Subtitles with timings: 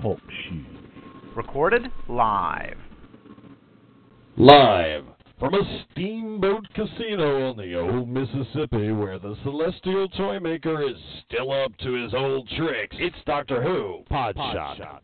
[0.00, 0.64] Talk shoe.
[1.34, 2.78] Recorded live.
[4.36, 5.04] Live
[5.38, 10.96] from a steamboat casino on the old Mississippi where the celestial toy maker is
[11.26, 12.96] still up to his old tricks.
[13.00, 15.00] It's Doctor Who Podshock.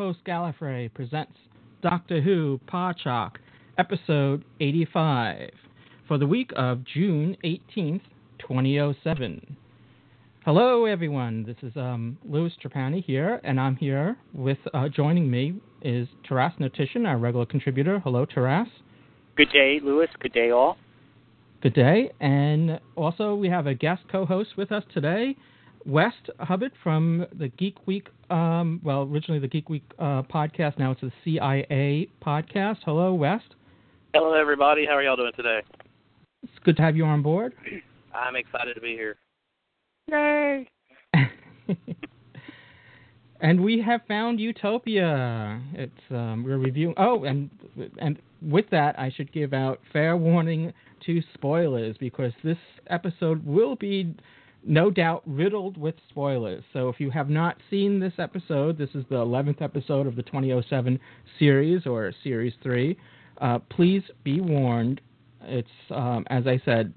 [0.00, 1.34] Outpost Gallifrey presents
[1.82, 3.32] Doctor Who Podshock,
[3.76, 5.50] episode 85,
[6.08, 8.00] for the week of June 18th,
[8.38, 9.56] 2007.
[10.46, 11.44] Hello, everyone.
[11.44, 16.54] This is um, Louis Trapani here, and I'm here with uh, joining me is Taras
[16.58, 17.98] Hnatyshyn, our regular contributor.
[17.98, 18.68] Hello, Taras.
[19.36, 20.08] Good day, Louis.
[20.18, 20.78] Good day, all.
[21.62, 22.10] Good day.
[22.20, 25.36] And also, we have a guest co host with us today,
[25.86, 30.92] West Hubbard from the Geek Week, um, well, originally the Geek Week uh, podcast, now
[30.92, 32.78] it's the CIA podcast.
[32.84, 33.54] Hello, West.
[34.14, 34.86] Hello, everybody.
[34.86, 35.60] How are y'all doing today?
[36.42, 37.54] It's good to have you on board.
[38.14, 39.16] I'm excited to be here.
[40.08, 40.68] Yay!
[43.40, 45.60] and we have found Utopia.
[45.74, 46.94] It's um, we're reviewing.
[46.96, 47.50] Oh, and
[47.98, 50.72] and with that, I should give out fair warning
[51.06, 52.58] to spoilers because this
[52.88, 54.14] episode will be
[54.64, 56.62] no doubt riddled with spoilers.
[56.72, 60.22] So if you have not seen this episode, this is the 11th episode of the
[60.22, 60.98] 2007
[61.38, 62.96] series or series 3.
[63.40, 65.00] Uh, please be warned.
[65.42, 66.92] It's um, as I said,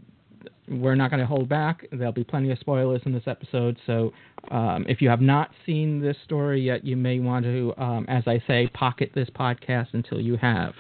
[0.68, 1.86] we're not going to hold back.
[1.92, 3.78] There'll be plenty of spoilers in this episode.
[3.86, 4.12] So
[4.52, 8.24] um, if you have not seen this story yet, you may want to, um, as
[8.28, 10.74] I say, pocket this podcast until you have.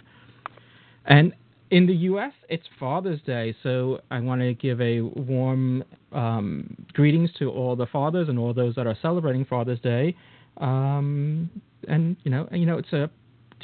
[1.05, 1.33] And
[1.73, 7.31] in the U.S., it's Father's Day, so I want to give a warm um, greetings
[7.39, 10.15] to all the fathers and all those that are celebrating Father's Day.
[10.57, 11.49] Um,
[11.87, 13.09] and you know, you know, it's a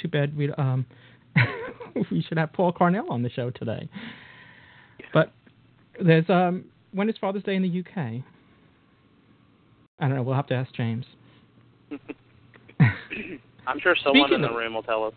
[0.01, 0.87] too bad we um,
[2.11, 3.87] we should have Paul Cornell on the show today.
[5.13, 5.31] But
[6.03, 8.23] there's um, when is Father's Day in the UK?
[9.99, 10.23] I don't know.
[10.23, 11.05] We'll have to ask James.
[13.67, 15.13] I'm sure someone Speaking in the room will tell us.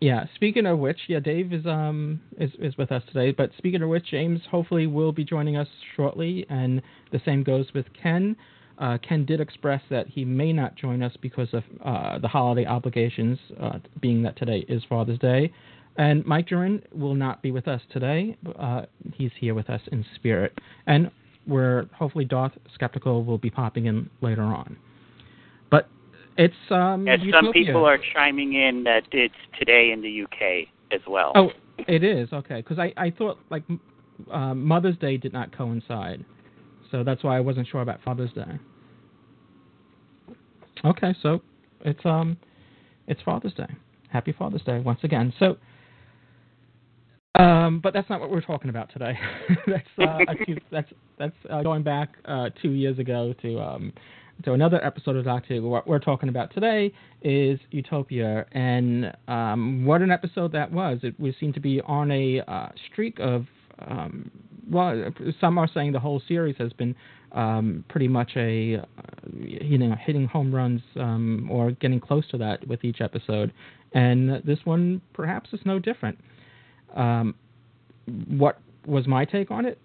[0.00, 0.26] Yeah.
[0.36, 3.32] Speaking of which, yeah, Dave is um is is with us today.
[3.32, 7.66] But speaking of which, James hopefully will be joining us shortly, and the same goes
[7.74, 8.36] with Ken.
[8.78, 12.64] Uh, Ken did express that he may not join us because of uh, the holiday
[12.64, 15.52] obligations, uh, being that today is Father's Day.
[15.96, 18.36] And Mike Duran will not be with us today.
[18.56, 18.82] Uh,
[19.14, 21.10] he's here with us in spirit, and
[21.48, 24.76] we're hopefully Darth Skeptical will be popping in later on.
[25.72, 25.88] But
[26.38, 27.06] it's um.
[27.32, 31.32] Some people are chiming in that it's today in the UK as well.
[31.34, 31.50] Oh,
[31.88, 32.62] it is okay.
[32.62, 33.64] Because I I thought like
[34.30, 36.24] uh, Mother's Day did not coincide,
[36.92, 38.58] so that's why I wasn't sure about Father's Day.
[40.84, 41.42] Okay, so
[41.84, 42.36] it's um,
[43.08, 43.74] it's Father's Day.
[44.08, 45.34] Happy Father's Day once again.
[45.38, 45.56] So.
[47.34, 49.16] Um, but that's not what we're talking about today.
[49.66, 50.88] that's uh, few, that's
[51.18, 53.92] that's uh, going back uh, two years ago to um,
[54.44, 55.68] to another episode of Doctor Who.
[55.68, 61.00] What we're talking about today is Utopia, and um, what an episode that was.
[61.02, 63.46] It we seem to be on a uh, streak of
[63.80, 64.30] um,
[64.70, 66.94] well, some are saying the whole series has been
[67.32, 68.82] um, pretty much a uh,
[69.40, 73.52] you know hitting home runs um, or getting close to that with each episode,
[73.92, 76.18] and this one perhaps is no different.
[76.94, 77.34] Um,
[78.28, 79.78] what was my take on it?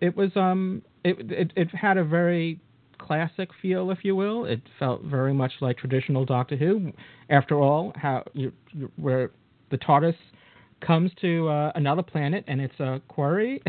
[0.00, 2.60] It was um, it, it it had a very
[3.04, 4.44] classic feel, if you will.
[4.44, 6.92] It felt very much like traditional Doctor Who.
[7.30, 9.30] After all, how you, you where
[9.70, 10.16] the TARDIS
[10.80, 13.62] comes to uh, another planet and it's a quarry.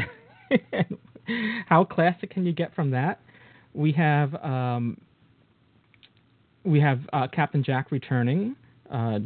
[1.67, 3.19] how classic can you get from that?
[3.73, 4.97] We have um,
[6.63, 8.55] we have uh, Captain Jack returning.
[8.91, 9.19] Uh,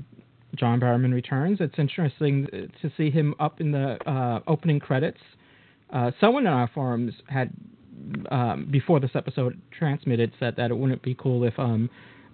[0.56, 1.60] John Barrowman returns.
[1.62, 2.48] It's interesting
[2.82, 5.20] to see him up in the uh, opening credits.
[5.92, 7.52] Uh, someone in our forums had,
[8.32, 11.54] um, before this episode transmitted, said that it wouldn't be cool if,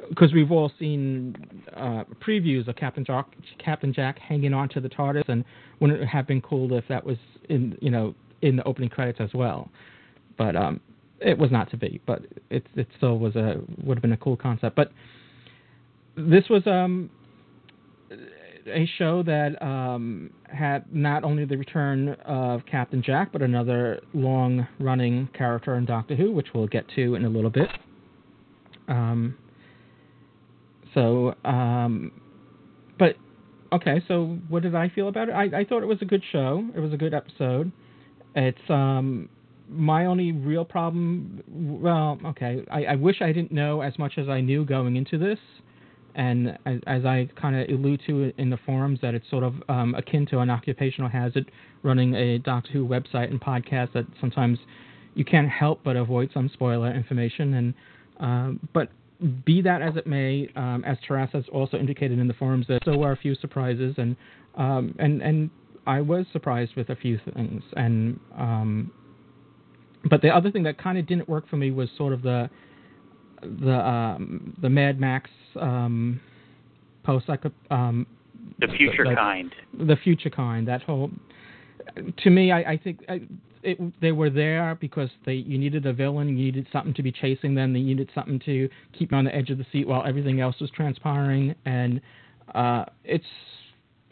[0.09, 1.35] because we've all seen
[1.75, 3.27] uh, previews of Captain Jack,
[3.63, 5.43] Captain Jack hanging onto the TARDIS, and
[5.79, 7.17] wouldn't it have been cool if that was
[7.49, 9.69] in, you know, in the opening credits as well?
[10.37, 10.79] But um,
[11.19, 12.01] it was not to be.
[12.05, 14.75] But it it still was a would have been a cool concept.
[14.75, 14.91] But
[16.15, 17.09] this was um
[18.67, 24.67] a show that um, had not only the return of Captain Jack, but another long
[24.79, 27.69] running character in Doctor Who, which we'll get to in a little bit.
[28.87, 29.37] Um,
[30.93, 32.11] so, um,
[32.97, 33.15] but
[33.71, 34.01] okay.
[34.07, 35.33] So, what did I feel about it?
[35.33, 36.67] I, I thought it was a good show.
[36.75, 37.71] It was a good episode.
[38.35, 39.29] It's um,
[39.69, 41.43] my only real problem.
[41.47, 42.63] Well, okay.
[42.71, 45.39] I, I wish I didn't know as much as I knew going into this.
[46.15, 49.55] And as, as I kind of allude to in the forums, that it's sort of
[49.69, 51.51] um, akin to an occupational hazard
[51.83, 54.57] running a Doctor Who website and podcast that sometimes
[55.13, 57.53] you can't help but avoid some spoiler information.
[57.53, 57.73] And
[58.19, 58.89] um, but
[59.45, 62.79] be that as it may, um, as Taras has also indicated in the forums, there
[62.81, 64.15] still were a few surprises, and
[64.55, 65.49] um, and and
[65.87, 67.63] I was surprised with a few things.
[67.75, 68.91] And um,
[70.09, 72.49] but the other thing that kind of didn't work for me was sort of the
[73.59, 76.19] the um, the Mad Max um,
[77.03, 77.29] post
[77.71, 78.05] um,
[78.59, 79.53] the future the, kind.
[79.87, 80.67] The future kind.
[80.67, 81.11] That whole
[82.23, 83.21] to me, I, I think I,
[83.63, 87.11] it, they were there because they you needed a villain, you needed something to be
[87.11, 90.05] chasing them, they needed something to keep you on the edge of the seat while
[90.05, 92.01] everything else was transpiring, and
[92.53, 93.25] uh, it's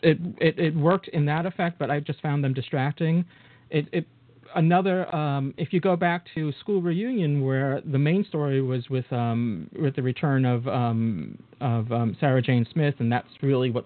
[0.01, 3.25] it, it it worked in that effect, but I just found them distracting.
[3.69, 4.07] It, it
[4.55, 9.11] another um, if you go back to school reunion where the main story was with
[9.11, 13.85] um, with the return of um, of um, Sarah Jane Smith, and that's really what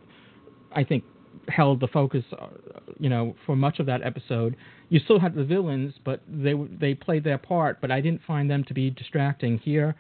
[0.74, 1.04] I think
[1.48, 2.48] held the focus, uh,
[3.00, 4.56] you know, for much of that episode.
[4.90, 7.82] You still had the villains, but they they played their part.
[7.82, 9.96] But I didn't find them to be distracting here.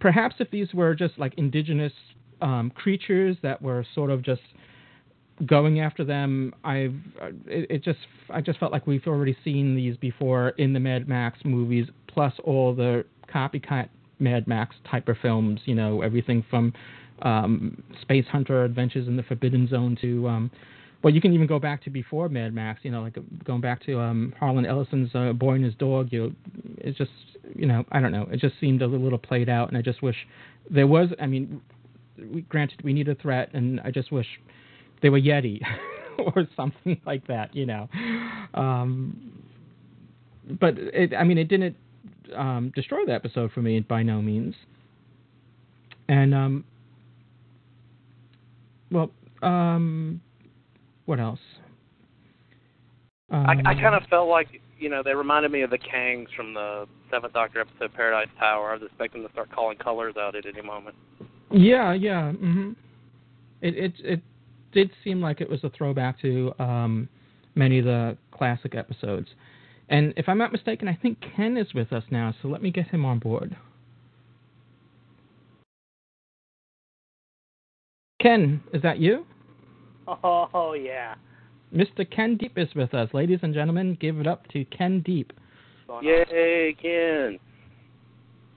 [0.00, 1.92] Perhaps if these were just like indigenous
[2.40, 4.42] um, creatures that were sort of just
[5.46, 6.94] going after them, I've
[7.46, 7.98] it, it, just
[8.30, 12.32] I just felt like we've already seen these before in the Mad Max movies, plus
[12.44, 13.88] all the copycat
[14.18, 15.60] Mad Max type of films.
[15.64, 16.72] You know, everything from
[17.22, 20.50] um, Space Hunter Adventures in the Forbidden Zone to um,
[21.02, 22.80] well, you can even go back to before Mad Max.
[22.82, 26.08] You know, like going back to um, Harlan Ellison's uh, Boy and His Dog.
[26.10, 26.34] You,
[26.78, 27.10] it's just
[27.54, 28.26] you know I don't know.
[28.30, 30.16] It just seemed a little played out, and I just wish
[30.68, 31.10] there was.
[31.20, 31.60] I mean,
[32.18, 34.26] we, granted we need a threat, and I just wish
[35.02, 35.60] they were Yeti
[36.18, 37.54] or something like that.
[37.54, 37.88] You know,
[38.54, 39.32] um,
[40.60, 41.76] but it, I mean, it didn't
[42.36, 44.54] um, destroy the episode for me by no means.
[46.08, 46.64] And um,
[48.90, 49.10] well,
[49.42, 50.20] um,
[51.06, 51.40] what else?
[53.30, 54.48] Um, I, I kind of Um, felt like
[54.78, 58.70] you know they reminded me of the Kangs from the Seventh Doctor episode Paradise Tower.
[58.70, 60.96] I was expecting to start calling colors out at any moment.
[61.50, 62.32] Yeah, yeah.
[62.32, 62.72] hmm
[63.60, 64.22] It it it
[64.72, 67.08] did seem like it was a throwback to um,
[67.54, 69.28] many of the classic episodes.
[69.88, 72.70] And if I'm not mistaken, I think Ken is with us now, so let me
[72.70, 73.56] get him on board.
[78.20, 79.24] Ken, is that you?
[80.06, 81.14] Oh yeah.
[81.74, 82.10] Mr.
[82.10, 83.08] Ken Deep is with us.
[83.12, 85.32] Ladies and gentlemen, give it up to Ken Deep.
[85.86, 86.26] What's going on?
[86.30, 87.38] Yay, Ken!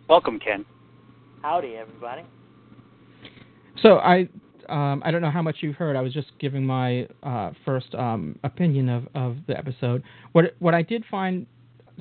[0.10, 0.66] Welcome, Ken.
[1.42, 2.24] Howdy, everybody.
[3.82, 4.28] So I
[4.72, 5.96] um, I don't know how much you've heard.
[5.96, 10.04] I was just giving my uh, first um, opinion of, of the episode.
[10.32, 11.46] What what I did find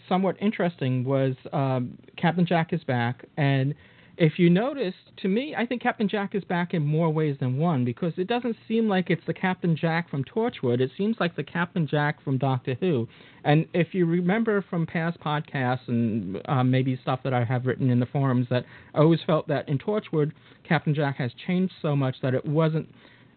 [0.08, 3.74] somewhat interesting was um, Captain Jack is back, and
[4.20, 7.56] if you notice, to me, I think Captain Jack is back in more ways than
[7.56, 10.80] one because it doesn't seem like it's the Captain Jack from Torchwood.
[10.80, 13.08] It seems like the Captain Jack from Doctor Who.
[13.44, 17.88] And if you remember from past podcasts and um, maybe stuff that I have written
[17.88, 20.32] in the forums, that I always felt that in Torchwood,
[20.68, 22.90] Captain Jack has changed so much that it wasn't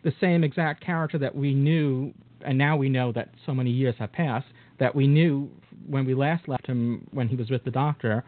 [0.04, 2.13] the same exact character that we knew,
[2.46, 4.48] and now we know that so many years have passed
[4.80, 5.50] that we knew
[5.88, 8.25] when we last left him when he was with the Doctor.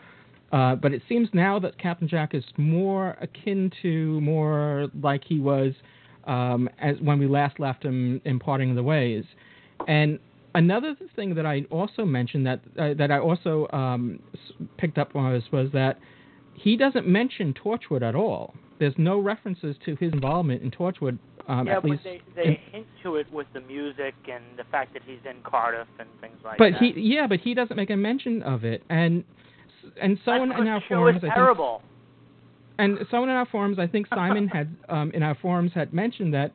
[0.52, 5.40] Uh, but it seems now that Captain Jack is more akin to more like he
[5.40, 5.74] was
[6.25, 9.24] um, as when we last left him in Parting of the Ways.
[9.88, 10.20] And
[10.54, 14.20] another thing that I also mentioned that uh, that I also um,
[14.78, 16.00] picked up on was, was that
[16.54, 18.54] he doesn't mention Torchwood at all.
[18.80, 21.18] There's no references to his involvement in Torchwood.
[21.48, 24.64] Um, yeah, at but least they they hint to it with the music and the
[24.72, 26.80] fact that he's in Cardiff and things like but that.
[26.80, 28.84] But he yeah, but he doesn't make a mention of it.
[28.90, 29.24] And
[30.01, 31.82] and someone in our forums, I think, terrible.
[32.77, 36.34] and someone in our forums, I think Simon had um, in our forums had mentioned
[36.34, 36.54] that.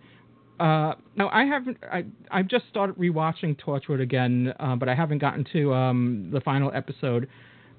[0.58, 1.78] Uh, no, I haven't.
[1.90, 6.40] I I've just started rewatching Torchwood again, uh, but I haven't gotten to um, the
[6.40, 7.28] final episode.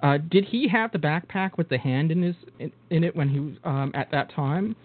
[0.01, 3.29] Uh, did he have the backpack with the hand in his in, in it when
[3.29, 4.75] he was um, at that time?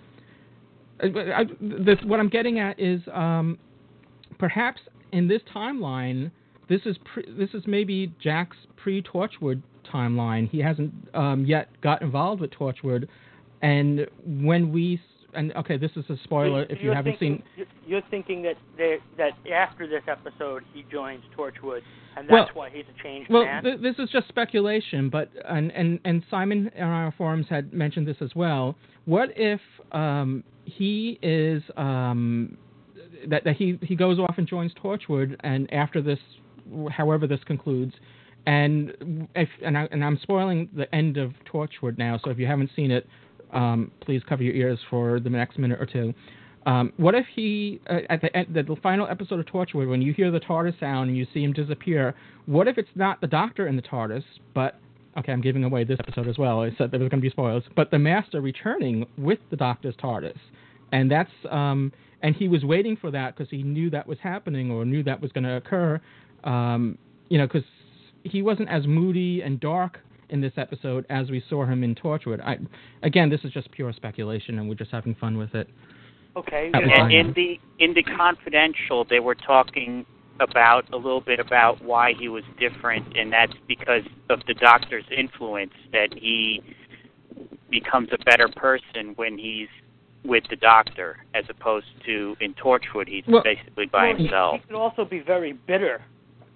[1.03, 3.59] Uh, I, this what I'm getting at is um,
[4.39, 4.83] perhaps
[5.13, 6.31] in this timeline,
[6.69, 9.63] this is pre, this is maybe Jack's pre-Torchwood
[9.93, 10.49] timeline.
[10.49, 13.09] He hasn't um, yet got involved with Torchwood,
[13.63, 15.01] and when we
[15.35, 17.67] and okay, this is a spoiler if you haven't thinking, seen.
[17.87, 21.83] you're- thinking that they, that after this episode he joins Torchwood,
[22.17, 23.63] and Well- that's why he's a changed Well, man.
[23.63, 28.07] th- this is just speculation, but and and and Simon on our forums had mentioned
[28.09, 28.77] this as well.
[29.05, 29.61] What if
[29.93, 32.57] um, he is um,
[33.29, 36.19] that that he he goes off and joins Torchwood, and after this,
[36.91, 37.95] however this concludes,
[38.47, 42.47] and if and I and I'm spoiling the end of Torchwood now, so if you
[42.47, 43.07] haven't seen it,
[43.53, 46.15] um, please cover your ears for the next minute or two.
[46.65, 50.13] Um, what if he uh, at the, end, the final episode of Torchwood, when you
[50.13, 52.15] hear the TARDIS sound and you see him disappear,
[52.47, 54.25] what if it's not the Doctor in the TARDIS,
[54.55, 54.79] but
[55.19, 56.63] okay, I'm giving away this episode as well.
[56.63, 59.95] I said there was going to be spoilers, but the Master returning with the Doctor's
[59.97, 60.39] TARDIS,
[60.93, 64.71] and that's um, and he was waiting for that because he knew that was happening
[64.71, 66.01] or knew that was going to occur.
[66.45, 66.99] Um,
[67.29, 67.65] you know, because
[68.27, 72.41] he wasn't as moody and dark in this episode as we saw him in Torchwood.
[72.41, 72.59] I,
[73.03, 75.69] again, this is just pure speculation, and we're just having fun with it.
[76.37, 76.71] okay.
[76.73, 77.03] That was yeah.
[77.03, 77.13] fine.
[77.13, 80.05] And in the in the confidential, they were talking
[80.41, 85.05] about a little bit about why he was different, and that's because of the doctor's
[85.17, 85.73] influence.
[85.93, 86.63] That he
[87.71, 89.69] becomes a better person when he's
[90.25, 94.61] with the doctor, as opposed to in Torchwood, he's Well- basically by Well, himself.
[94.61, 96.03] He, could also be very bitter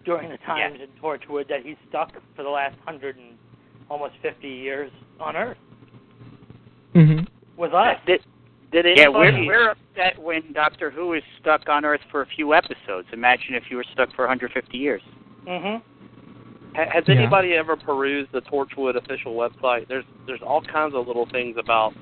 [0.04, 3.36] during the times in Torchwood that he's stuck for the last hundred and
[3.90, 5.58] almost fifty years on Earth
[6.94, 7.24] Mm-hmm.
[7.60, 7.96] with us.
[8.06, 8.20] Did,
[8.72, 12.52] did Yeah, we're, we're upset when Doctor Who is stuck on Earth for a few
[12.54, 13.06] episodes.
[13.12, 15.02] Imagine if you were stuck for 150 years.
[15.46, 16.76] Mm-hmm.
[16.76, 17.14] Ha- Has Yeah.
[17.14, 19.86] anybody ever perused the Torchwood official website?
[19.88, 21.94] There's there's all kinds of little things about.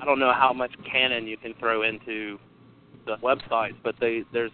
[0.00, 2.38] I don't know how much canon you can throw into
[3.06, 4.52] the websites, but they there's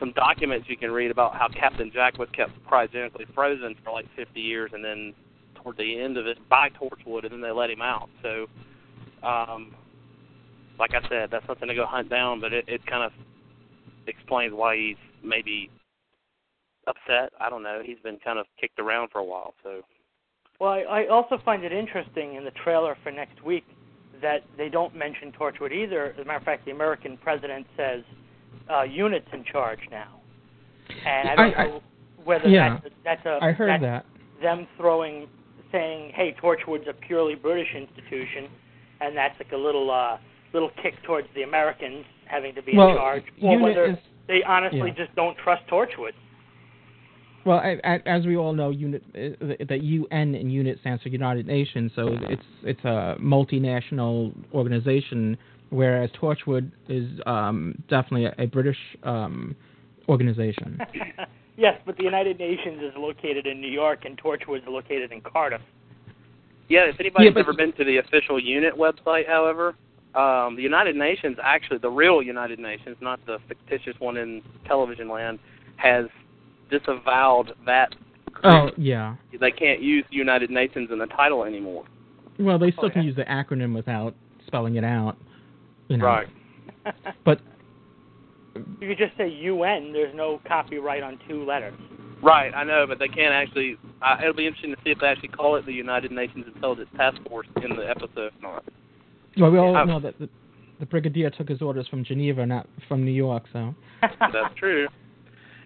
[0.00, 4.06] some documents you can read about how Captain Jack was kept cryogenically frozen for like
[4.16, 5.14] 50 years, and then
[5.54, 8.08] toward the end of it by Torchwood, and then they let him out.
[8.22, 8.46] So,
[9.22, 9.74] um,
[10.78, 13.12] like I said, that's something to go hunt down, but it, it kind of
[14.06, 15.70] explains why he's maybe
[16.86, 17.32] upset.
[17.38, 17.82] I don't know.
[17.84, 19.82] He's been kind of kicked around for a while, so
[20.58, 23.64] Well, I, I also find it interesting in the trailer for next week
[24.22, 26.12] that they don't mention Torchwood either.
[26.12, 28.02] As a matter of fact, the American president says
[28.70, 30.20] uh, units in charge now,
[31.06, 31.82] and I don't I- I- know
[32.24, 32.78] whether yeah.
[32.82, 34.04] that's a, that's a I heard that.
[34.42, 35.26] them throwing
[35.72, 38.48] saying, "Hey, Torchwood's a purely British institution,"
[39.00, 40.18] and that's like a little uh,
[40.52, 43.96] little kick towards the Americans having to be Well, in charge, or whether is-
[44.28, 45.04] they honestly yeah.
[45.04, 46.12] just don't trust Torchwood.
[47.46, 51.02] Well, I, I, as we all know, unit uh, the, the UN in unit stands
[51.02, 55.38] for United Nations, so it's it's a multinational organization,
[55.70, 59.54] whereas Torchwood is um, definitely a, a British um,
[60.08, 60.78] organization.
[61.56, 65.20] yes, but the United Nations is located in New York, and Torchwood is located in
[65.20, 65.62] Cardiff.
[66.68, 66.80] yeah.
[66.88, 69.74] If anybody's Yeah, but- ever been to the official unit website, however,
[70.14, 75.08] um, the United Nations, actually the real United Nations, not the fictitious one in television
[75.08, 75.38] land,
[75.76, 76.06] has
[76.68, 77.94] disavowed that.
[78.44, 79.16] oh yeah.
[79.38, 81.84] They can't use United Nations in the title anymore.
[82.38, 83.08] Well, they still Oh, can yeah.
[83.08, 84.14] use the acronym without
[84.46, 85.16] spelling it out.
[85.90, 86.06] You know.
[86.06, 86.28] Right.
[87.24, 87.40] But
[88.54, 89.92] you could just say UN.
[89.92, 91.74] There's no copyright on two letters.
[92.22, 93.76] Right, I know, but they can't actually.
[94.02, 96.88] Uh, it'll be interesting to see if they actually call it the United Nations Intelligence
[96.96, 98.64] Task Force in the episode or not.
[99.38, 99.84] well, we all Yeah.
[99.84, 100.28] know that the,
[100.80, 103.44] the brigadier took his orders from Geneva, not from New York.
[103.52, 104.86] So That's true.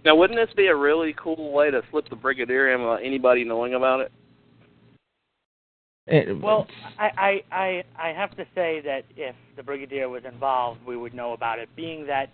[0.04, 3.42] Now, wouldn't this be a really cool way to slip the Brigadier in without anybody
[3.44, 4.12] knowing about it?
[6.06, 6.66] It, Well,
[6.98, 11.14] I, I, I, I have to say that if the Brigadier was involved, we would
[11.14, 11.68] know about it.
[11.76, 12.30] Being that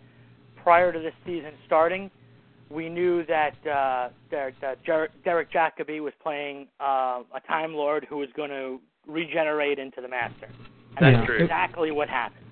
[0.63, 2.11] prior to this season starting,
[2.69, 8.07] we knew that uh, Derek, uh, Jer- Derek Jacobi was playing uh, a Time Lord
[8.09, 10.49] who was going to regenerate into the Master.
[10.97, 11.43] And That's true.
[11.43, 12.47] exactly what happened.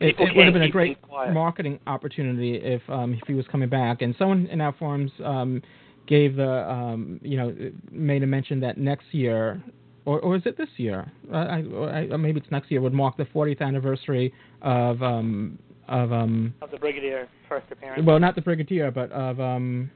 [0.00, 0.98] It, People it would have been a great
[1.32, 4.02] marketing opportunity if um, if he was coming back.
[4.02, 5.62] And someone in our forums um,
[6.06, 7.54] gave the um, you know
[7.90, 9.62] made a mention that next year,
[10.06, 11.10] or or is it this year?
[11.30, 14.32] Uh, I, I, maybe it's next year would mark the 40th anniversary
[14.62, 15.58] of um,
[15.88, 18.04] of um, Of the Brigadier's first appearance.
[18.06, 19.90] well not the Brigadier but of um,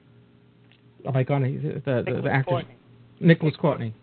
[1.06, 2.74] oh my god the the, the, Nicholas the actor Courtney.
[3.20, 3.94] Nicholas Courtney.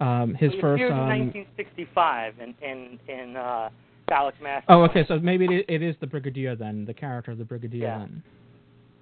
[0.00, 0.74] Um, his He first.
[0.82, 3.70] appeared in Um, 1965 in in in uh,
[4.10, 4.66] Dalek Master.
[4.68, 5.04] oh, okay.
[5.08, 7.98] So maybe it, it is the Brigadier then, the character of the Brigadier Yeah.
[7.98, 8.22] then.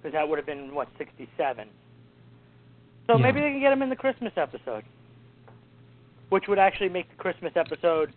[0.01, 1.67] because that would have been what 67.
[3.07, 3.21] So Yeah.
[3.21, 4.83] maybe they can get him in the Christmas episode,
[6.29, 8.13] which would actually make the Christmas episode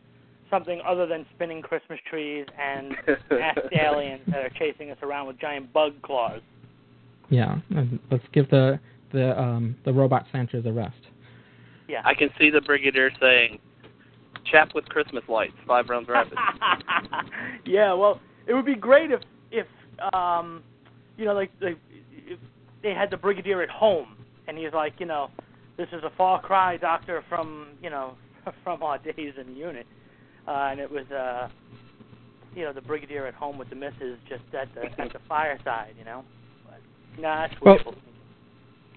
[0.50, 2.96] something other than spinning Christmas trees and
[3.30, 6.40] masked aliens that are chasing us around with giant bug claws.
[7.28, 8.80] Yeah, and let's give the
[9.12, 10.96] the um the robot Santas a rest.
[11.88, 12.02] Yeah.
[12.04, 13.58] I can see the Brigadier saying,
[14.50, 16.36] chap with Christmas lights, five rounds rapid.
[17.64, 19.66] yeah, well, it would be great if if
[20.12, 20.62] um,
[21.16, 21.78] you know, like, like
[22.26, 22.38] if
[22.82, 25.30] they had the brigadier at home, and he's like, you know,
[25.78, 28.14] this is a far cry, doctor, from you know,
[28.64, 29.86] from our days in the unit,
[30.46, 31.48] uh, and it was uh,
[32.54, 35.94] you know, the brigadier at home with the missus just at the at the fireside,
[35.98, 36.24] you know.
[36.66, 36.80] But,
[37.20, 37.94] nah, that's Well, wishful.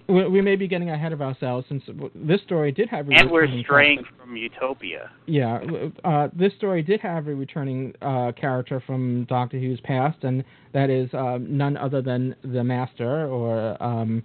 [0.08, 1.84] We, we may be getting ahead of ourselves since
[2.14, 4.16] this story did have a And we're straying character.
[4.20, 5.10] from Utopia.
[5.26, 5.60] Yeah,
[6.04, 10.90] uh, this story did have a returning uh, character from Doctor Who's past, and that
[10.90, 14.24] is uh, none other than the Master, or um,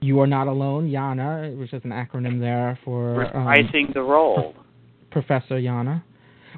[0.00, 4.54] You Are Not Alone, Yana, which is an acronym there for um, the role.
[5.10, 6.02] Professor Yana.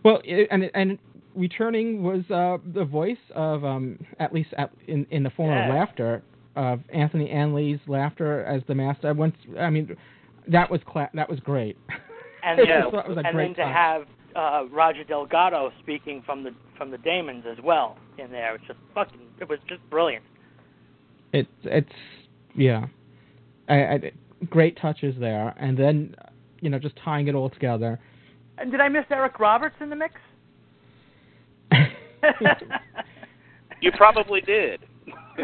[0.04, 0.98] Well, it, and and
[1.34, 5.68] returning was uh, the voice of um, at least at, in in the form Yeah.
[5.68, 6.22] of laughter
[6.54, 9.12] of Anthony Ainley's laughter as the master.
[9.14, 9.96] Once I mean,
[10.48, 11.76] that was cla- that was great.
[12.44, 13.74] And it was and great then to touch.
[13.74, 14.02] have
[14.36, 18.78] uh, Roger Delgado speaking from the from the Dæmons as well in there, it's just
[18.94, 19.20] fucking.
[19.40, 20.24] It was just brilliant.
[21.32, 21.88] It it's
[22.54, 22.86] yeah,
[23.72, 24.12] I, I,
[24.50, 26.14] great touches there, and then
[26.60, 27.98] you know just tying it all together.
[28.58, 30.14] And did I miss Eric Roberts in the mix?
[33.80, 34.80] You probably did.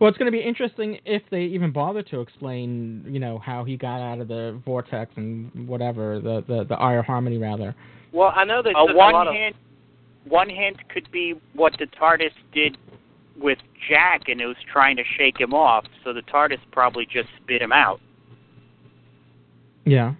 [0.00, 3.62] well, it's going to be interesting if they even bother to explain, you know, how
[3.62, 7.74] he got out of the vortex and whatever the the the Eye of Harmony rather.
[8.12, 9.34] Well, I know that Uh, took a one lot of.
[9.34, 9.54] hint,
[10.24, 12.76] one hint could be what the TARDIS did
[13.36, 15.84] with Jack, and it was trying to shake him off.
[16.04, 18.00] So the TARDIS probably just spit him out.
[19.84, 20.14] Yeah.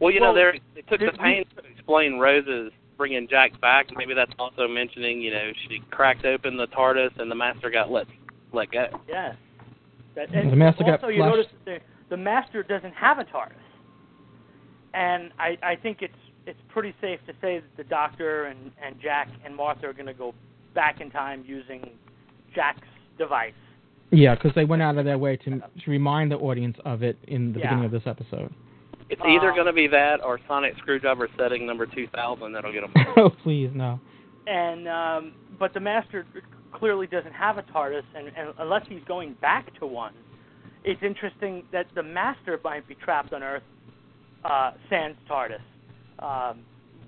[0.00, 3.60] Well, you Well, know, they're, they took the did pains to explain Rose's bringing Jack
[3.60, 3.86] back.
[3.96, 7.90] Maybe that's also mentioning, you know, she cracked open the TARDIS and the Master got
[7.90, 8.06] let
[8.52, 8.86] let go.
[9.08, 9.34] yes.
[10.14, 11.36] That, The and Master got also, you flushed.
[11.36, 13.54] notice that the, the Master doesn't have a TARDIS,
[14.94, 16.12] and I I think it's
[16.46, 20.06] it's pretty safe to say that the Doctor and and Jack and Martha are going
[20.06, 20.34] to go
[20.74, 21.90] back in time using
[22.54, 22.86] Jack's
[23.18, 23.52] device.
[24.10, 27.16] Yeah, because they went out of their way to to remind the audience of it
[27.28, 27.66] in the Yeah.
[27.66, 28.52] beginning of this episode.
[29.08, 32.82] It's either Um, going to be that or Sonic Screwdriver setting number 2000 that'll get
[32.82, 32.92] them.
[33.16, 34.00] oh, please no.
[34.46, 36.26] and um, but the master
[36.72, 40.14] clearly doesn't have a TARDIS, and, and unless he's going back to one,
[40.84, 43.62] it's interesting that the master might be trapped on Earth,
[44.44, 45.60] uh, sans TARDIS,
[46.18, 46.60] um,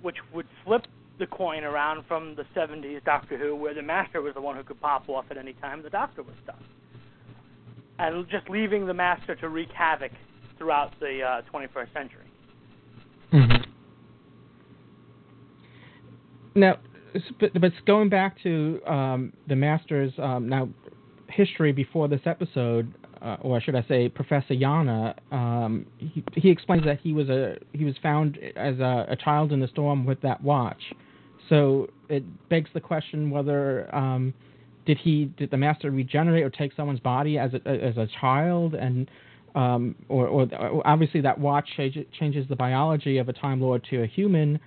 [0.02, 0.86] which would flip
[1.18, 4.64] the coin around from the 70s Doctor Who, where the master was the one who
[4.64, 6.60] could pop off at any time the Doctor was stuck,
[7.98, 10.12] and just leaving the master to wreak havoc
[10.58, 12.26] throughout the uh, 21st century.
[13.30, 13.52] hmm
[16.54, 16.78] Now,
[17.40, 20.68] but, but going back to um, the Masters um, now
[21.28, 26.84] history before this episode, uh, or should I say, Professor Yana, um, he, he explains
[26.84, 30.20] that he was a he was found as a, a child in the storm with
[30.22, 30.82] that watch.
[31.48, 34.32] So it begs the question whether um,
[34.86, 38.74] did he did the Master regenerate or take someone's body as a as a child
[38.74, 39.10] and
[39.54, 40.48] um, or, or
[40.84, 41.68] obviously that watch
[42.18, 44.58] changes the biology of a Time Lord to a human.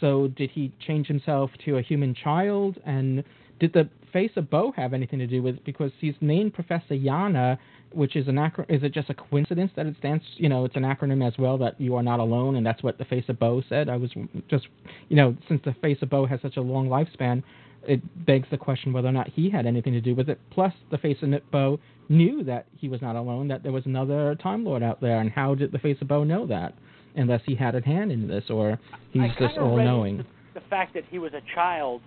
[0.00, 2.78] So did he change himself to a human child?
[2.84, 3.22] And
[3.60, 5.64] did the face of Bo have anything to do with?
[5.64, 7.58] Because he's named Professor Yana,
[7.94, 10.24] which is an acro- Is it just a coincidence that it stands?
[10.36, 12.98] You know, it's an acronym as well that you are not alone, and that's what
[12.98, 13.88] the face of Bo said.
[13.88, 14.10] I was
[14.48, 14.66] just,
[15.08, 17.42] you know, since the face of Bo has such a long lifespan,
[17.86, 20.40] it begs the question whether or not he had anything to do with it.
[20.50, 21.78] Plus, the face of Bo
[22.08, 25.30] knew that he was not alone, that there was another Time Lord out there, and
[25.30, 26.74] how did the face of Bo know that?
[27.16, 28.78] Unless he had a hand in this, or
[29.12, 30.18] he's just all knowing.
[30.18, 32.02] The, the fact that he was a child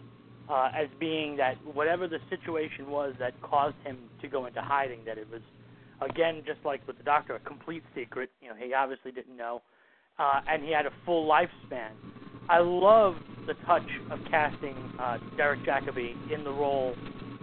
[0.50, 5.00] uh, as being that whatever the situation was that caused him to go into hiding,
[5.06, 5.42] that it was,
[6.02, 8.30] again, just like with the doctor, a complete secret.
[8.42, 9.62] You know, he obviously didn't know,
[10.20, 11.90] uh, and he had a full lifespan.
[12.50, 16.94] I love the touch of casting uh, Derek Jacobi in the role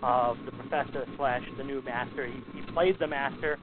[0.03, 2.27] of the professor slash the new master.
[2.27, 3.59] He, he played the master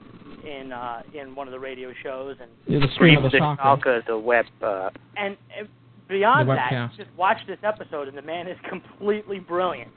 [0.46, 3.38] in uh, in one of the radio shows, and Yeah, the scream of the the
[3.40, 4.06] Shalka.
[4.06, 4.46] The web.
[4.62, 5.66] Uh, and uh,
[6.10, 6.98] beyond The that, webcast.
[6.98, 9.92] just watch this episode, and the man is completely brilliant,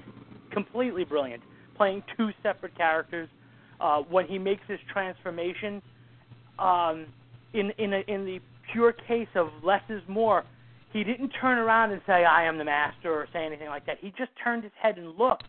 [0.50, 1.42] completely brilliant,
[1.76, 3.28] playing two separate characters.
[3.80, 5.82] Uh, when he makes his transformation,
[6.58, 7.06] um,
[7.52, 8.40] in in a, in the
[8.72, 10.44] pure case of less is more,
[10.92, 13.98] he didn't turn around and say "I am the master" or say anything like that.
[14.00, 15.48] He just turned his head and looked,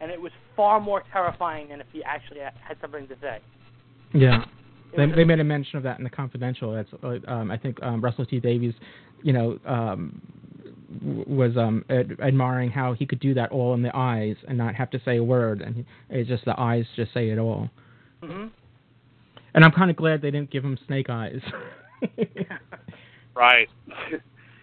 [0.00, 3.38] and it was far more terrifying than if he actually had something to say.
[4.12, 4.44] Yeah.
[4.96, 6.72] They, they made a mention of that in the confidential.
[6.72, 8.74] That's uh, um, I think um, Russell T Davies,
[9.22, 10.20] you know, um,
[11.02, 14.74] was um, ad- admiring how he could do that all in the eyes and not
[14.74, 17.70] have to say a word, and it's just the eyes just say it all.
[18.22, 18.46] hmm
[19.54, 21.40] And I'm kind of glad they didn't give him snake eyes.
[23.34, 23.68] Right.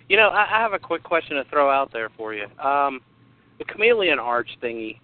[0.07, 2.45] You know, I, I have a quick question to throw out there for you.
[2.59, 3.01] Um,
[3.59, 4.99] the chameleon arch thingy.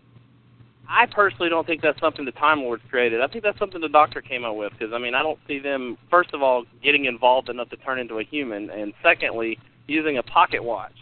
[0.89, 3.21] I personally don't think that's something the Time Lords created.
[3.21, 5.59] I think that's something the Doctor came up with because I mean I don't see
[5.59, 10.17] them first of all getting involved enough to turn into a human, and secondly using
[10.17, 10.95] a pocket watch.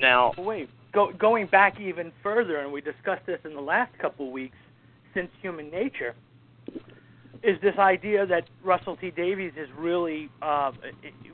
[0.00, 4.30] Now, Wait, go, going back even further, and we discussed this in the last couple
[4.30, 4.56] weeks
[5.14, 6.14] since Human Nature,
[7.42, 10.72] is this idea that Russell T Davies is really uh,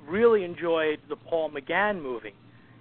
[0.06, 2.34] really enjoyed the Paul McGann movie,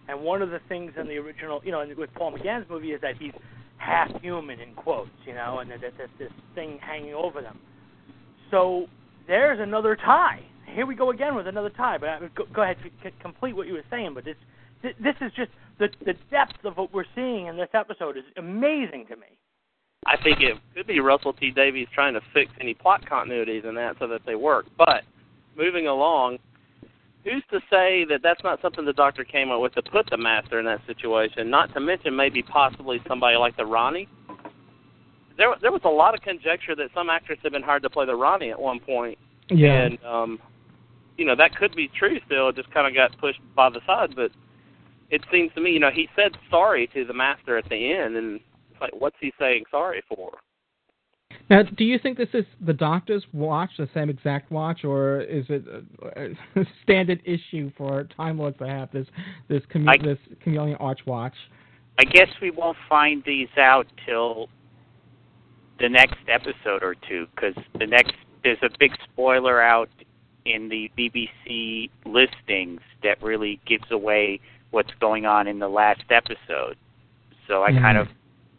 [0.07, 3.01] and one of the things in the original, you know, with Paul McGann's movie is
[3.01, 3.33] that he's
[3.77, 7.57] half human in quotes, you know, and that there's this thing hanging over them.
[8.51, 8.87] So
[9.27, 10.41] there's another tie.
[10.67, 11.97] Here we go again with another tie.
[11.97, 12.77] But go, go ahead,
[13.21, 14.13] complete what you were saying.
[14.13, 14.35] But this
[14.83, 19.05] this is just the the depth of what we're seeing in this episode is amazing
[19.09, 19.27] to me.
[20.05, 23.75] I think it could be Russell T Davies trying to fix any plot continuities in
[23.75, 24.65] that so that they work.
[24.77, 25.03] But
[25.57, 26.37] moving along,
[27.23, 30.17] who's to say that that's not something the Doctor came up with to put the
[30.17, 31.49] Master in that situation?
[31.49, 34.07] Not to mention maybe possibly somebody like the Rani.
[35.37, 38.05] There, there was a lot of conjecture that some actress had been hired to play
[38.05, 39.17] the Rani at one point,
[39.49, 39.83] Yeah.
[39.83, 40.39] and um,
[41.17, 42.19] you know that could be true.
[42.27, 44.15] Still, it just kind of got pushed by the side.
[44.15, 44.31] But
[45.11, 48.15] it seems to me, you know, he said sorry to the Master at the end,
[48.15, 48.39] and
[48.71, 50.31] it's like, what's he saying sorry for?
[51.49, 55.45] Now, do you think this is the Doctor's watch, the same exact watch, or is
[55.49, 59.07] it a, a standard issue for Time Lords to have this
[59.49, 61.35] this, chame- I- this chameleon arch watch?
[61.99, 64.47] I guess we won't find these out till
[65.79, 69.89] the next episode or two, because the next there's a big spoiler out
[70.45, 74.39] in the BBC listings that really gives away
[74.71, 76.77] what's going on in the last episode.
[77.47, 78.01] So I kind Mhm.
[78.01, 78.07] of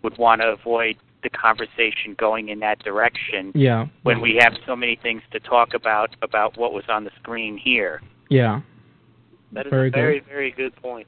[0.03, 3.87] would want to avoid the conversation going in that direction Yeah.
[4.03, 7.57] when we have so many things to talk about about what was on the screen
[7.57, 8.03] here.
[8.29, 8.61] Yeah.
[9.53, 10.29] That is Very a very, good.
[10.29, 11.07] very good point.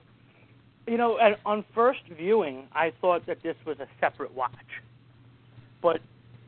[0.87, 4.53] You know, at, on first viewing, I thought that this was a separate watch,
[5.81, 6.01] but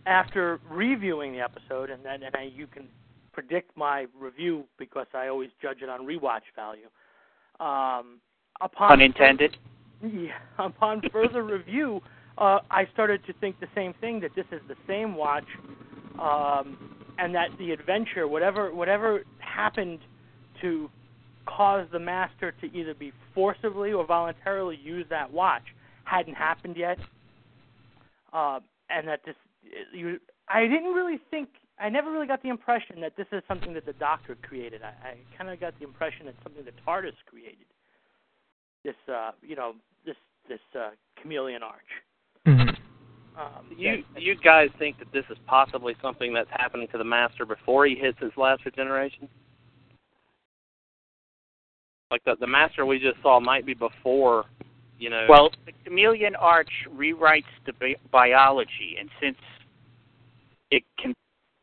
[0.04, 2.86] after reviewing the episode, and then and I, you can
[3.32, 6.88] predict my review because I always judge it on rewatch value.
[7.58, 8.20] Um,
[8.60, 9.56] upon Pun intended.
[10.02, 12.02] Yeah, upon further review,
[12.36, 15.46] uh, I started to think the same thing that this is the same watch,
[16.20, 16.76] um,
[17.18, 20.00] and that the adventure, whatever whatever happened
[20.60, 20.90] to
[21.46, 25.64] cause the master to either be forcibly or voluntarily use that watch,
[26.04, 26.98] hadn't happened yet,
[28.34, 29.34] uh, and that this
[29.94, 30.18] you.
[30.48, 31.48] I didn't really think.
[31.80, 34.82] I never really got the impression that this is something that the Doctor created.
[34.82, 37.66] I, I kind of got the impression it's something that TARDIS created.
[38.84, 40.16] This, uh, you know, this
[40.48, 42.02] this uh, chameleon arch.
[42.46, 42.76] Mhm.
[43.36, 47.04] Um, You that- you guys think that this is possibly something that's happening to the
[47.04, 49.28] master before he hits his last regeneration?
[52.10, 54.44] Like the the master we just saw might be before,
[54.98, 55.26] you know.
[55.28, 59.38] Well, the chameleon arch rewrites the bi- biology, and since
[60.70, 61.12] it can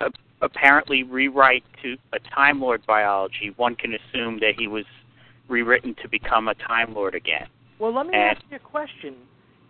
[0.01, 0.09] uh,
[0.41, 4.85] apparently rewrite to a Time Lord biology, one can assume that he was
[5.47, 7.47] rewritten to become a Time Lord again.
[7.79, 9.15] Well, let me And- ask you a question.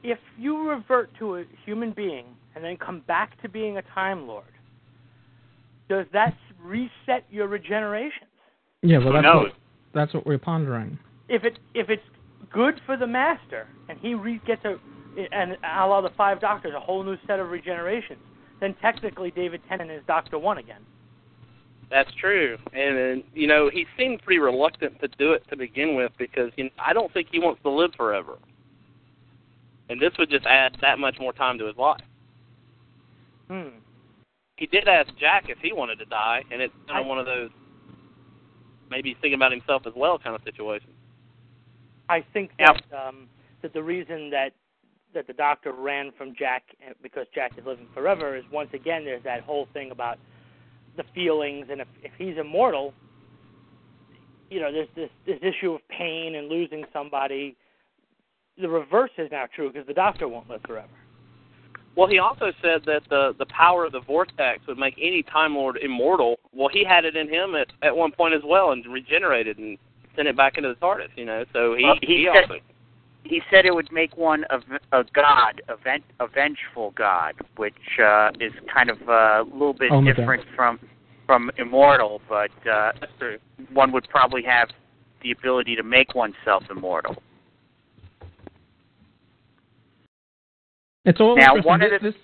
[0.04, 4.28] If you revert to a human being and then come back to being a Time
[4.28, 4.44] Lord,
[5.90, 8.28] does that reset your regenerations?
[8.82, 8.98] Yeah.
[8.98, 9.54] Well, that's what
[9.94, 10.98] that's what we're pondering.
[11.30, 12.04] If it if it's
[12.52, 14.78] good for the master and he re- gets a
[15.32, 18.18] and allow the five doctors a whole new set of regenerations,
[18.60, 20.82] then technically David Tennant is Doctor One again.
[21.90, 25.96] That's true, and, and you know he seemed pretty reluctant to do it to begin
[25.96, 28.38] with because you know, I don't think he wants to live forever,
[29.90, 32.02] and this would just add that much more time to his life.
[33.48, 33.78] Hmm.
[34.58, 37.20] He did ask Jack if he wanted to die, and it's kind I- of one
[37.20, 37.50] of those
[38.90, 40.90] maybe thinking about himself as well kind of situation.
[42.10, 43.28] I think that um,
[43.62, 44.52] that the reason that
[45.14, 49.06] that the doctor ran from Jack uh, because Jack is living forever is once again
[49.06, 50.18] there's that whole thing about
[50.98, 52.94] the feelings and if if he's immortal,
[54.50, 57.56] you know there's this this issue of pain and losing somebody.
[58.62, 60.88] The reverse is now true because the doctor won't live forever.
[61.96, 65.56] Well, he also said that the the power of the vortex would make any Time
[65.56, 66.40] Lord immortal.
[66.54, 69.78] Well, he had it in him at at one point as well, and regenerated and
[70.16, 71.10] sent it back into the TARDIS.
[71.16, 72.60] You know, so he Well, he he said- also
[73.26, 74.58] He said it would make one a,
[75.00, 79.74] a god, a, ven- a vengeful god, which uh, is kind of uh, a little
[79.74, 80.16] bit Oh God.
[80.16, 80.80] different from
[81.26, 82.92] from immortal, but uh,
[83.72, 84.68] one would probably have
[85.22, 87.16] the ability to make oneself immortal.
[91.06, 92.20] It's all Now, one of this, the- this,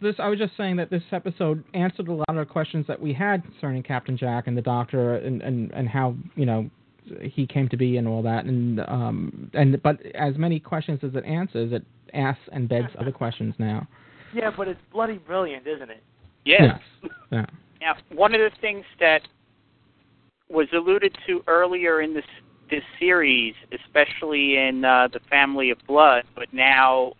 [0.00, 3.00] this, I was just saying that this episode answered a lot of the questions that
[3.00, 6.68] we had concerning Captain Jack and the Doctor, and and and how you know
[7.20, 8.44] he came to be and all that.
[8.44, 11.84] And um, and but as many questions as it answers, it
[12.14, 13.86] asks and begs other questions now.
[14.34, 16.02] Yeah, but it's bloody brilliant, isn't it?
[16.44, 16.80] Yes.
[17.30, 17.46] Yeah.
[17.80, 19.22] Now, one of the things that
[20.48, 22.24] was alluded to earlier in this
[22.70, 27.12] this series, especially in uh, the Family of Blood, but now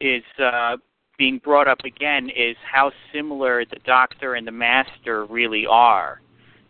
[0.00, 0.76] is uh,
[1.16, 6.20] being brought up again, is how similar the Doctor and the Master really are,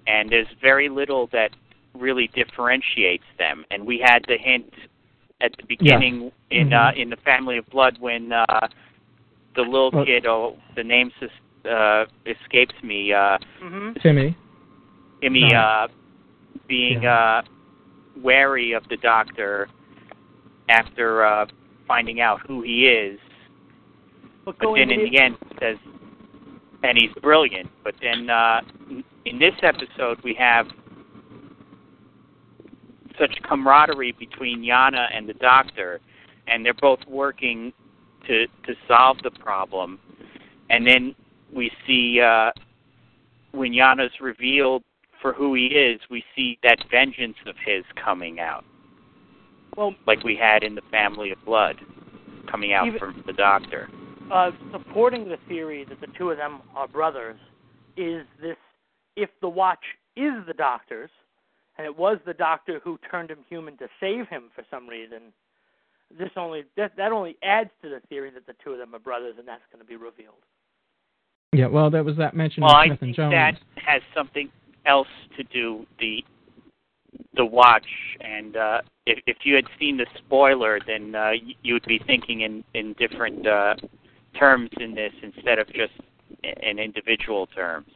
[0.07, 1.51] and there's very little that
[1.95, 3.65] really differentiates them.
[3.71, 4.73] And we had the hint
[5.41, 6.91] at the beginning in Mhm.
[6.91, 8.45] uh, in the Family of Blood when uh,
[9.55, 11.13] the little Well- kid, oh, the name
[11.69, 13.13] uh, escapes me.
[13.13, 13.93] Uh, Mm-hmm.
[14.03, 14.37] Timmy.
[15.21, 15.59] Timmy No.
[15.59, 15.89] uh,
[16.67, 17.43] being uh,
[18.21, 19.69] wary of the doctor
[20.69, 21.47] after uh,
[21.87, 23.19] finding out who he is,
[24.45, 25.77] But but then in the end says,
[26.83, 27.69] and he's brilliant.
[27.85, 28.63] But then uh,
[29.25, 30.67] in this episode we have
[33.23, 36.01] such camaraderie between Yana and the doctor,
[36.49, 37.73] and they're both working
[38.27, 39.99] to to solve the problem.
[40.71, 41.15] And then
[41.55, 42.51] we see uh,
[43.53, 44.83] when Yana's revealed
[45.21, 48.65] for who he is, we see that vengeance of his coming out,
[49.77, 51.77] well, like we had in the Family of Blood,
[52.51, 53.89] coming out Even- from the Doctor.
[54.33, 57.39] uh, supporting the theory that the two of them are brothers
[57.97, 58.57] is this:
[59.17, 59.85] if the watch
[60.17, 61.11] is the doctor's,
[61.79, 65.33] and it was the doctor who turned him human to save him for some reason,
[66.19, 68.99] this only that that only adds to the theory that the two of them are
[68.99, 70.35] brothers, and that's going to be revealed.
[71.53, 71.67] Yeah.
[71.67, 73.33] Well, that was that mention Well, of I Smith and think Jones.
[73.33, 74.51] that has something
[74.87, 76.23] else to do the
[77.37, 77.87] the watch.
[78.21, 81.33] And uh, if if you had seen the spoiler, then uh,
[81.63, 83.75] you would be thinking in in different uh,
[84.39, 85.93] terms in this instead of just
[86.45, 87.89] i- in individual terms.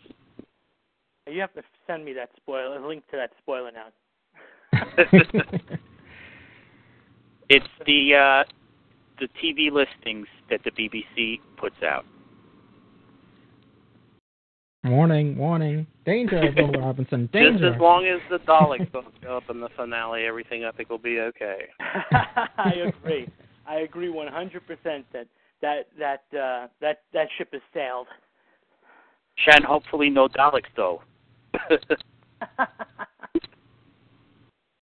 [1.27, 3.89] You have to send me that spoiler, a link to that spoiler now.
[7.49, 8.45] It's the uh,
[9.21, 12.05] the TV listings that the BBC puts out.
[14.85, 17.53] warning, warning, danger, Bill Robinson, Danger.
[17.53, 20.91] Just as long as the Daleks don't show up in the finale, everything I think
[20.91, 21.67] will be okay.
[21.83, 23.29] I agree.
[23.67, 25.27] I agree 100% that
[25.63, 28.07] that that uh, that that ship has sailed.
[29.37, 31.03] Shan, hopefully no Daleks though.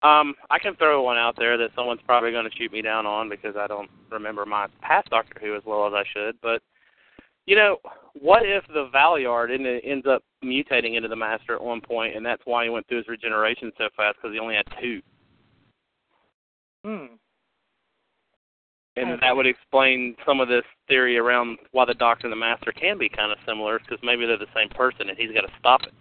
[0.04, 3.08] Um, I can throw one out there that someone's probably going to shoot me down
[3.08, 6.36] on because I don't remember my past Doctor Who as well as I should.
[6.42, 6.62] But
[7.48, 7.78] you know,
[8.14, 12.26] what if the Valeyard en- ends up mutating into the Master at one point, and
[12.26, 15.02] that's why he went through his regeneration so fast because he only had two,
[16.86, 17.16] Hmm.
[18.96, 22.72] and that would explain some of this theory around why the Doctor and the Master
[22.72, 25.54] can be kind of similar because maybe they're the same person, and he's got to
[25.60, 25.94] stop it.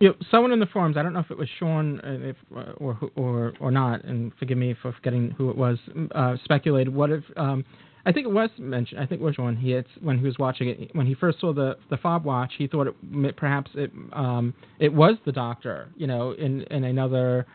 [0.00, 2.36] You know, someone in the forums, I don't know if it was Sean, uh, if,
[2.56, 5.78] uh, or or or not, and forgive me for forgetting who it was.
[6.14, 7.64] Uh, speculated what if um,
[8.06, 8.98] I think it was mentioned.
[8.98, 9.56] I think it was Sean.
[9.56, 12.52] He had, when he was watching it when he first saw the the fob watch,
[12.56, 15.88] he thought it perhaps it um, it was the Doctor.
[15.96, 17.46] You know, in in another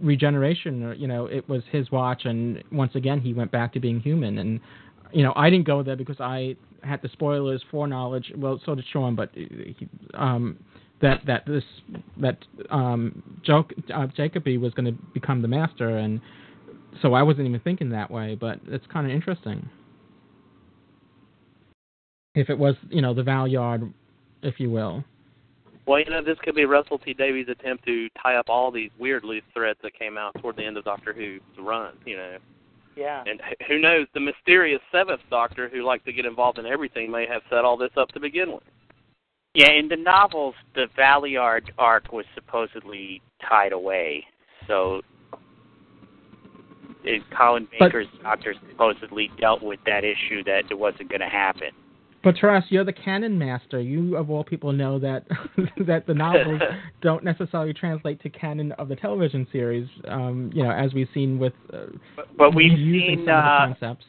[0.00, 0.82] regeneration.
[0.82, 4.00] Or, you know, it was his watch, and once again he went back to being
[4.00, 4.36] human.
[4.36, 4.60] And
[5.12, 8.32] you know, I didn't go there because I had the spoilers foreknowledge.
[8.36, 10.58] Well, so did Sean, but he, um,
[11.02, 11.64] that that this
[12.18, 12.38] that
[12.70, 16.20] um, jo- uh, Jacobi was going to become the master, and
[17.02, 18.34] so I wasn't even thinking that way.
[18.34, 19.68] But it's kind of interesting.
[22.34, 23.92] If it was, you know, the Valeyard,
[24.42, 25.04] if you will.
[25.86, 28.90] Well, you know, this could be Russell T Davies' attempt to tie up all these
[28.98, 31.94] weird loose threads that came out toward the end of Doctor Who's run.
[32.06, 32.36] You know,
[32.96, 33.24] Yeah.
[33.26, 34.06] and who knows?
[34.14, 37.76] The mysterious seventh Doctor, who liked to get involved in everything, may have set all
[37.76, 38.62] this up to begin with.
[39.54, 44.24] Yeah, in the novels, the Valeyard arc was supposedly tied away.
[44.68, 45.00] So,
[47.04, 51.28] it, Colin But- Baker's doctor supposedly dealt with that issue that it wasn't going to
[51.28, 51.70] happen.
[52.22, 53.80] But Taras, you're the canon master.
[53.80, 55.24] You of all people know that
[55.86, 56.60] that the novels
[57.00, 59.88] don't necessarily translate to canon of the television series.
[60.06, 61.54] Um, you know, as we've seen with.
[61.72, 61.86] Uh,
[62.16, 64.04] But, but we've seen uh, concepts.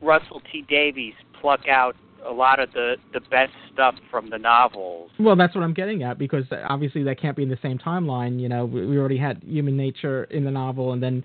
[0.00, 5.10] Russell T Davies pluck out a lot of the the best stuff from the novels.
[5.18, 8.40] Well, that's what I'm getting at because obviously that can't be in the same timeline.
[8.40, 11.24] You know, we we already had human nature in the novel and then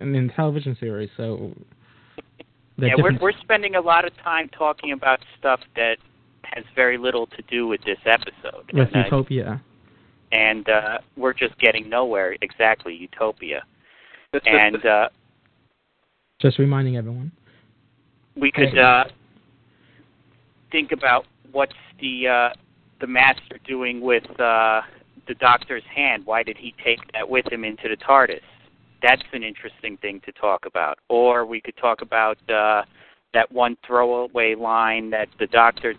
[0.00, 1.10] and in the television series.
[1.16, 1.52] So
[2.78, 5.96] the yeah, we're we're spending a lot of time talking about stuff that
[6.42, 8.70] has very little to do with this episode.
[8.72, 9.62] with and, Utopia.
[10.32, 12.36] and uh, we're just getting nowhere.
[12.40, 13.64] Exactly, Utopia.
[14.44, 15.08] And uh,
[16.40, 17.32] Just reminding everyone.
[18.36, 19.04] we could uh,
[20.76, 22.48] think about what's the uh,
[23.00, 24.82] the master doing with uh,
[25.26, 28.42] the doctor's hand, why did he take that with him into the TARDIS?
[29.02, 30.98] That's an interesting thing to talk about.
[31.08, 32.82] Or we could talk about uh,
[33.32, 35.94] that one throwaway line that the doctor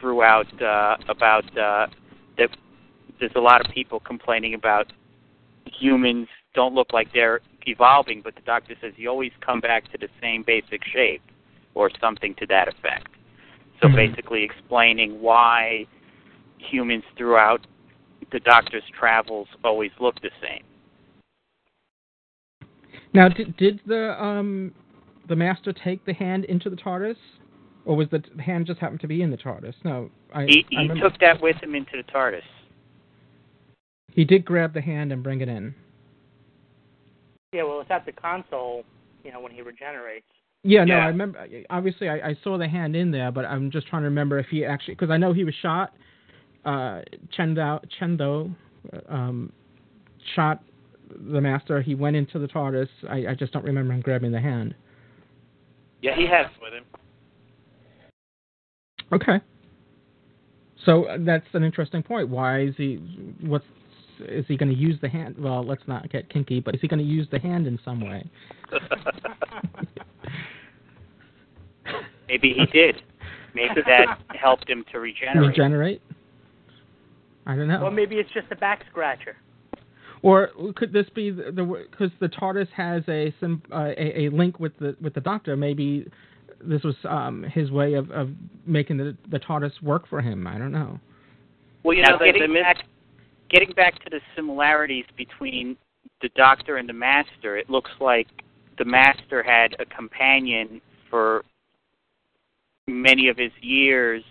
[0.00, 1.88] threw out uh, about uh,
[2.38, 2.48] that
[3.20, 4.86] there's a lot of people complaining about
[5.66, 9.98] humans don't look like they're evolving, but the doctor says you always come back to
[9.98, 11.22] the same basic shape
[11.74, 13.08] or something to that effect.
[13.82, 13.96] So Mhm.
[13.96, 15.86] basically explaining why
[16.58, 17.66] humans throughout
[18.30, 20.62] the doctor's travels always look the same.
[23.12, 24.72] Now, did did the um
[25.26, 27.16] the master take the hand into the TARDIS,
[27.84, 29.74] or was the hand just happened to be in the TARDIS?
[29.84, 32.44] No, I, He, he remember took that with him into the TARDIS.
[34.12, 35.74] he did grab the hand and bring it in.
[37.52, 38.84] Yeah, well, it's at the console,
[39.24, 40.26] you know, when he regenerates.
[40.64, 41.04] Yeah, no, Yeah.
[41.04, 41.46] I remember.
[41.70, 44.46] Obviously, I, I saw the hand in there, but I'm just trying to remember if
[44.46, 45.92] he actually, because I know he was shot.
[46.64, 47.02] Uh,
[47.36, 48.54] Chantho, Chantho,
[49.08, 49.52] um,
[50.36, 50.62] shot
[51.10, 51.82] the master.
[51.82, 52.88] He went into the TARDIS.
[53.08, 54.74] I, I just don't remember him grabbing the hand.
[56.00, 56.84] Yeah, he has with him.
[59.12, 59.40] Okay.
[60.84, 62.28] So uh, that's an interesting point.
[62.28, 62.96] Why is he?
[63.40, 63.64] What's
[64.20, 65.34] is he going to use the hand?
[65.38, 68.00] Well, let's not get kinky, but is he going to use the hand in some
[68.00, 68.24] way?
[72.32, 73.02] Maybe he did.
[73.54, 75.48] Maybe that helped him to regenerate.
[75.48, 76.02] Regenerate?
[77.46, 77.82] I don't know.
[77.82, 79.36] Or maybe it's just a back scratcher.
[80.22, 84.60] Or could this be the because the, TARDIS has a, sim, uh, a a link
[84.60, 85.56] with the with the Doctor?
[85.56, 86.06] Maybe
[86.62, 88.30] this was um, his way of, of
[88.64, 90.46] making the the TARDIS work for him.
[90.46, 91.00] I don't know.
[91.82, 92.84] Well, you now, know, they, they getting, men- back,
[93.50, 95.76] getting back to the similarities between
[96.22, 98.28] the Doctor and the Master, it looks like
[98.78, 101.42] the Master had a companion for
[102.88, 104.22] many of his years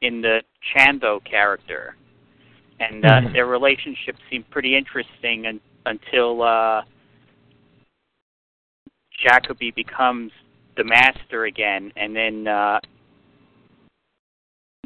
[0.00, 0.40] in the
[0.74, 1.96] Chantho character.
[2.80, 3.32] And uh, Mhm.
[3.34, 6.82] their relationship seemed pretty interesting un- until uh,
[9.22, 10.32] Jacobi becomes
[10.76, 12.80] the Master again, and then uh,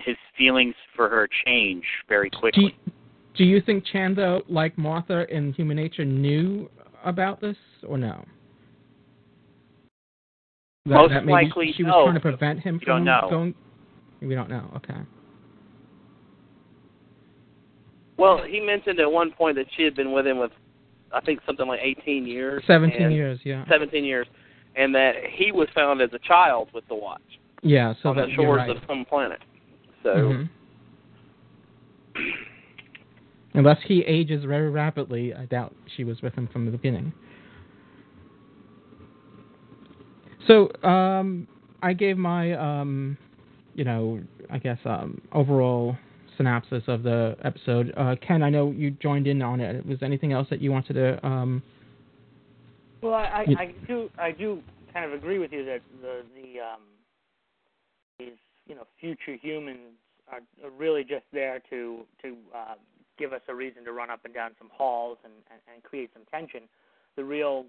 [0.00, 2.76] his feelings for her change very Do quickly.
[2.84, 2.92] you,
[3.36, 6.68] do you think Chantho, like Martha in Human Nature, knew
[7.04, 8.24] about this or no?
[10.86, 12.04] That, Most that likely, she was no.
[12.04, 13.54] trying to prevent him We from going.
[14.20, 14.70] We don't know.
[14.76, 15.00] Okay.
[18.18, 20.50] well, he mentioned at one point that she had been with him with,
[21.12, 22.62] I think, something like 18 years.
[22.66, 23.40] Seventeen years.
[23.44, 23.64] Yeah.
[23.68, 24.26] 17 years,
[24.76, 27.22] and that he was found as a child with the watch
[27.62, 27.94] Yeah.
[28.02, 28.70] So on that the shores right.
[28.70, 29.40] of some planet.
[30.02, 30.48] So, Mhm.
[33.54, 37.12] Unless he ages very rapidly, I doubt she was with him from the beginning.
[40.46, 41.48] So, um,
[41.82, 43.16] I gave my, um,
[43.74, 45.96] you know, I guess um, overall
[46.36, 47.92] synopsis of the episode.
[47.96, 49.84] Uh, Ken, I know you joined in on it.
[49.86, 51.26] Was there anything else that you wanted to?
[51.26, 51.62] Um,
[53.02, 56.60] Well, I, I, I do I do kind of agree with you that the the
[56.60, 56.80] um,
[58.18, 59.92] these you know future humans
[60.30, 62.74] are, are really just there to to uh,
[63.18, 66.10] give us a reason to run up and down some halls and, and, and create
[66.14, 66.62] some tension.
[67.16, 67.66] The real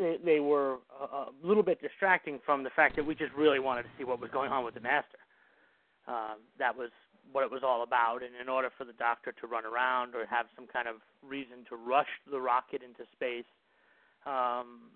[0.00, 3.60] they, they were a, a little bit distracting from the fact that we just really
[3.60, 5.18] wanted to see what was going on with the master.
[6.08, 6.90] Um, that was
[7.30, 10.26] what it was all about, and in order for the doctor to run around or
[10.26, 13.46] have some kind of reason to rush the rocket into space,
[14.26, 14.90] um,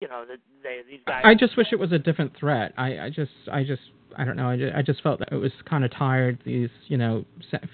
[0.00, 1.22] you know, that they these guys.
[1.24, 2.72] I just wish it was a different threat.
[2.76, 3.82] I, I just, I just,
[4.16, 4.48] I don't know.
[4.48, 6.38] I just, I just felt that it was kind of tired.
[6.44, 7.24] These, you know,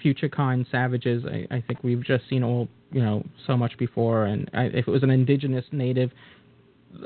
[0.01, 1.23] future kind savages.
[1.25, 4.25] I, I think we've just seen all, you know, so much before.
[4.25, 6.11] And I, if it was an indigenous native,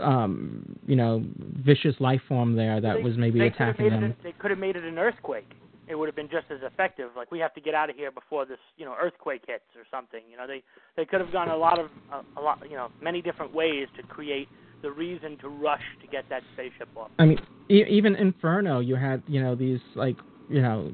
[0.02, 3.86] um, you know, vicious life form there that they- was maybe they could have attacking
[3.88, 4.04] it them.
[4.04, 5.50] an- they could have made it an earthquake.
[5.88, 7.12] It would have been just as effective.
[7.16, 9.84] Like we have to get out of here before this, you know, earthquake hits or
[9.90, 10.20] something.
[10.30, 10.62] You know, they
[10.98, 13.88] they could have gone a lot of a, a lot, you know, many different ways
[13.96, 14.50] to create
[14.82, 17.10] the reason to rush to get that spaceship off.
[17.20, 20.18] I mean, e- even Inferno, you had, you know, these like,
[20.50, 20.92] you know,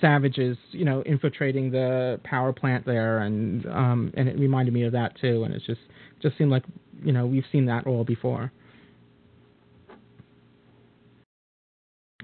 [0.00, 4.92] savages, you know, infiltrating the power plant there, and um, and it reminded me of
[4.92, 5.44] that too.
[5.44, 5.80] And it's just
[6.20, 6.64] just seemed like,
[7.02, 8.52] you know, we've seen that all before.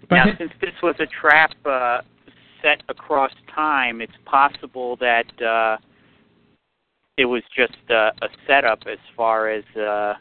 [0.08, 2.00] But now, since this was a trap uh,
[2.62, 5.76] set across time, it's possible that uh,
[7.16, 10.14] it was just uh, a setup as far as uh,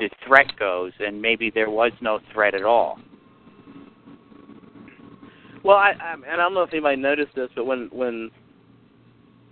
[0.00, 2.98] the threat goes, and maybe there was no threat at all.
[5.62, 8.30] well, I, I and I don't know if anybody noticed this, but when when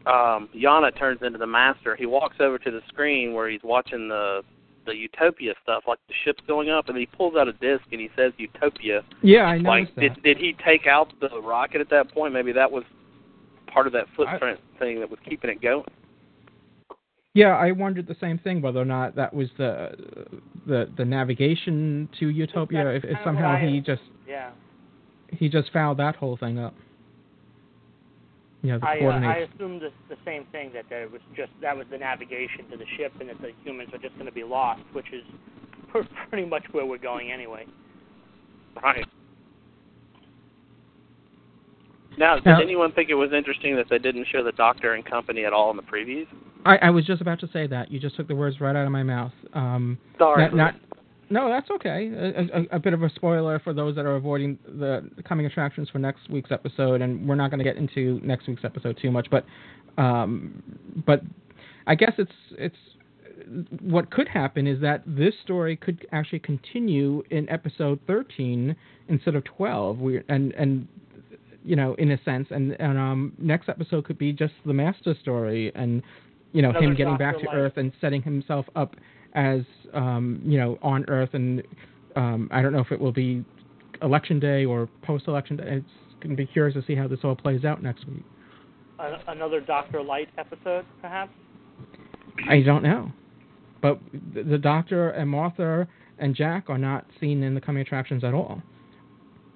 [0.06, 4.08] um, Yana turns into the master, he walks over to the screen where he's watching
[4.08, 4.42] the
[4.86, 8.00] the Utopia stuff, like the ship's going up, and he pulls out a disc and
[8.00, 9.02] he says Utopia.
[9.22, 10.00] yeah, I Like, noticed that.
[10.00, 12.32] did did he take out the rocket at that point?
[12.32, 12.84] Maybe that was
[13.66, 15.84] part of that footprint thing that was keeping it going.
[17.38, 19.92] Yeah, I wondered the same thing whether or not that was the
[20.66, 22.88] the the navigation to Utopia.
[22.90, 24.50] If, if somehow what I- he just Yeah.
[25.30, 26.74] he just fouled that whole thing up.
[28.62, 31.76] You know, I, uh, I assumed the, the same thing that there was just that
[31.76, 34.42] was the navigation to the ship, and that the humans are just going to be
[34.42, 35.22] lost, which is
[36.28, 37.66] pretty much where we're going anyway.
[38.82, 39.06] Right.
[42.18, 45.04] Now, did Now- anyone think it was interesting that they didn't show the Doctor and
[45.04, 46.26] company at all in the previews?
[46.64, 47.90] I, I was just about to say that.
[47.90, 49.32] You just took the words right out of my mouth.
[49.54, 50.42] Um, Sorry.
[50.42, 50.74] not, not
[51.30, 52.10] no, that's okay.
[52.14, 55.90] A, a, a bit of a spoiler for those that are avoiding the coming attractions
[55.90, 59.10] for next week's episode, and we're not going to get into next week's episode too
[59.10, 59.28] much.
[59.30, 59.44] But,
[59.98, 60.62] um,
[61.06, 61.22] but
[61.86, 62.76] I guess it's it's
[63.80, 68.74] what could happen is that this story could actually continue in episode 13
[69.08, 69.98] instead of 12.
[69.98, 70.88] We and and
[71.68, 75.14] you know in a sense, and and um next episode could be just the master
[75.20, 76.02] story and
[76.52, 77.54] you know him getting back to Light.
[77.56, 78.96] Earth and setting himself up
[79.34, 79.60] as
[79.92, 81.62] um, you know on Earth, and
[82.16, 83.44] um, I don't know if it will be
[84.00, 85.64] election day or post-election day.
[85.66, 85.86] It's
[86.22, 88.24] going to be curious to see how this all plays out next week.
[89.28, 91.30] Another Doctor Light episode, perhaps.
[92.48, 93.12] I don't know,
[93.82, 94.00] but
[94.34, 95.86] the, the Doctor and Martha
[96.18, 98.62] and Jack are not seen in the coming attractions at all.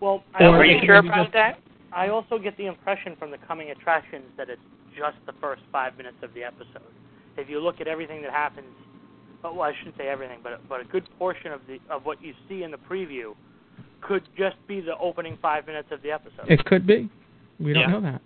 [0.00, 1.58] Well, I Or Are you maybe sure just- about that?
[1.94, 4.62] I also get the impression from the coming attractions that it's
[4.96, 6.92] just the first five minutes of the episode.
[7.36, 8.66] If you look at everything that happens,
[9.42, 12.34] well, I shouldn't say everything, but but a good portion of the of what you
[12.48, 13.34] see in the preview
[14.00, 16.48] could just be the opening five minutes of the episode.
[16.48, 17.08] It could be.
[17.58, 17.90] We don't Yeah.
[17.90, 18.20] know that.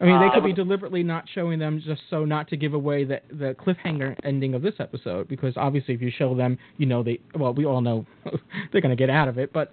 [0.00, 2.72] I mean, they could be Um, deliberately not showing them just so not to give
[2.74, 6.86] away the the cliffhanger ending of this episode, because obviously, if you show them, you
[6.86, 7.18] know they.
[7.34, 8.06] Well, we all know
[8.72, 9.72] they're going to get out of it, but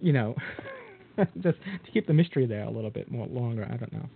[0.00, 0.34] you know,
[1.42, 3.68] just to keep the mystery there a little bit more longer.
[3.70, 4.08] I don't know.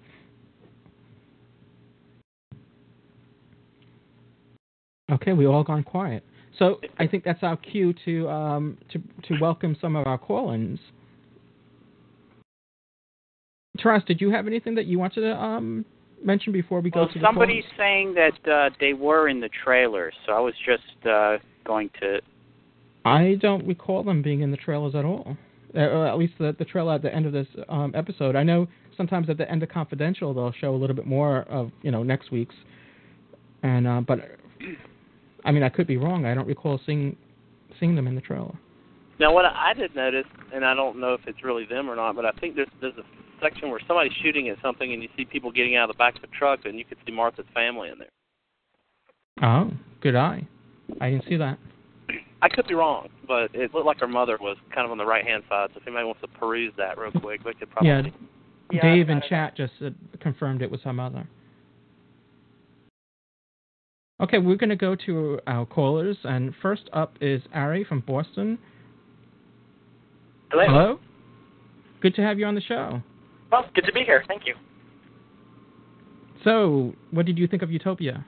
[5.13, 6.25] Okay, we've all gone quiet.
[6.59, 8.99] So I think that's our cue to um to
[9.29, 10.79] to welcome some of our call-ins.
[13.79, 15.85] Taras, did you have anything that you wanted to um
[16.25, 20.13] mention before we go to the somebody's saying that uh, they were in the trailer,
[20.27, 22.21] so I was just uh, going to.
[23.05, 25.37] I don't recall them being in the trailers at all.
[25.75, 28.37] Uh, or at least the the trailer at the end of this um, episode.
[28.37, 31.71] I know sometimes at the end of Confidential they'll show a little bit more of
[31.83, 32.55] you know next week's,
[33.63, 34.19] and uh, but
[35.45, 36.27] I mean I could be wrong.
[36.27, 37.17] I don't recall seeing
[37.81, 38.55] seeing them in the trailer.
[39.19, 42.17] Now, what I did notice, and I don't know if it's really them or not,
[42.17, 43.05] but I think there's there's a
[43.41, 46.17] section where somebody's shooting at something, and you see people getting out of the back
[46.17, 48.09] of the truck, and you could see Martha's family in there.
[49.43, 49.71] Oh,
[50.01, 50.47] good eye.
[51.01, 51.59] I didn't see that.
[52.43, 55.07] I could be wrong, but it looked like her mother was kind of on the
[55.07, 55.71] right hand side.
[55.73, 57.89] So if anybody wants to peruse that real quick, they could probably.
[57.89, 58.03] Yeah,
[58.73, 59.91] Yeah, Dave I- in I- chat just uh,
[60.21, 61.27] confirmed it was her mother.
[64.21, 68.59] Okay, we're going to go to our callers, and first up is Ari from Boston.
[70.51, 70.65] Hello.
[70.67, 70.99] Hello.
[72.01, 73.01] Good to have you on the show.
[73.51, 74.25] Well, good to be here.
[74.29, 74.55] Thank you.
[76.45, 78.25] So, what did you think of Utopia?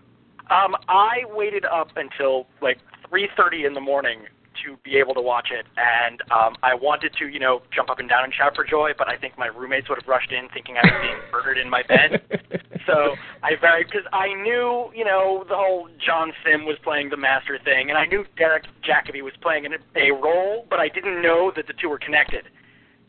[0.51, 2.79] Um, I waited up until like
[3.15, 4.21] 3:30 in the morning
[4.65, 7.99] to be able to watch it, and um, I wanted to, you know, jump up
[7.99, 10.49] and down and shout for joy, but I think my roommates would have rushed in
[10.55, 12.23] thinking I was being murdered in my bed.
[12.87, 17.17] So I very because I knew, you know, the whole John Simm was playing the
[17.17, 19.65] master thing, and I knew Derek Jacobi was playing
[19.97, 22.45] a role, but I didn't know that the two were connected.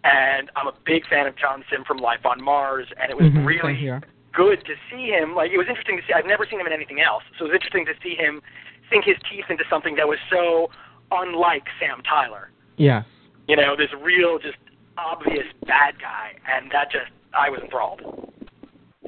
[0.06, 3.28] And I'm a big fan of John Simm from Life on Mars, and it was
[3.28, 3.92] Mhm, really
[4.32, 5.36] good to see him.
[5.36, 6.14] Like it was interesting to see.
[6.14, 8.42] I've never seen him in anything else, so it was interesting to see him
[8.90, 10.70] sink his teeth into something that was so
[11.12, 12.52] unlike Sam Tyler.
[12.78, 13.06] Yes.
[13.48, 14.58] You know, this real, just
[14.98, 18.02] obvious bad guy, and that just I was enthralled.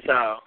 [0.05, 0.37] So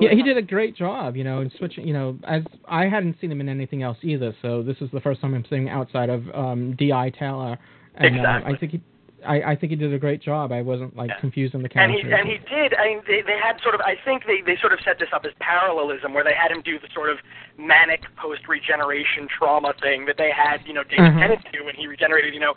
[0.00, 1.86] Yeah, he did a great job, you know, in switching.
[1.86, 5.00] You know, as I hadn't seen him in anything else either, so this is the
[5.00, 7.58] first time I'm seeing outside of um, DI Tyler,
[7.96, 8.82] and uh, I think he,
[9.26, 10.52] I, I think he did a great job.
[10.52, 11.20] I wasn't like Yeah.
[11.20, 11.98] confused on the character.
[11.98, 12.74] and he and he did.
[12.74, 13.80] I mean, they they had sort of.
[13.80, 16.62] I think they they sort of set this up as parallelism, where they had him
[16.62, 17.18] do the sort of
[17.58, 21.18] manic post regeneration trauma thing that they had, you know, David Mhm.
[21.20, 22.34] Tennant do when he regenerated.
[22.34, 22.54] You know,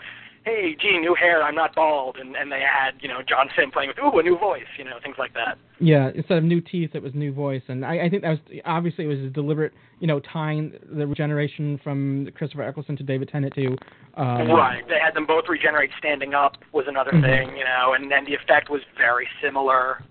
[0.47, 3.71] hey, gee, new hair, I'm not bald, and and they had you know John Simm
[3.71, 5.57] playing with ooh a new voice, you know, things like that.
[5.79, 8.39] Yeah, instead of new teeth, it was new voice, and I, I think that was
[8.65, 13.29] obviously it was a deliberate, you know, tying the regeneration from Christopher Eccleston to David
[13.29, 13.75] Tennant to.
[14.15, 14.87] Um, Right.
[14.87, 17.21] They had them both regenerate standing up was another Mhm.
[17.21, 20.01] thing, you know, and and the effect was very similar.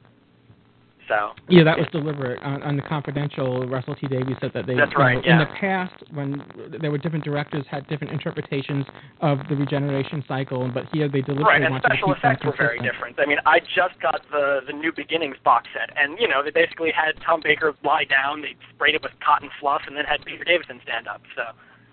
[1.09, 2.43] So Yeah, that was deliberate.
[2.43, 5.39] On, on the confidential, Russell T Davies said that they, That's you know, right, in
[5.39, 6.43] the past, when
[6.81, 8.85] there were different directors had different interpretations
[9.21, 12.55] of the regeneration cycle, but here they deliberately Right, and wanted special to effects were
[12.57, 13.19] very different.
[13.19, 16.51] I mean, I just got the the New Beginnings box set, and you know, they
[16.51, 20.25] basically had Tom Baker lie down, they sprayed it with cotton fluff, and then had
[20.25, 21.23] Peter Davison stand up.
[21.35, 21.45] So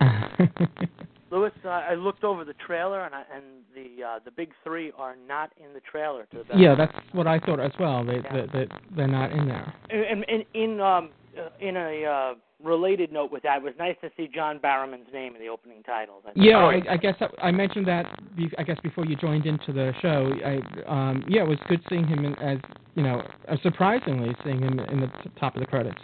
[1.34, 4.91] Lewis, uh, I looked over the trailer, and I, and the uh, the big three
[4.97, 6.25] are not in the trailer.
[6.31, 6.59] To the best.
[6.59, 8.05] yeah, that's what I thought as well.
[8.05, 8.45] They, Yeah.
[8.53, 9.73] they, they, they're not in there.
[9.89, 13.95] And, and in um uh, in a uh, related note with that, it was nice
[14.01, 16.21] to see John Barrowman's name in the opening titles.
[16.27, 18.05] I Yeah, I, I guess I, I mentioned that.
[18.36, 21.81] Be, I guess before you joined into the show, I um, yeah, it was good
[21.89, 22.59] seeing him in, as
[22.93, 26.01] you know, uh, surprisingly seeing him in the t- top of the credits.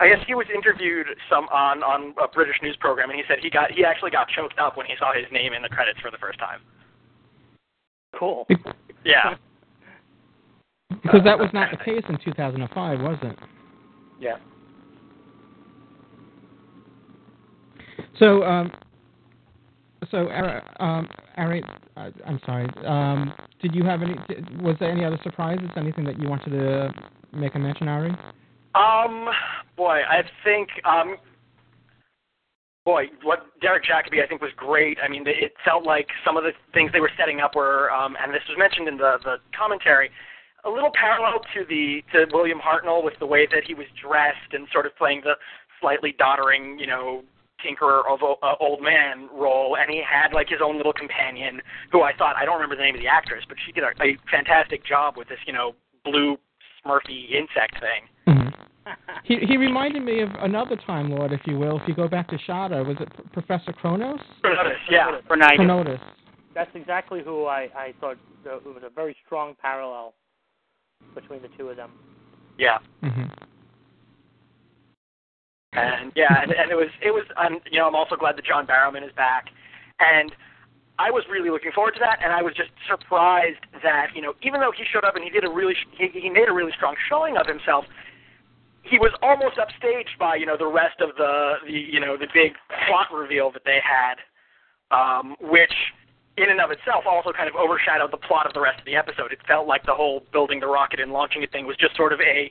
[0.00, 3.38] I guess he was interviewed some on on a British news program, and he said
[3.42, 6.00] he got he actually got choked up when he saw his name in the credits
[6.00, 6.60] for the first time.
[8.18, 8.46] cool.
[9.04, 9.34] Yeah,
[11.02, 13.36] Because that was not the case in 2005, was it?
[14.20, 14.36] yeah.
[18.18, 18.70] So, um,
[20.10, 21.62] so Ari, um, Ari,
[21.96, 22.68] uh, I'm sorry.
[22.84, 23.32] Um,
[23.62, 24.14] did you have any?
[24.60, 25.68] Was there any other surprises?
[25.76, 26.92] Anything that you wanted to
[27.32, 28.14] make a mention, Ari?
[28.74, 29.28] Um,
[29.76, 31.16] boy, I think um,
[32.84, 34.98] boy, what Derek Jacobi I think was great.
[35.02, 38.16] I mean, it felt like some of the things they were setting up were, um,
[38.20, 40.10] and this was mentioned in the the commentary,
[40.64, 44.52] a little parallel to the to William Hartnell with the way that he was dressed
[44.52, 45.34] and sort of playing the
[45.80, 47.22] slightly doddering, you know,
[47.64, 51.60] tinkerer of uh, old man role, and he had like his own little companion
[51.92, 53.90] who I thought I don't remember the name of the actress, but she did a,
[54.02, 56.36] a fantastic job with this, you know, blue
[56.84, 58.09] Smurfy insect thing.
[58.26, 58.90] Mm-hmm.
[59.24, 61.78] He he reminded me of another Time Lord, if you will.
[61.78, 64.20] If you go back to Shada, was it P- Professor Kronos?
[64.40, 65.20] Kronos, Yeah.
[65.28, 65.58] Bronitis.
[65.58, 66.00] Chronotis.
[66.54, 70.14] That's exactly who I I thought the, it was a very strong parallel
[71.14, 71.92] between the two of them.
[72.58, 72.78] Yeah.
[73.02, 73.24] hmm
[75.72, 78.44] and yeah, and, and it was it was um, you know I'm also glad that
[78.44, 79.46] John Barrowman is back,
[80.00, 80.32] and
[80.98, 84.34] I was really looking forward to that, and I was just surprised that you know
[84.42, 86.72] even though he showed up and he did a really he, he made a really
[86.74, 87.84] strong showing of himself,
[88.90, 92.26] he was almost upstaged by you know the rest of the the you know the
[92.34, 92.52] big
[92.86, 94.18] plot reveal that they had,
[94.90, 95.72] um, which
[96.36, 98.96] in and of itself also kind of overshadowed the plot of the rest of the
[98.96, 99.32] episode.
[99.32, 102.12] It felt like the whole building the rocket and launching it thing was just sort
[102.12, 102.50] of a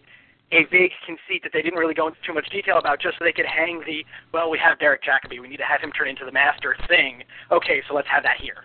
[0.51, 3.25] a vague conceit that they didn't really go into too much detail about, just so
[3.25, 6.07] they could hang the well, we have Derek Jacobi, we need to have him turn
[6.07, 7.23] into the master thing.
[7.51, 8.63] Okay, so let's have that here.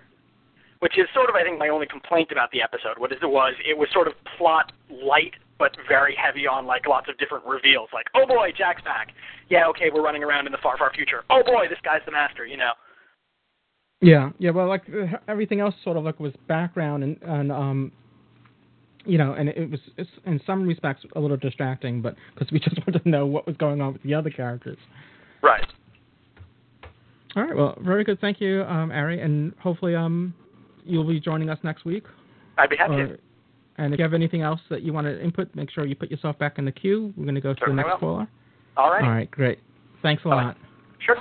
[0.80, 2.98] Which is sort of, I think, my only complaint about the episode.
[2.98, 6.86] What is it was, it was sort of plot light, but very heavy on like
[6.86, 7.88] lots of different reveals.
[7.92, 9.08] Like, oh boy, Jack's back.
[9.48, 11.22] Yeah, okay, we're running around in the far, far future.
[11.30, 12.46] Oh boy, this guy's the master.
[12.46, 12.72] You know.
[14.00, 14.50] Yeah, yeah.
[14.50, 17.92] Well, like uh, everything else, sort of like was background and and um,
[19.06, 22.58] you know, and it was it's, in some respects a little distracting, but because we
[22.60, 24.78] just wanted to know what was going on with the other characters.
[25.42, 25.66] Right.
[27.36, 27.56] All right.
[27.56, 28.20] Well, very good.
[28.20, 30.34] Thank you, um, Ari, and hopefully um,
[30.84, 32.04] you'll be joining us next week.
[32.58, 33.02] I'd be happy to.
[33.02, 33.18] Or-
[33.78, 36.10] and if you have anything else that you want to input, make sure you put
[36.10, 37.12] yourself back in the queue.
[37.16, 38.28] We're going to go to Certainly the next caller.
[38.76, 39.04] All right.
[39.04, 39.30] All right.
[39.30, 39.58] Great.
[40.02, 40.34] Thanks a Bye.
[40.44, 40.56] lot.
[41.00, 41.16] Sure.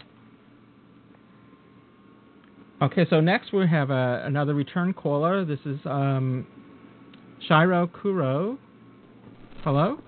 [2.81, 5.45] Okay, so next we have uh, another return caller.
[5.45, 6.45] This is um,
[7.47, 8.57] Shiro Kuro.
[9.63, 9.99] Hello?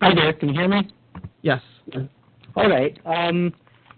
[0.00, 0.88] Hi there, can you hear me?
[1.42, 1.60] Yes.
[2.54, 2.96] All right.
[3.04, 3.52] Um,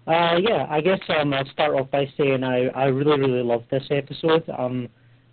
[0.06, 3.64] uh, yeah, I guess um, I'll start off by saying I, I really, really love
[3.70, 4.44] this episode.
[4.56, 4.88] Um,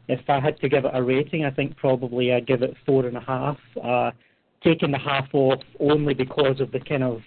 [0.08, 3.06] if I had to give it a rating, I think probably I'd give it four
[3.06, 3.58] and a half.
[3.82, 4.12] Uh,
[4.64, 7.22] taking the half off only because of the kind of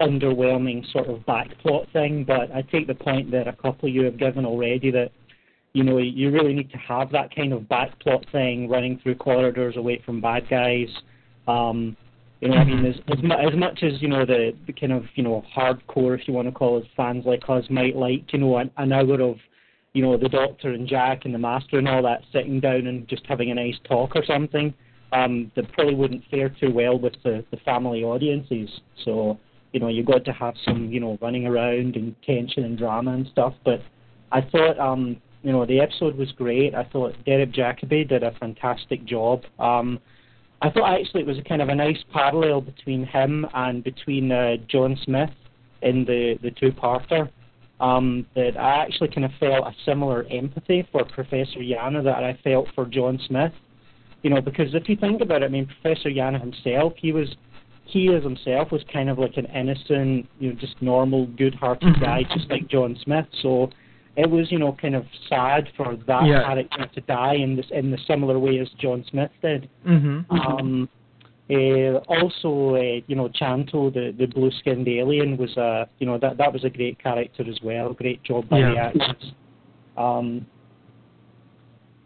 [0.00, 4.04] underwhelming sort of backplot thing, but I take the point that a couple of you
[4.04, 5.10] have given already that
[5.72, 9.76] you know you really need to have that kind of backplot thing running through corridors
[9.76, 10.88] away from bad guys.
[11.46, 11.96] Um,
[12.40, 14.92] you know, I mean, as as, mu- as much as you know the, the kind
[14.92, 18.32] of you know hardcore, if you want to call it, fans like us might like,
[18.32, 19.36] you know, an, an hour of
[19.94, 23.08] you know the Doctor and Jack and the Master and all that sitting down and
[23.08, 24.74] just having a nice talk or something.
[25.12, 28.68] Um, that probably wouldn't fare too well with the the family audiences.
[29.04, 29.38] So
[29.72, 33.12] you know, you've got to have some you know running around and tension and drama
[33.12, 33.54] and stuff.
[33.64, 33.80] But
[34.32, 36.74] I thought um, you know the episode was great.
[36.74, 39.42] I thought Derek Jacobi did a fantastic job.
[39.58, 40.00] Um,
[40.62, 44.32] I thought actually it was a kind of a nice parallel between him and between
[44.32, 45.30] uh, John Smith
[45.82, 47.28] in the the two parter.
[47.80, 52.38] Um, that I actually kind of felt a similar empathy for Professor Yana that I
[52.44, 53.52] felt for John Smith.
[54.22, 57.28] You know, because if you think about it, I mean, Professor Yana himself, he was
[57.86, 62.00] he as himself was kind of like an innocent, you know, just normal, good-hearted Mhm.
[62.00, 63.26] guy, just like John Smith.
[63.42, 63.70] So
[64.16, 66.44] it was, you know, kind of sad for that Yeah.
[66.44, 69.68] character to die in this in the similar way as John Smith did.
[69.86, 70.34] Mm-hmm.
[70.34, 70.88] Um,
[71.50, 76.38] Uh, also, uh, you know, Chantho, the, the blue-skinned alien, was a you know that
[76.38, 77.92] that was a great character as well.
[77.92, 79.32] Great job by the actors.
[79.96, 80.46] Um,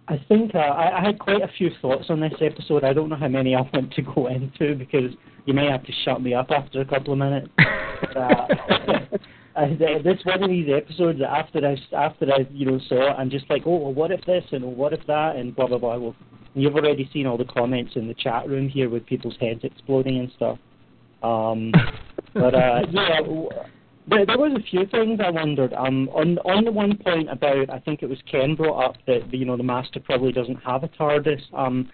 [0.09, 2.82] I think uh, I, I had quite a few thoughts on this episode.
[2.82, 5.12] I don't know how many I want to go into because
[5.45, 7.49] you may have to shut me up after a couple of minutes.
[8.16, 8.47] uh,
[9.57, 13.14] I, this one of these episodes that after I after I you know saw it,
[13.18, 15.78] I'm just like, oh, well, what if this and what if that and blah blah
[15.78, 15.99] blah.
[15.99, 16.16] Well,
[16.61, 20.19] you've already seen all the comments in the chat room here with people's heads exploding
[20.19, 20.59] and stuff.
[21.23, 21.73] Um,
[22.35, 23.21] but uh, yeah,
[24.09, 25.73] there, there was a few things I wondered.
[25.75, 29.33] Um, on on the one point about I think it was Ken brought up that
[29.33, 31.43] you know the Master probably doesn't have a TARDIS.
[31.53, 31.91] Um,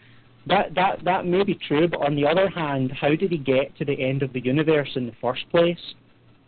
[0.47, 3.77] that that that may be true, but on the other hand, how did he get
[3.79, 5.79] to the end of the universe in the first place?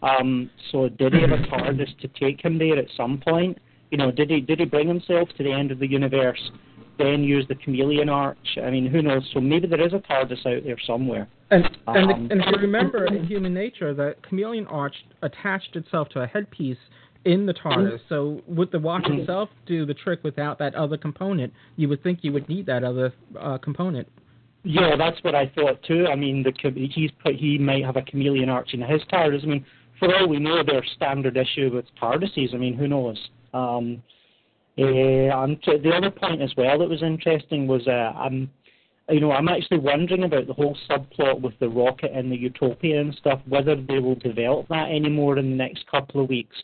[0.03, 3.59] Um, so did he have a TARDIS to take him there at some point?
[3.91, 6.51] You know, did he did he bring himself to the end of the universe,
[6.99, 8.59] then use the chameleon arch?
[8.63, 9.29] I mean, who knows?
[9.33, 11.29] So maybe there is a TARDIS out there somewhere.
[11.51, 15.77] And and, Um, the, and if you remember in Human Nature, the chameleon arch attached
[15.77, 16.79] itself to a headpiece
[17.25, 18.01] in the TARDIS.
[18.09, 21.53] So would the watch itself do the trick without that other component?
[21.77, 24.09] You would think you would need that other uh, component.
[24.63, 26.07] Yeah, that's what I thought too.
[26.07, 26.53] I mean, the
[26.93, 29.45] he's put, he might have a chameleon arch in his TARDIS.
[29.45, 29.67] I mean,
[29.99, 32.55] for all we know, they're standard issue with TARDISes.
[32.55, 33.19] I mean, who knows?
[33.55, 34.03] Um,
[34.79, 38.51] uh, and the other point as well that was interesting was uh, I'm,
[39.09, 43.01] you know, I'm actually wondering about the whole subplot with the rocket and the Utopia
[43.01, 43.41] and stuff.
[43.49, 46.57] Whether they will develop that anymore in the next couple of weeks.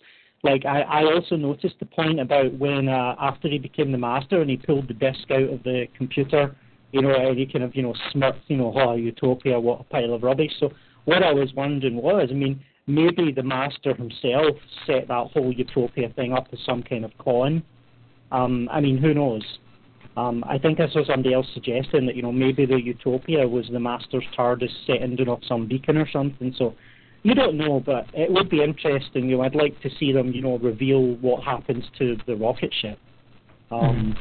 [0.42, 4.40] Like I, I also noticed the point about when uh, after he became the master
[4.40, 6.56] and he pulled the disk out of the computer
[6.92, 9.84] you know, and he kind of, you know, smirked, you know, oh, utopia, what a
[9.84, 10.52] pile of rubbish.
[10.60, 10.72] So
[11.06, 14.56] what I was wondering was, I mean, maybe the master himself
[14.86, 17.62] set that whole utopia thing up as some kind of con.
[18.32, 19.42] Um, I mean, who knows?
[20.16, 23.66] Um, I think I saw somebody else suggesting that, you know, maybe the utopia was
[23.70, 26.54] the master's TARDIS sending off some beacon or something.
[26.58, 26.74] So
[27.22, 29.28] you don't know, but it would be interesting.
[29.28, 32.74] You know, I'd like to see them, you know, reveal what happens to the rocket
[32.80, 32.98] ship.
[33.70, 34.16] Um,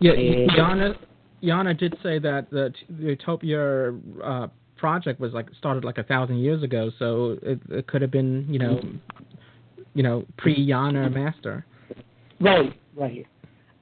[0.00, 0.96] Yeah, Uh, Yana
[1.42, 3.92] Yana did say that the, the Utopia
[4.22, 8.10] uh, project was like started like a thousand years ago, so it, it could have
[8.10, 8.80] been you know
[9.94, 11.66] you know pre Yana Master.
[12.40, 13.26] Right, right.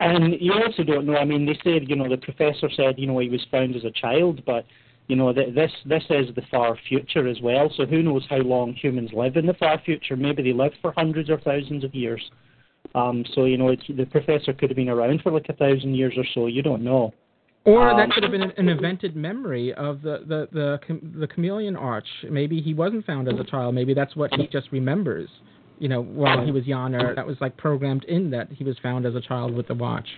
[0.01, 1.17] And you also don't know.
[1.17, 3.85] I mean, they said, you know, the professor said, you know, he was found as
[3.85, 4.65] a child, but
[5.09, 7.73] you know, th- this this is the far future as well.
[7.77, 10.17] So who knows how long humans live in the far future?
[10.17, 12.23] Maybe they live for hundreds or thousands of years.
[12.95, 15.95] Um, so you know, it's, the professor could have been around for like a thousand
[15.95, 16.47] years or so.
[16.47, 17.13] You don't know.
[17.65, 21.75] Or Um, that could have been an, invented memory of the the the the chameleon
[21.75, 22.07] arch.
[22.31, 23.75] Maybe he wasn't found as a child.
[23.75, 25.29] Maybe that's what he just remembers.
[25.79, 29.07] You know, while he was Yana, that was like programmed in that he was found
[29.07, 30.09] as a child with the watch.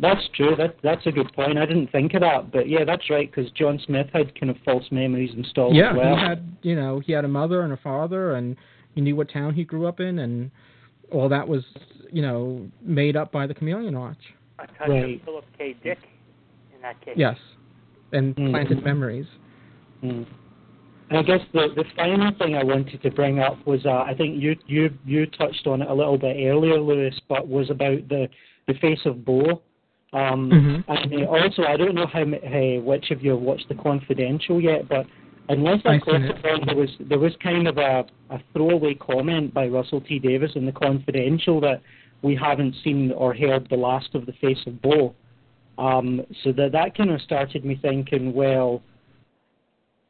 [0.00, 0.56] That's true.
[0.56, 1.58] That that's a good point.
[1.58, 3.30] I didn't think of that, but yeah, that's right.
[3.30, 6.16] Because John Smith had kind of false memories installed yeah, as well.
[6.16, 8.56] he had you know he had a mother and a father, and
[8.94, 10.50] he knew what town he grew up in, and
[11.12, 11.62] all that was
[12.10, 14.16] you know made up by the chameleon Watch.
[14.58, 15.16] A touch Right.
[15.16, 15.76] of Philip K.
[15.82, 15.98] Dick
[16.74, 17.14] in that case.
[17.16, 17.36] Yes,
[18.12, 18.50] and Mm.
[18.52, 19.26] planted memories.
[20.02, 20.24] Mm.
[21.10, 24.14] And I guess the the final thing I wanted to bring up was uh, I
[24.14, 28.08] think you you you touched on it a little bit earlier, Lewis, but was about
[28.08, 28.28] the
[28.68, 29.60] the face of Boe.
[30.12, 30.84] Um, Mhm.
[30.88, 34.60] And uh, also, I don't know how uh, which of you have watched the Confidential
[34.60, 35.06] yet, but
[35.48, 36.44] unless I caught it it.
[36.44, 40.54] wrong, there was there was kind of a, a throwaway comment by Russell T Davies
[40.54, 41.80] in the Confidential that
[42.22, 45.14] we haven't seen or heard the last of the face of Boe.
[45.78, 48.82] Um, so that that kind of started me thinking, well,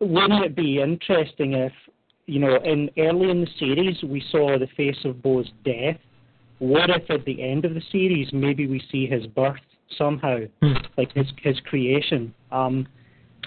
[0.00, 1.72] wouldn't it be interesting if,
[2.26, 5.96] you know, in early in the series we saw the face of Boe's death.
[6.58, 9.60] What if at the end of the series maybe we see his birth
[9.96, 10.74] somehow, Hmm.
[10.96, 12.34] like his his creation?
[12.52, 12.86] Um,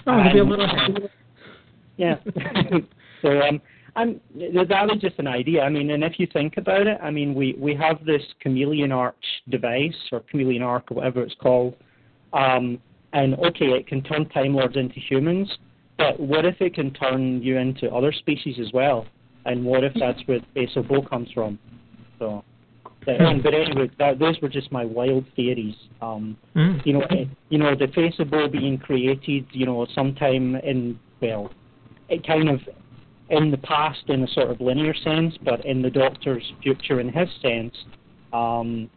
[0.06, 0.66] Oh, be a little
[1.96, 2.16] yeah.
[3.22, 3.60] so um,
[3.96, 5.62] I'm, that was just an idea.
[5.62, 8.92] I mean, and if you think about it, I mean, we we have this chameleon
[8.92, 9.14] arch
[9.48, 11.74] device or chameleon arc or whatever it's called,
[12.32, 12.78] um,
[13.12, 15.48] and okay, it can turn Time Lords into humans,
[15.98, 19.06] but what if it can turn you into other species as well?
[19.46, 21.58] And what if that's where the face of Boe comes from?
[22.18, 22.42] So,
[23.04, 25.74] but, but anyway, that, those were just my wild theories.
[26.00, 26.86] Um, Mm.
[26.86, 30.98] you know, eh, you know, the face of Boe being created, you know, sometime in
[31.20, 31.50] well,
[32.08, 32.60] it kind of
[33.30, 37.08] in the past in a sort of linear sense, but in the Doctor's future in
[37.10, 37.74] his sense,
[38.32, 38.90] um,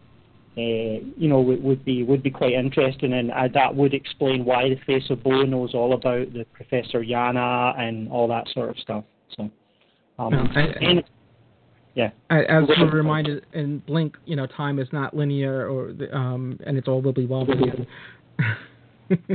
[0.57, 4.69] you know, would, would be would be quite interesting, and uh, that would explain why
[4.69, 8.77] the face of Boe knows all about the Professor Yana and all that sort of
[8.79, 9.03] stuff.
[9.35, 9.49] So,
[10.19, 11.03] um, No, I- and,
[11.95, 12.09] yeah.
[12.29, 16.59] I- As we're reminded in Blink, you know, time is not linear, or the, um,
[16.65, 17.87] and it's all wibbly wobbly.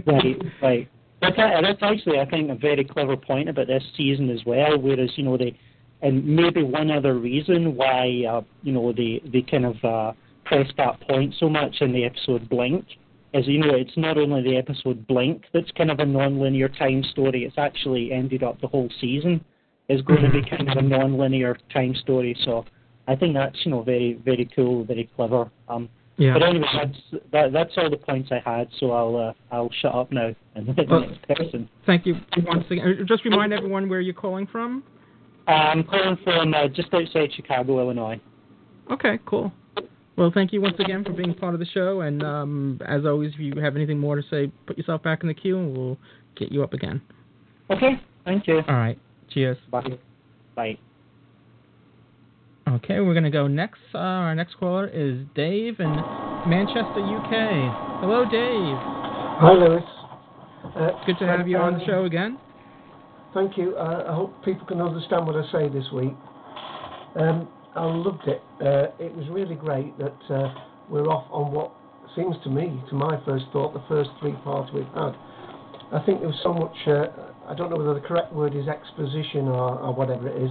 [0.06, 0.88] Right, right.
[1.20, 4.78] But that, that's actually, I think, a very clever point about this season as well.
[4.78, 5.58] Whereas, you know, they,
[6.02, 10.12] and maybe one other reason why, uh, you know, they they kind of uh,
[10.52, 12.84] press that point so much in the episode Blink
[13.34, 17.02] is, you know, it's not only the episode Blink that's kind of a non-linear time
[17.12, 17.44] story.
[17.44, 19.42] It's actually ended up the whole season
[19.88, 22.36] is going to be kind of a non-linear time story.
[22.44, 22.64] So
[23.08, 25.50] I think that's, you know, very very cool, very clever.
[25.68, 25.88] Um,
[26.18, 26.34] Yeah.
[26.34, 28.68] but anyway, that's that, that's all the points I had.
[28.78, 31.68] So I'll uh, I'll shut up now and the Well- next person.
[31.86, 32.98] Thank you once again.
[33.00, 34.84] Uh, Just remind everyone where you're calling from.
[35.48, 38.20] Uh, I'm calling from uh, just outside Chicago, Illinois.
[38.90, 39.50] Okay, cool.
[40.16, 42.02] Well, thank you once again for being part of the show.
[42.02, 45.28] And um, as always, if you have anything more to say, put yourself back in
[45.28, 45.98] the queue, and we'll
[46.36, 47.00] get you up again.
[47.70, 48.60] Okay, thank you.
[48.68, 48.98] All right.
[49.30, 49.56] Cheers.
[49.70, 49.98] Bye.
[50.54, 50.78] Bye.
[52.68, 53.80] Okay, we're gonna go next.
[53.94, 55.90] Uh, our next caller is Dave in
[56.46, 58.00] Manchester, UK.
[58.00, 58.78] Hello, Dave.
[59.40, 59.82] Hi, Lewis.
[60.76, 62.38] Uh, Good to have you on the show again.
[63.34, 63.76] Thank you.
[63.76, 66.14] Uh, I hope people can understand what I say this week.
[67.18, 68.42] Um, I loved it.
[68.60, 70.54] Uh, it was really great that uh,
[70.90, 71.72] we're off on what
[72.14, 75.16] seems to me, to my first thought, the first three parts we've had.
[75.92, 77.08] I think there was so much, uh,
[77.48, 80.50] I don't know whether the correct word is exposition or, or whatever it is,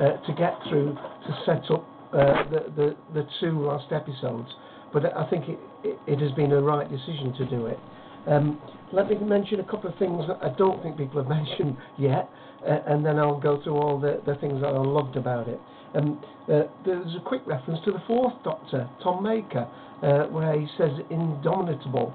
[0.00, 4.48] uh, to get through to set up uh, the, the, the two last episodes.
[4.92, 7.78] But I think it, it, it has been a right decision to do it.
[8.26, 8.60] Um,
[8.92, 12.28] let me mention a couple of things that I don't think people have mentioned yet,
[12.66, 15.60] uh, and then I'll go through all the, the things that I loved about it.
[15.94, 19.68] Um, uh, there's a quick reference to the fourth Doctor, Tom Baker,
[20.02, 22.12] uh, where he says indomitable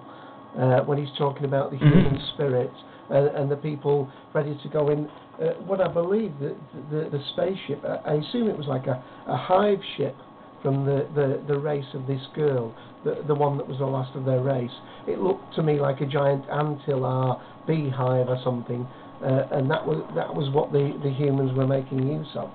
[0.57, 2.71] uh, when he's talking about the human spirit
[3.11, 5.07] uh, and the people ready to go in.
[5.39, 6.55] Uh, what I believe the,
[6.89, 10.15] the, the spaceship, I, I assume it was like a, a hive ship
[10.61, 12.75] from the, the, the race of this girl,
[13.05, 14.71] the, the one that was the last of their race.
[15.07, 18.87] It looked to me like a giant antillar beehive or something,
[19.23, 22.49] uh, and that was that was what the, the humans were making use of.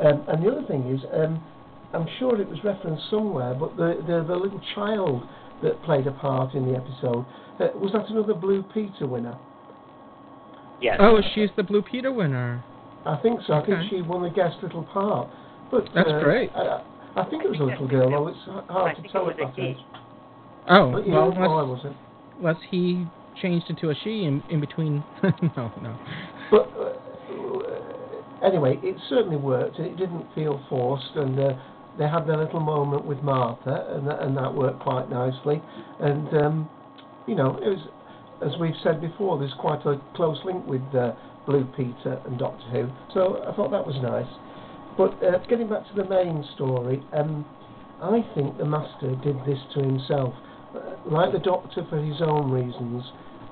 [0.00, 1.42] Um, and the other thing is, um,
[1.92, 5.22] I'm sure it was referenced somewhere, but the, the, the little child
[5.62, 7.26] that played a part in the episode,
[7.60, 9.36] uh, was that another Blue Peter winner?
[10.80, 10.96] Yes.
[11.00, 12.62] Oh, she's the Blue Peter winner.
[13.04, 13.54] I think so.
[13.54, 15.28] I think she won the guest little part.
[15.70, 16.50] But That's uh, great.
[16.54, 16.82] I,
[17.16, 18.28] I think it was a little girl, though.
[18.28, 18.38] It's
[18.70, 19.76] hard I to tell at that age.
[20.68, 21.96] Oh, But, well, know, why unless, was it?
[22.38, 23.06] unless he
[23.40, 25.02] changed into a she in, in between.
[25.56, 25.98] no, no.
[26.50, 26.92] But uh,
[28.44, 31.10] anyway, it certainly worked, and it didn't feel forced.
[31.14, 31.52] And uh,
[31.98, 35.62] they had their little moment with Martha, and that, and that worked quite nicely.
[36.00, 36.70] And um,
[37.26, 37.88] you know, it was
[38.44, 41.12] as we've said before, there's quite a close link with uh,
[41.46, 42.88] Blue Peter and Doctor Who.
[43.12, 44.30] So I thought that was nice.
[44.96, 47.44] But uh, getting back to the main story, um,
[48.02, 50.34] I think the Master did this to himself.
[50.74, 53.02] Uh, like the Doctor for his own reasons,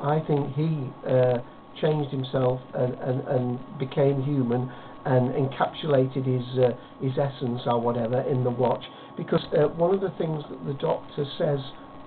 [0.01, 1.39] I think he uh,
[1.81, 4.71] changed himself and, and, and became human
[5.05, 6.71] and encapsulated his uh,
[7.01, 8.83] his essence or whatever in the watch.
[9.17, 11.61] Because uh, one of the things that the Doctor says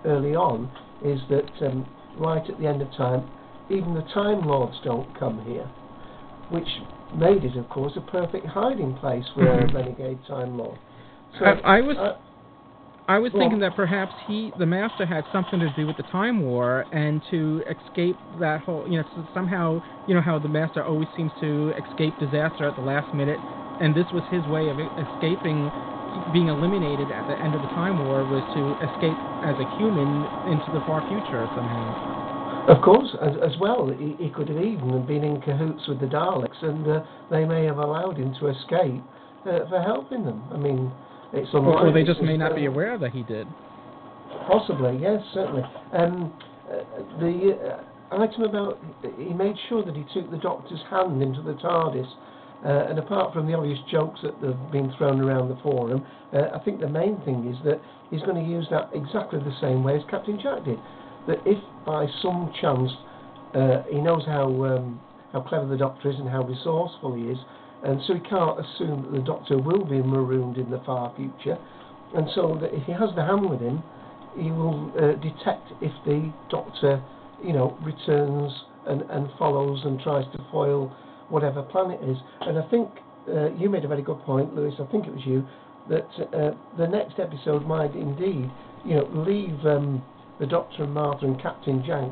[0.06, 0.70] early on
[1.04, 1.86] is that um,
[2.18, 3.24] right at the end of time,
[3.70, 5.70] even the Time Lords don't come here,
[6.50, 6.68] which
[7.16, 9.74] made it, of course, a perfect hiding place for a Mhm.
[9.74, 10.78] renegade Time Lord.
[11.38, 12.18] So I, I was uh,
[13.10, 16.04] I was Well- thinking that perhaps he, the master, had something to do with the
[16.04, 20.48] time war, and to escape that whole, you know, so somehow, you know, how the
[20.48, 23.42] master always seems to escape disaster at the last minute,
[23.80, 25.72] and this was his way of escaping
[26.32, 30.28] being eliminated at the end of the time war was to escape as a human
[30.46, 31.94] into the far future somehow.
[32.68, 36.08] Of course, as, as well, he, he could have even been in cahoots with the
[36.08, 39.04] Daleks, and uh, they may have allowed him to escape
[39.46, 40.42] uh, for helping them.
[40.52, 40.92] I mean,
[41.34, 43.48] Or, or they just may not be aware that he did.
[44.48, 45.64] Possibly, yes, certainly.
[45.94, 46.34] Um,
[46.70, 47.80] uh, the
[48.12, 48.80] uh, item about
[49.18, 52.08] he made sure that he took the Doctor's hand into the TARDIS.
[52.66, 56.50] Uh, and apart from the obvious jokes that have been thrown around the forum, uh,
[56.54, 57.80] I think the main thing is that
[58.12, 60.78] he's going to use that exactly the same way as Captain Jack did.
[61.28, 62.92] That if by some chance
[63.56, 65.00] uh, he knows how um,
[65.32, 67.38] how clever the Doctor is and how resourceful he is,
[67.84, 71.58] and so he can't assume that the Doctor will be marooned in the far future,
[72.16, 73.82] and so that if he has the hand with him,
[74.38, 77.02] he will uh, detect if the Doctor,
[77.44, 78.52] you know, returns
[78.88, 80.96] and, and follows and tries to foil
[81.30, 82.18] whatever plan it is.
[82.42, 82.90] And I think
[83.30, 84.74] uh, you made a very good point, Lewis.
[84.80, 85.46] I think it was you
[85.90, 88.50] that uh, the next episode might indeed,
[88.86, 90.04] you know, leave um,
[90.40, 92.12] the Doctor and Martha and Captain Jack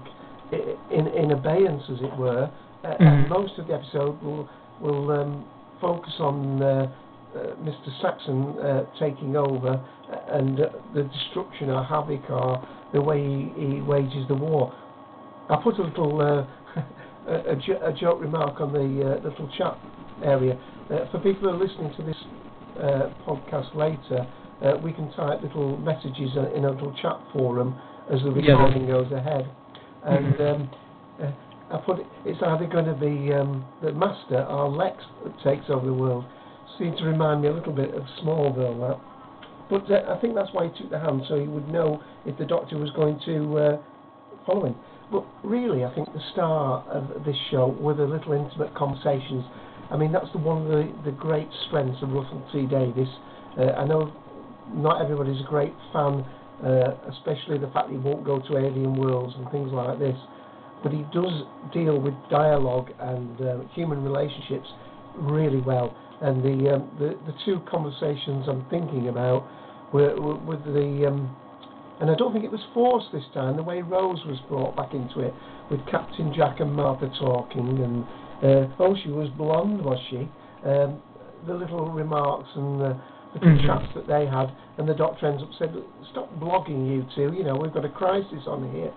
[0.92, 2.50] in in abeyance, as it were.
[2.84, 3.30] Uh, And Mhm.
[3.30, 4.48] most of the episode will
[4.80, 5.46] will um,
[5.80, 6.62] focus on.
[6.62, 6.92] Uh,
[7.36, 8.02] uh, Mr.
[8.02, 9.86] Saxon uh, taking over
[10.30, 14.74] and uh, the destruction or havoc or the way he, he wages the war.
[15.50, 16.82] I put a little uh,
[17.28, 19.78] a, a, jo- a joke remark on the uh, little chat
[20.24, 20.60] area.
[20.90, 22.18] Uh, for people who are listening to this
[22.80, 24.26] uh, podcast later,
[24.64, 27.78] uh, we can type little messages in a little chat forum
[28.12, 29.50] as the Yeah, recording goes ahead.
[30.06, 30.72] And um,
[31.22, 31.32] uh,
[31.72, 35.66] I put it, it's either going to be um, the Master or Lex that takes
[35.70, 36.26] over the world.
[36.80, 39.00] Seemed to remind me a little bit of Smallville, that.
[39.70, 42.38] But uh, I think that's why he took the hand, so he would know if
[42.38, 43.78] the Doctor was going to uh,
[44.46, 44.76] follow him.
[45.12, 49.44] But really, I think the star of this show were the little intimate conversations.
[49.92, 53.08] I mean, that's the, one of the, the great strengths of Russell T Davies.
[53.58, 54.14] Uh, I know
[54.74, 56.24] not everybody's a great fan,
[56.64, 60.18] uh, especially the fact he won't go to alien worlds and things like this.
[60.84, 64.68] But he does deal with dialogue and uh, human relationships
[65.16, 65.96] really well.
[66.22, 69.48] And the, um, the the two conversations I'm thinking about
[69.94, 71.36] were, were with the um,
[72.00, 73.56] and I don't think it was forced this time.
[73.56, 75.34] The way Rose was brought back into it,
[75.72, 78.04] with Captain Jack and Martha talking, and
[78.44, 80.30] uh, oh, she was blonde, was she?
[80.64, 81.02] Um,
[81.48, 82.98] the little remarks and the,
[83.34, 83.66] the Mhm.
[83.66, 85.74] chats that they had, and the doctor ends up saying,
[86.12, 87.34] "Stop blogging, you two.
[87.34, 88.92] You know we've got a crisis on here."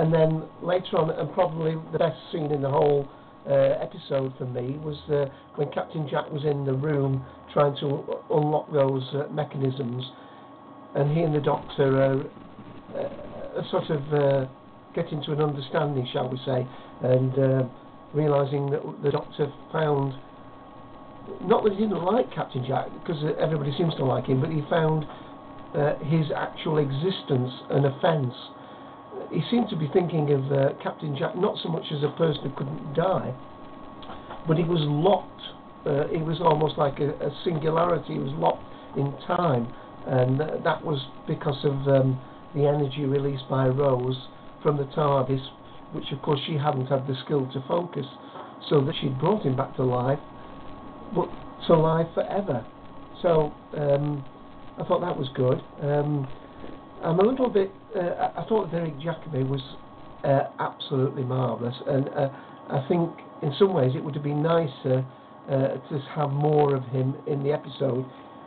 [0.00, 3.06] And then later on, and probably the best scene in the whole
[3.46, 3.52] uh,
[3.84, 5.26] episode for me was uh,
[5.56, 7.22] when Captain Jack was in the room
[7.52, 10.02] trying to unlock those uh, mechanisms,
[10.94, 12.20] and he and the Doctor are,
[12.96, 14.48] uh, are sort of uh,
[14.94, 16.66] getting to an understanding, shall we say,
[17.04, 17.68] and uh,
[18.14, 20.14] realizing that the Doctor found
[21.42, 24.62] not that he didn't like Captain Jack because everybody seems to like him, but he
[24.70, 25.04] found
[26.08, 28.32] his actual existence an offence.
[29.30, 32.42] He seemed to be thinking of uh, Captain Jack not so much as a person
[32.42, 33.32] who couldn't die,
[34.46, 35.42] but he was locked.
[35.86, 38.14] Uh, he was almost like a, a singularity.
[38.14, 38.66] He was locked
[38.98, 39.70] in time,
[40.06, 42.20] and th- that was because of um,
[42.54, 44.18] the energy released by Rose
[44.62, 45.40] from the TARDIS,
[45.92, 48.06] which of course she hadn't had the skill to focus,
[48.68, 50.18] so that she'd brought him back to life,
[51.14, 51.28] but
[51.68, 52.66] to life forever.
[53.22, 54.24] So um,
[54.78, 55.62] I thought that was good.
[55.82, 56.28] Um,
[57.02, 57.70] I'm a little bit.
[57.96, 59.62] Uh, I thought Derek Jacobi was
[60.24, 62.28] uh, absolutely marvellous, and uh,
[62.68, 63.10] I think
[63.42, 65.04] in some ways it would have been nicer
[65.50, 68.04] uh, to have more of him in the episode.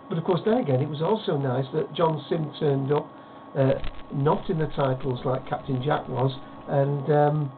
[0.08, 3.10] But of course, then again, it was also nice that John Simm turned up,
[3.58, 3.74] uh,
[4.14, 6.32] not in the titles like Captain Jack was,
[6.70, 7.52] and um,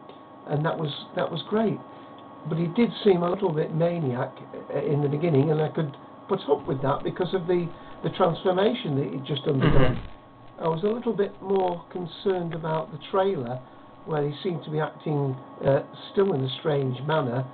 [0.48, 1.78] and that was that was great.
[2.48, 4.32] But he did seem a little bit maniac
[4.74, 5.94] uh, in the beginning, and I could
[6.28, 7.68] put up with that because of the
[8.02, 10.00] the transformation that he'd just undergone.
[10.58, 13.60] I was a little bit more concerned about the trailer,
[14.06, 15.36] where he seemed to be acting
[15.66, 15.82] uh,
[16.12, 17.44] still in a strange manner.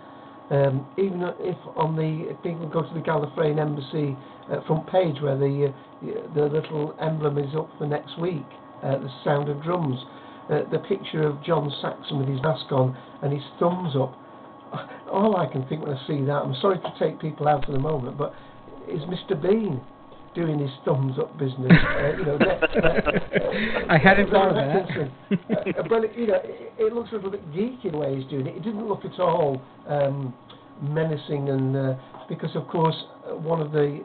[0.50, 4.14] Um, even if on the people go to the Gallifreyan Embassy
[4.52, 8.44] uh, front page where the uh, the little emblem is up for next week,
[8.82, 9.98] uh, the sound of drums,
[10.50, 14.14] uh, the picture of John Saxon with his mask on and his thumbs up.
[15.10, 17.72] All I can think when I see that, I'm sorry to take people out for
[17.72, 18.34] the moment, but
[18.88, 19.40] is Mr.
[19.40, 19.80] Bean
[20.34, 21.70] doing his thumbs up business.
[21.70, 25.78] uh, you know, that, that, I hadn't thought of that.
[25.78, 28.46] Uh, but you know, it, it looks a little bit geeky the way he's doing
[28.46, 28.56] it.
[28.56, 30.34] It didn't look at all um,
[30.80, 31.94] menacing, and uh,
[32.28, 34.02] because of course uh, one of the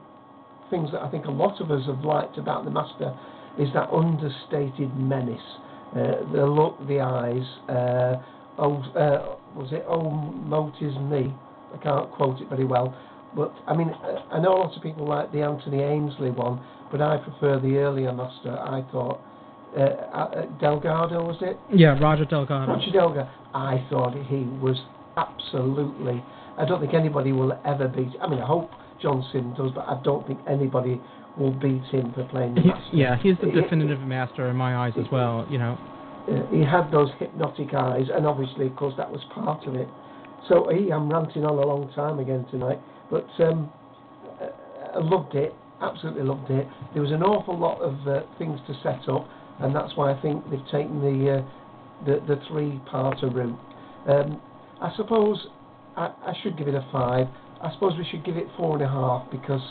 [0.70, 3.18] things that I think a lot of us have liked about the Master
[3.58, 5.40] is that understated menace,
[5.94, 7.44] uh, the look, the eyes.
[7.70, 8.22] Uh,
[8.60, 10.12] oh, uh, was it Oh
[10.46, 11.34] Moti's Me?
[11.74, 12.96] I can't quote it very well.
[13.36, 13.92] But I mean,
[14.32, 16.60] I know lots of people like the Anthony Ainley one,
[16.92, 18.52] but I prefer the earlier Master.
[18.58, 19.20] I thought
[19.78, 21.58] uh, uh, Delgado was it?
[21.74, 22.72] Yeah, Roger Delgado.
[22.72, 23.30] Roger Delgado.
[23.54, 24.78] I thought he was
[25.18, 26.24] absolutely.
[26.58, 28.10] I don't think anybody will ever beat.
[28.22, 28.72] I mean, I hope
[29.02, 31.00] John Simm does, but I don't think anybody
[31.38, 34.76] will beat him for playing the He- yeah, he's the He- definitive master in my
[34.76, 35.46] eyes as well.
[35.52, 35.78] You know.
[36.28, 39.88] uh, he had those hypnotic eyes, and obviously, of course, that was part of it.
[40.50, 43.72] So he, I'm ranting on a long time again tonight, but um,
[44.96, 46.68] I loved it, absolutely loved it.
[46.94, 49.28] There was an awful lot of uh, things to set up,
[49.60, 51.42] and that's why I think they've taken the uh,
[52.06, 53.60] the, the three-parter route.
[54.08, 54.40] Um,
[54.82, 55.48] I suppose
[55.96, 57.28] I, I should give it a five.
[57.62, 59.62] I suppose we should give it four and a half because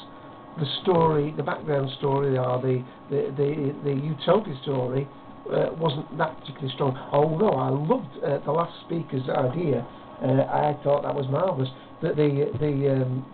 [0.59, 5.07] the story, the background story, or the the the, the utopia story,
[5.53, 6.97] uh, wasn't that particularly strong.
[7.13, 9.87] Although I loved uh, the last speaker's idea,
[10.23, 11.69] uh, I thought that was marvellous.
[12.03, 13.25] That the the um,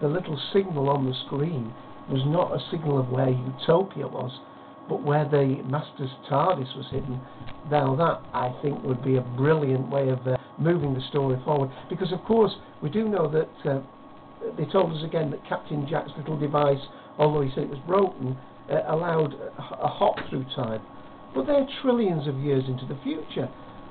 [0.00, 1.72] the little signal on the screen
[2.08, 4.30] was not a signal of where Utopia was,
[4.88, 7.20] but where the Master's TARDIS was hidden.
[7.70, 11.70] Now that I think would be a brilliant way of uh, moving the story forward.
[11.88, 12.52] Because of course
[12.82, 13.80] we do know that uh,
[14.56, 16.82] they told us again that Captain Jack's little device,
[17.18, 18.36] although he said it was broken,
[18.70, 20.82] uh, allowed a, hop through time.
[21.34, 23.48] But they're trillions of years into the future.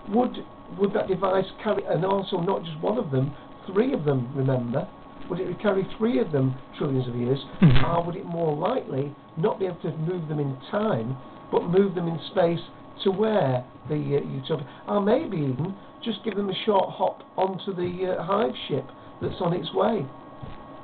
[0.10, 0.46] Would
[0.78, 3.34] would that device carry, and also not just one of them,
[3.68, 4.88] three of them, remember?
[5.30, 7.98] Would it carry three of them trillions of years, Mhm.
[7.98, 11.16] or would it more likely not be able to move them in time,
[11.52, 12.62] but move them in space
[13.04, 17.74] to where the uh, utopia, or maybe even just give them a short hop onto
[17.74, 18.86] the uh, hive ship
[19.22, 20.06] that's on its way?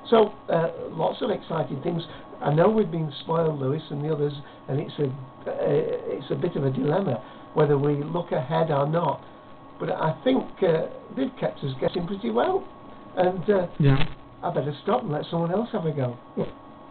[0.09, 2.01] So, uh, lots of exciting things.
[2.41, 4.33] I know we've been spoiled, Lewis, and the others,
[4.69, 5.53] and it's a uh,
[6.15, 7.21] it's a bit of a dilemma
[7.53, 9.21] whether we look ahead or not.
[9.79, 12.63] But I think uh, they've kept us guessing pretty well,
[13.15, 14.05] and uh, Yeah.
[14.43, 16.17] I better stop and let someone else have a go.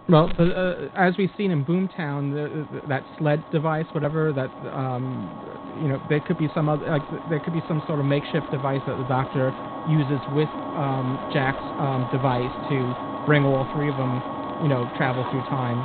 [0.08, 4.50] Well, uh, uh, as we've seen in Boomtown, the, the, that sled device, whatever that,
[4.72, 5.28] um,
[5.82, 8.50] you know, there could be some other, like, there could be some sort of makeshift
[8.52, 9.50] device that the doctor
[9.88, 12.94] uses with um, Jack's um, device to
[13.26, 14.22] bring all three of them,
[14.62, 15.82] you know, travel through time.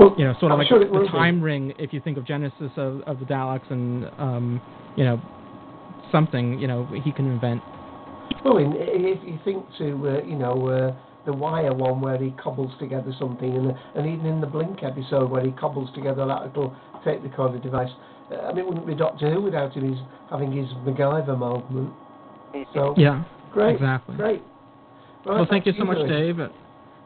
[0.00, 1.08] Well, You know, sort of I'm like sure the, it will be.
[1.08, 1.72] time ring.
[1.78, 4.60] If you think of Genesis of, of the Daleks and, um,
[4.96, 5.20] you know,
[6.12, 7.62] something, you know, he can invent.
[8.44, 10.94] Well, in, if you think to, uh, you know, uh,
[11.26, 15.30] the Wire one where he cobbles together something, and, and even in the Blink episode
[15.30, 17.90] where he cobbles together that little tape recorder device,
[18.30, 19.98] uh, I mean, it wouldn't be Doctor Who without him his,
[20.30, 21.92] having his MacGyver moment.
[22.72, 23.24] So, Yeah.
[23.52, 23.74] great.
[23.74, 24.16] Exactly.
[24.16, 24.42] Great.
[25.24, 26.08] Right, well, thank you so much, Lewis.
[26.08, 26.40] Dave.
[26.40, 26.50] Uh,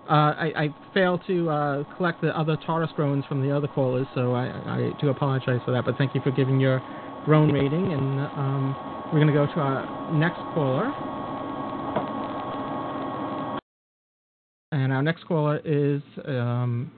[0.09, 4.35] I, I failed to uh, collect the other TARDIS groans from the other callers, so
[4.35, 5.85] I, I do apologize for that.
[5.85, 6.83] But thank you for giving your
[7.25, 8.77] groan rating, and um,
[9.13, 10.93] we're going to go to our next caller.
[14.73, 16.91] And our next caller is um,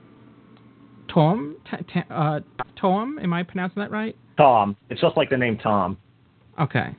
[1.13, 1.57] Tom.
[1.69, 2.39] T- t- uh,
[2.79, 4.15] Tom, am I pronouncing that right?
[4.37, 4.75] Tom.
[4.89, 5.97] It's just like the name Tom.
[6.59, 6.95] Okay.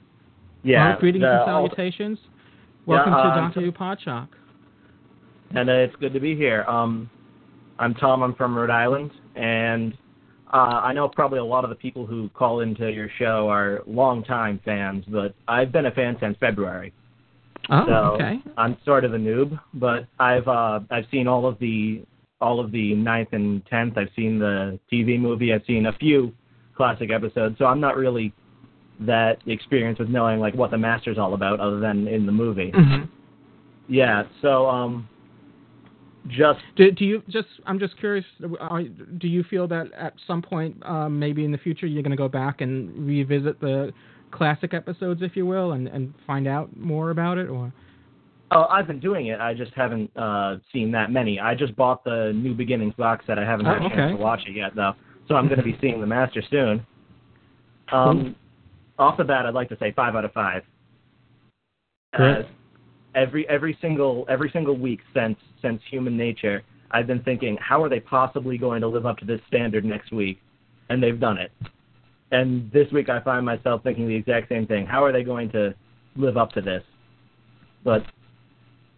[0.62, 0.97] Yeah.
[0.99, 2.18] Greetings the- and salutations.
[2.87, 4.29] Welcome Yeah, to uh, Doctor Who Podshock.
[5.55, 6.64] and uh, it's good to be here.
[6.64, 7.09] Um,
[7.79, 8.22] I'm Tom.
[8.22, 9.97] I'm from Rhode Island, and
[10.55, 13.83] uh, I know probably a lot of the people who call into your show are
[13.87, 16.93] longtime fans, but I've been a fan since February.
[17.71, 18.39] Oh, so okay.
[18.57, 22.05] I'm sort of a noob, but I've uh, I've seen all of the
[22.41, 23.99] all of the ninth and tenth.
[23.99, 25.53] I've seen the TV movie.
[25.53, 26.33] I've seen a few
[26.77, 28.33] classic episodes, so I'm not really
[29.01, 32.71] that experienced with knowing like what the master's all about, other than in the movie.
[32.71, 33.09] Mhm.
[33.89, 34.25] Yeah.
[34.41, 35.09] So um,
[36.29, 37.49] just Do, do you just?
[37.66, 38.25] I'm just curious.
[38.41, 42.16] Do you feel that at some point, um, maybe in the future, you're going to
[42.16, 43.93] go back and revisit the
[44.31, 47.72] classic episodes, if you will, and, and find out more about it, or?
[48.51, 49.41] Oh, I've been doing it.
[49.41, 51.41] I just haven't uh, seen that many.
[51.41, 53.39] I just bought the New Beginnings box set.
[53.39, 54.16] I haven't had Oh, a chance okay.
[54.16, 54.93] to watch it yet, though.
[55.29, 56.87] So I'm going to be seeing the Master soon.
[57.93, 58.37] Um,
[58.99, 60.62] off the bat, I'd like to say five out of five.
[62.18, 62.43] Uh,
[63.15, 67.89] every every single every single week since since Human Nature, I've been thinking, how are
[67.89, 70.41] they possibly going to live up to this standard next week?
[70.91, 71.51] And they've done it.
[72.31, 74.87] And this week, I find myself thinking the exact same thing.
[74.87, 75.75] How are they going to
[76.17, 76.83] live up to this?
[77.85, 78.05] But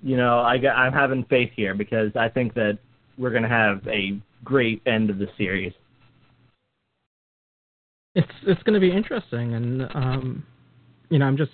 [0.03, 2.79] you know, I I'm having faith here because I think that
[3.19, 5.73] we're going to have a great end of the series.
[8.15, 10.47] It's it's going to be interesting, and um,
[11.11, 11.53] you know, I'm just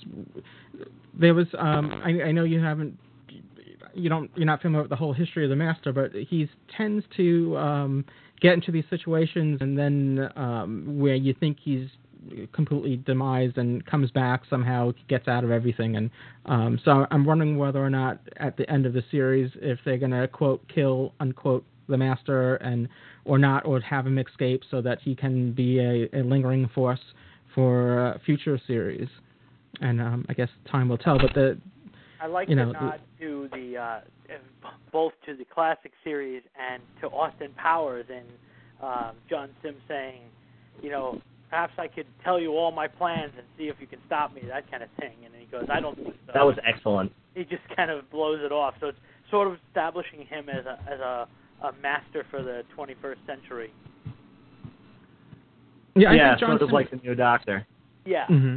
[1.19, 2.99] there was um, I, I know you haven't
[3.95, 7.05] you don't you're not familiar with the whole history of the master, but he tends
[7.17, 8.05] to um,
[8.41, 11.89] get into these situations and then um, where you think he's
[12.53, 15.97] completely demised and comes back somehow gets out of everything.
[15.97, 16.11] And
[16.47, 19.99] um, so I'm wondering whether or not at the end of the series if they're
[19.99, 22.89] gonna quote kill unquote the master and
[23.25, 27.01] or not or have him escape so that he can be a, a lingering force
[27.55, 29.09] for uh, future series
[29.81, 31.59] and um, I guess time will tell but the
[32.21, 34.01] I like you the know, nod to the uh,
[34.93, 38.27] both to the classic series and to Austin Powers and
[38.83, 40.21] um, John Simm saying,
[40.83, 41.21] you know,
[41.51, 44.43] perhaps I could tell you all my plans and see if you can stop me,
[44.49, 45.13] that kind of thing.
[45.25, 46.33] And he goes, I don't think so.
[46.35, 47.13] That was excellent.
[47.35, 48.75] He just kind of blows it off.
[48.81, 48.99] So it's
[49.31, 51.29] sort of establishing him as a as a,
[51.63, 53.73] a master for the 21st century.
[55.95, 57.67] yeah, I yeah, think sort Johnson, of like the new Doctor.
[58.05, 58.27] Yeah.
[58.27, 58.57] hmm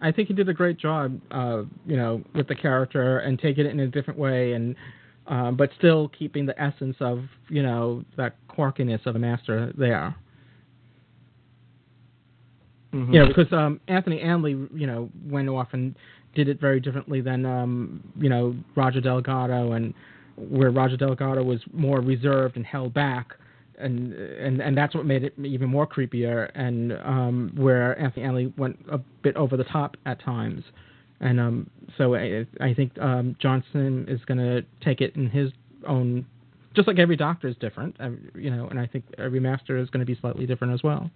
[0.00, 3.66] I think he did a great job, uh, you know, with the character and taking
[3.66, 4.74] it in a different way, and
[5.26, 10.14] um, but still keeping the essence of you know that quirkiness of a master there.
[12.92, 13.12] Mhm.
[13.12, 15.94] You know, because um, Anthony Ainley, you know, went off and
[16.34, 19.94] did it very differently than um, you know Roger Delgado, and
[20.36, 23.34] where Roger Delgado was more reserved and held back,
[23.78, 28.52] and and and that's what made it even more creepier, and um, where Anthony Ainley
[28.56, 30.62] went a bit over the top at times,
[31.20, 35.30] and um, so I, I think um, John Simm is going to take it in
[35.30, 35.50] his
[35.86, 36.26] own,
[36.74, 37.96] just like every Doctor is different,
[38.34, 41.10] you know, and I think every Master is going to be slightly different as well.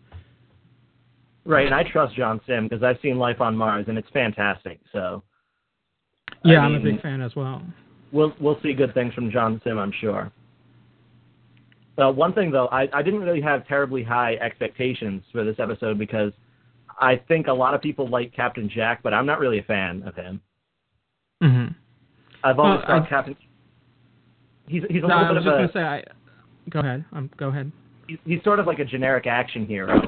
[1.45, 4.79] Right, and I trust John Simm because I've seen Life on Mars and it's fantastic.
[4.93, 5.23] So
[6.45, 7.63] Yeah, I I'm a big fan as well.
[8.13, 10.31] we'll we'll see good things from John Simm, I'm sure.
[12.01, 15.99] Uh, one thing though, I, I didn't really have terribly high expectations for this episode
[15.99, 16.33] because
[17.01, 20.03] I think a lot of people like Captain Jack, but I'm not really a fan
[20.07, 20.41] of him.
[21.43, 21.67] hmm
[22.43, 23.37] I've always Well, thought I- Captain.
[24.67, 25.81] He's he's a No, little bit of a say.
[25.81, 26.05] I,
[26.71, 27.05] go ahead.
[27.13, 27.73] Um, go ahead.
[28.07, 30.01] he's, he's sort of like a generic action hero,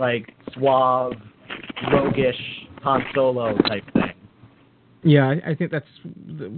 [0.00, 1.12] like suave,
[1.92, 2.34] roguish
[2.82, 4.12] Han Solo type thing.
[5.04, 5.86] Yeah, I, I think that's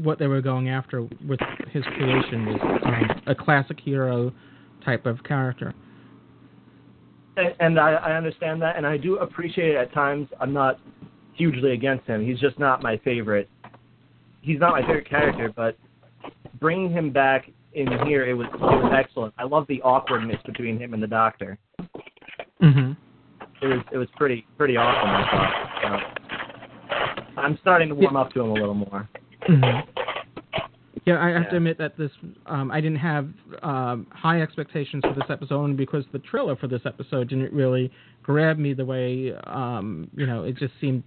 [0.03, 4.33] what they were going after with his creation was um, a classic hero
[4.85, 5.72] type of character.
[7.37, 10.28] And, and I, I understand that, and I do appreciate it at times.
[10.41, 10.78] I'm not
[11.35, 12.24] hugely against him.
[12.24, 13.49] He's just not my favorite.
[14.41, 15.76] He's not my favorite character, but
[16.61, 19.35] bringing him back in here, it was it was excellent.
[19.37, 21.59] I love the awkwardness between him and the Doctor.
[22.61, 22.93] hmm
[23.62, 25.11] It was it was pretty pretty awesome.
[25.11, 25.24] I
[25.82, 26.20] thought.
[27.35, 29.09] So I'm starting to warm up to him a little more.
[29.47, 30.14] hmm
[31.07, 31.49] Yeah, I have Yeah.
[31.51, 32.11] to admit that this
[32.47, 33.29] um, I didn't have
[33.63, 37.91] um, high expectations for this episode only because the trailer for this episode didn't really
[38.23, 41.03] grab me the way um, you know it just seemed.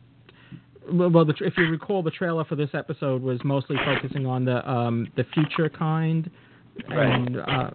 [0.91, 4.45] Well, well the, if you recall, the trailer for this episode was mostly focusing on
[4.45, 6.29] the um, the future kind,
[6.89, 7.11] Right.
[7.11, 7.69] and uh,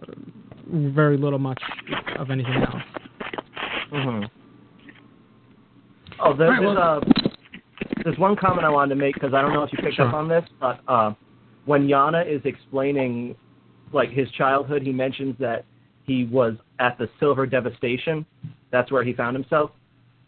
[0.67, 1.61] very little much
[2.17, 2.83] of anything else.
[3.91, 4.23] hmm
[6.19, 9.41] Oh, there, All right, there's uh, there's one comment I wanted to make because I
[9.41, 11.13] don't know if you picked up on this, but uh,
[11.65, 13.35] when Yana is explaining
[13.91, 15.65] like his childhood, he mentions that
[16.03, 18.25] he was at the Silver Devastation.
[18.71, 19.71] That's where he found himself.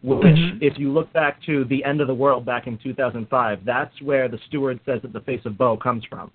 [0.03, 0.61] Which, Mhm.
[0.61, 4.27] if you look back to the end of the world back in 2005, that's where
[4.27, 6.29] the steward says that the face of Boe comes from.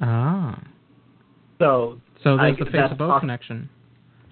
[0.00, 0.58] Ah,
[1.58, 3.68] So so I- there's the face of Boe poss- connection.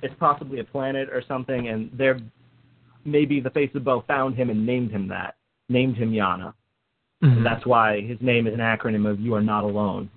[0.02, 2.18] it's possibly a planet or something, and there
[3.04, 5.34] maybe the face of Boe found him and named him that,
[5.68, 6.54] named him Yana.
[7.22, 7.36] Mhm.
[7.38, 10.10] And that's why his name is an acronym of "You Are Not Alone."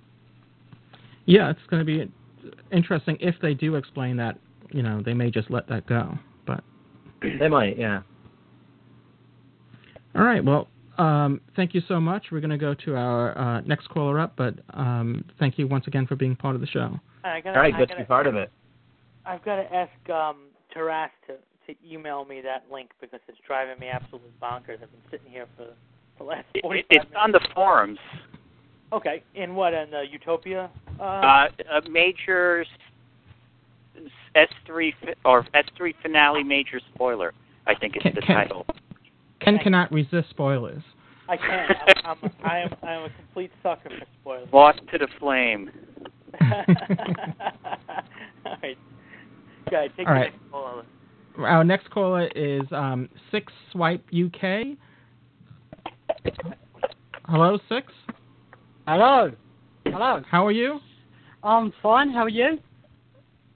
[1.26, 2.10] Yeah, it's going to be
[2.72, 4.38] interesting if they do explain that.
[4.70, 6.18] You know, they may just let that go.
[6.46, 6.62] But
[7.38, 8.02] They might, yeah.
[10.14, 12.26] all right, well, um, thank you so much.
[12.30, 15.86] We're going to go to our uh, next caller up, but um, thank you once
[15.86, 16.98] again for being part of the show.
[17.22, 18.50] I gotta, All right, good gotta, to be part of it.
[19.24, 20.36] I've got to ask um,
[20.72, 21.34] Taras to,
[21.66, 24.82] to email me that link because it's driving me absolutely bonkers.
[24.82, 25.66] I've been sitting here for
[26.18, 27.10] the last It, it's minutes.
[27.16, 27.98] on the forums.
[28.92, 30.70] Okay, in what, in the Utopia?
[31.00, 31.48] Uh, Uh,
[31.84, 32.64] a major
[34.34, 34.94] S three
[35.24, 37.32] or S three finale major spoiler.
[37.66, 38.66] I think is Can- the can- title.
[39.40, 40.82] Ken cannot resist spoilers.
[41.28, 41.72] I can't.
[42.04, 44.48] I'm, I'm, I am, I am a complete sucker for spoilers.
[44.52, 45.70] Lost to the flame.
[48.44, 48.78] All right.
[49.66, 50.32] Okay, take All the right.
[50.32, 50.84] next caller.
[51.38, 54.76] Our next caller is um, Six Swipe UK.
[57.26, 57.92] Hello, Six.
[58.86, 59.32] Hello.
[59.84, 60.22] Hello.
[60.30, 60.80] How are you?
[61.42, 62.10] I'm fine.
[62.10, 62.58] How are you?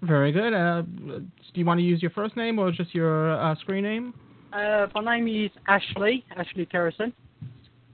[0.02, 0.52] Very good.
[0.52, 4.14] Uh, do you want to use your first name or just your uh, screen name?
[4.52, 7.12] Uh, my name is Ashley, Ashley Kerrison,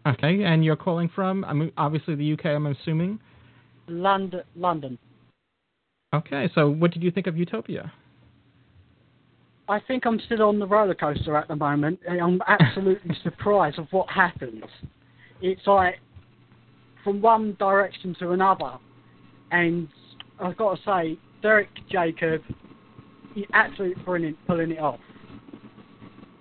[0.06, 1.44] Okay, and you're calling from?
[1.44, 2.46] I'm obviously the UK.
[2.46, 3.18] I'm assuming.
[3.88, 4.42] London.
[4.54, 4.98] London.
[6.14, 7.92] Okay, so what did you think of Utopia?
[9.68, 11.98] I think I'm still on the roller coaster at the moment.
[12.06, 14.64] and I'm absolutely surprised of what happens.
[15.40, 15.96] It's like
[17.02, 18.78] from one direction to another,
[19.50, 19.88] and
[20.40, 22.42] I've got to say, Derek Jacobi,
[23.34, 25.00] he's absolutely brilliant pulling it off.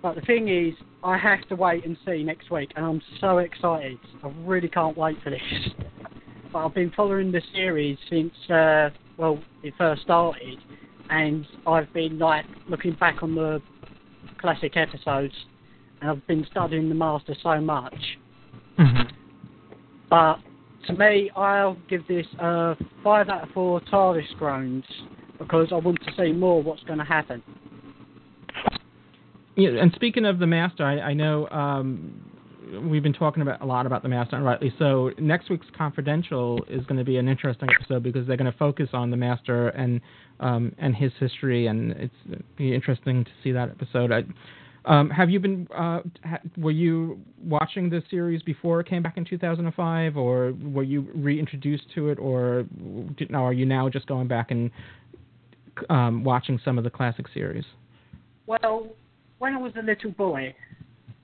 [0.02, 3.38] But the thing is, I have to wait and see next week, and I'm so
[3.38, 3.98] excited.
[4.24, 5.40] I really can't wait for this.
[6.52, 10.58] But I've been following the series since, uh, well, it first started,
[11.10, 13.60] and I've been like looking back on the
[14.40, 15.34] classic episodes,
[16.00, 17.94] and I've been studying the Master so much.
[18.78, 19.08] Mm-hmm.
[20.10, 20.38] But
[20.86, 24.84] to me, I'll give this a five out of four TARDIS groans
[25.38, 27.42] because I want to see more what's going to happen.
[29.56, 32.20] Yeah, and speaking of the master, I, I know um,
[32.82, 35.10] we've been talking about a lot about the master, and rightly so.
[35.18, 38.88] Next week's confidential is going to be an interesting episode because they're going to focus
[38.92, 40.00] on the master and
[40.40, 44.12] um, and his history, and it's be interesting to see that episode.
[44.12, 44.24] I,
[44.84, 45.66] um, have you been?
[45.74, 50.82] Uh, ha, were you watching the series before it came back in 2005, or were
[50.82, 52.64] you reintroduced to it, or
[53.16, 54.70] did, no, are you now just going back and
[55.90, 57.64] um, watching some of the classic series?
[58.46, 58.88] Well,
[59.38, 60.54] when I was a little boy,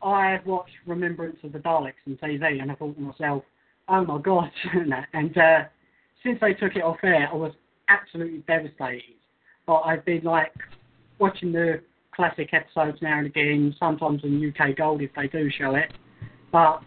[0.03, 3.45] I watched Remembrance of the Daleks on TV, and I thought to myself,
[3.89, 4.51] "Oh my God!"
[5.13, 5.65] and uh,
[6.23, 7.53] since they took it off air, I was
[7.89, 9.17] absolutely devastated.
[9.67, 10.53] But I've been like
[11.19, 11.81] watching the
[12.15, 15.93] classic episodes now and again, sometimes in UK Gold if they do show it.
[16.51, 16.83] But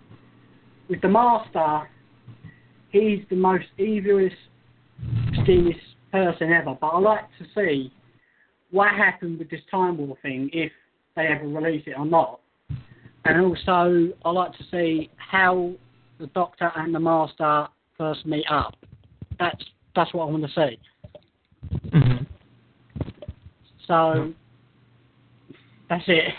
[0.90, 1.90] with the Master,
[2.92, 4.36] he's the most evilest,
[5.40, 5.80] schemiest
[6.12, 6.78] person ever.
[6.80, 7.92] But I like to see
[8.72, 10.72] what happened with this Time War thing, if
[11.16, 12.40] they ever release it or not.
[13.26, 15.74] And also, I like to see how
[16.20, 18.76] the Doctor and the Master first meet up.
[19.40, 19.64] That's
[19.96, 20.80] that's what I want to see.
[21.92, 22.24] hmm
[23.88, 24.34] So
[25.90, 26.34] that's it.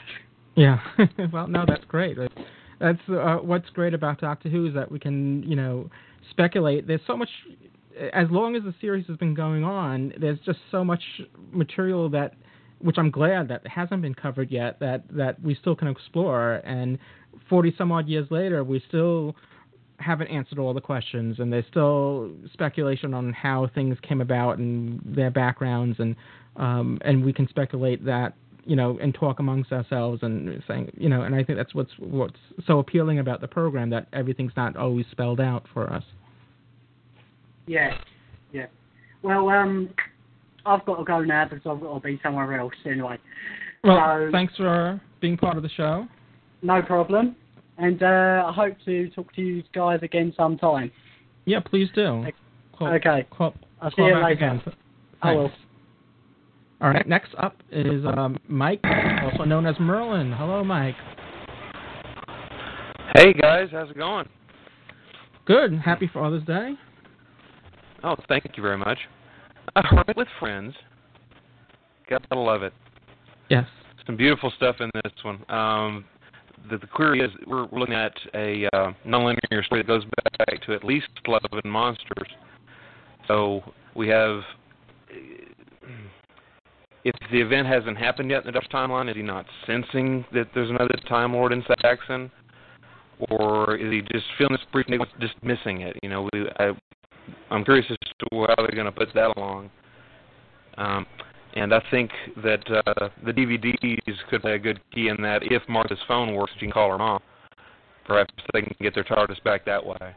[0.57, 0.79] Yeah.
[1.33, 2.17] well, no, that's great.
[2.17, 2.35] That's,
[2.81, 5.91] that's uh, what's great about Doctor Who is that we can, you know,
[6.31, 6.87] speculate.
[6.87, 7.29] There's so much.
[8.13, 11.03] As long as the series has been going on, there's just so much
[11.51, 12.35] material that,
[12.81, 14.79] which I'm glad that hasn't been covered yet.
[14.81, 16.55] That that we still can explore.
[16.65, 16.99] And
[17.49, 19.35] 40 some odd years later, we still
[19.99, 25.01] haven't answered all the questions, and there's still speculation on how things came about and
[25.05, 26.17] their backgrounds, and
[26.57, 28.35] um, and we can speculate that
[28.65, 31.93] you know and talk amongst ourselves and saying you know, and I think that's what's
[31.99, 36.05] what's so appealing about the program that everything's not always spelled out for us.
[37.67, 37.99] Yeah,
[38.53, 38.67] yeah.
[39.23, 39.91] Well, um,
[40.67, 43.19] I've got to go now because I've got to be somewhere else anyway.
[43.85, 46.07] Well, So- thanks for being part of the show.
[46.63, 47.37] No problem.
[47.79, 50.91] And uh, I hope to talk to you guys again sometime.
[51.45, 52.25] Yeah, please do.
[52.77, 53.27] Call, okay.
[53.31, 54.29] Call, I'll see call you later.
[54.29, 54.63] again.
[55.23, 55.51] I will.
[56.81, 57.07] All right.
[57.07, 58.81] Next up is um, Mike,
[59.23, 60.33] also known as Merlin.
[60.33, 60.95] Hello, Mike.
[63.15, 64.29] Hey guys, how's it going?
[65.47, 65.79] Good.
[65.79, 66.73] Happy Father's Day.
[68.05, 68.99] Oh, thank you very much.
[69.77, 70.75] A Hermit with Friends.
[72.09, 72.73] Gotta love it.
[73.51, 73.67] Yes.
[74.07, 75.45] Some beautiful stuff in this one.
[75.51, 76.07] Um,
[76.71, 80.05] the, the query is we're looking at a uh, nonlinear story that goes
[80.39, 82.29] back to at least Love and Monsters.
[83.29, 83.63] So
[83.95, 84.41] we have,
[87.05, 90.49] if the event hasn't happened yet in the Dutch timeline, is he not sensing that
[90.55, 92.31] there's another Time Lord in Saxon?
[93.31, 95.99] Or is he just feeling this brief nigga just missing it?
[96.03, 96.73] You know, we, I,
[97.51, 99.71] I'm curious as to how they're going to put that along.
[100.79, 101.07] Um,
[101.55, 102.11] and I think
[102.43, 105.43] that uh, the DVDs could play a good key in that.
[105.43, 107.23] If Martha's phone works, she can call her mom.
[108.05, 110.15] Perhaps they can get their TARDIS back that way.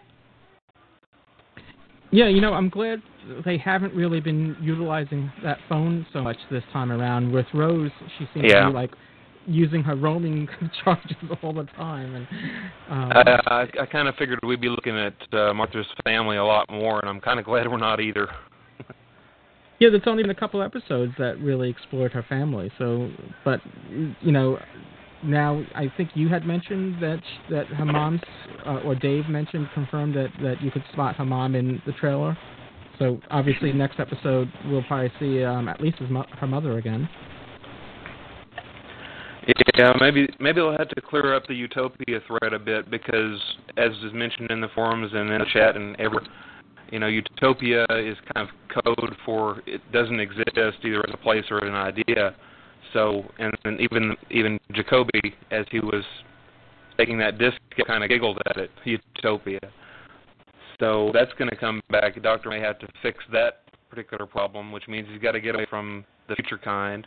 [2.12, 3.02] Yeah, you know, I'm glad
[3.46, 7.32] they haven't really been utilizing that phone so much this time around.
[7.32, 8.66] With Rose, she seems Yeah.
[8.66, 8.92] to be like
[9.50, 10.48] using her roaming
[10.84, 12.28] charges all the time, and
[12.90, 16.46] um, I, I, I kind of figured we'd be looking at uh, Martha's family a
[16.46, 18.28] lot more, and I'm kind of glad we're not either.
[19.82, 22.70] Yeah, there's only been a couple episodes that really explored her family.
[22.78, 23.10] So,
[23.46, 23.62] but
[24.20, 24.60] you know,
[25.24, 27.20] now I think you had mentioned that
[27.50, 28.20] that her mom's,
[28.66, 32.38] uh, or Dave mentioned, confirmed that that you could spot her mom in the trailer.
[33.00, 37.08] So obviously, next episode we'll probably see um, at least his mo- her mother again.
[39.78, 43.40] Yeah, maybe maybe they'll have to clear up the utopia thread a bit because,
[43.78, 46.22] as is mentioned in the forums and in the chat and ever,
[46.92, 51.46] you know, utopia is kind of code for it doesn't exist either as a place
[51.50, 52.36] or an idea.
[52.94, 56.04] So, and, and even even Jacobi, as he was
[56.98, 57.58] taking that disc,
[57.88, 59.60] kind of giggled at it, utopia.
[60.80, 62.16] So that's going to come back.
[62.16, 65.56] The doctor may have to fix that particular problem, which means he's got to get
[65.56, 67.06] away from the future kind.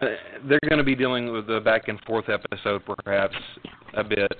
[0.00, 0.06] Uh,
[0.48, 3.36] they're going to be dealing with the back and forth episode perhaps
[3.94, 4.32] a bit.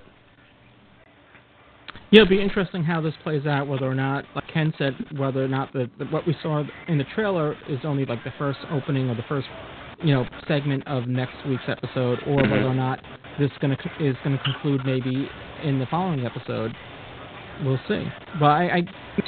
[2.10, 3.68] Yeah, it'll be interesting how this plays out.
[3.68, 6.98] Whether or not, like Ken said, whether or not the, the what we saw in
[6.98, 9.46] the trailer is only like the first opening or the first,
[10.02, 13.00] you know, segment of next week's episode, or whether or not
[13.38, 15.28] this gonna is going to conclude maybe
[15.62, 16.74] in the following episode.
[17.64, 18.04] We'll see.
[18.38, 18.76] But I, I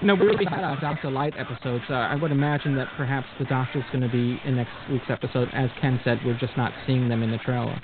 [0.00, 3.26] you know, we already had our Doctor Light episode, so I would imagine that perhaps
[3.38, 5.48] the Doctor's going to be in next week's episode.
[5.52, 7.78] As Ken said, we're just not seeing them in the trailer.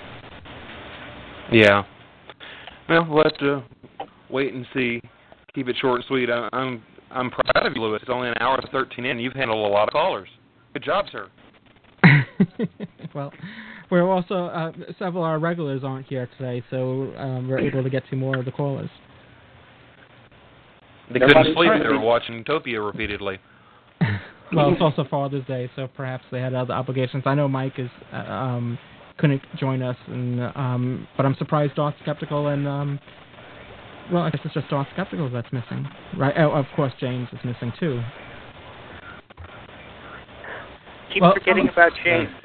[1.52, 1.84] Yeah.
[2.88, 3.62] Well, we'll have to
[4.30, 5.00] wait and see.
[5.54, 6.30] Keep it short and sweet.
[6.30, 7.98] I, I'm I'm proud of you, Louis.
[8.00, 9.18] It's only an hour and thirteen in.
[9.18, 10.28] You've handled a lot of callers.
[10.72, 11.28] Good job, sir.
[13.14, 13.32] well,
[13.90, 17.90] we're also uh, several of our regulars aren't here today, so um, we're able to
[17.90, 18.90] get to more of the callers.
[21.12, 21.70] They couldn't Nobody's sleep.
[21.82, 23.38] They were watching Utopia repeatedly.
[24.50, 27.24] Well, it's also Father's Day, so perhaps they had other obligations.
[27.26, 28.78] I know Mike is uh, um,
[29.18, 32.98] couldn't join us, and um, but I'm surprised Darth Skeptical and um,
[34.10, 35.86] well, I guess it's just Darth Skeptical that's missing,
[36.16, 36.34] right?
[36.38, 38.00] Oh, of course, James is missing too.
[41.12, 42.28] Keep Well, forgetting um, about James.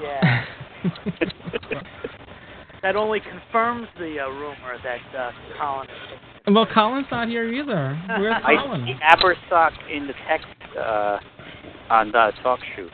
[0.00, 0.44] Yeah.
[2.82, 5.30] that only confirms the uh, rumor that uh,
[5.60, 8.00] Colin is Well, Colin's not here either.
[8.18, 8.86] Where's I Colin?
[8.86, 10.46] see Abersock in the text
[10.78, 11.18] uh,
[11.90, 12.88] on the talk show.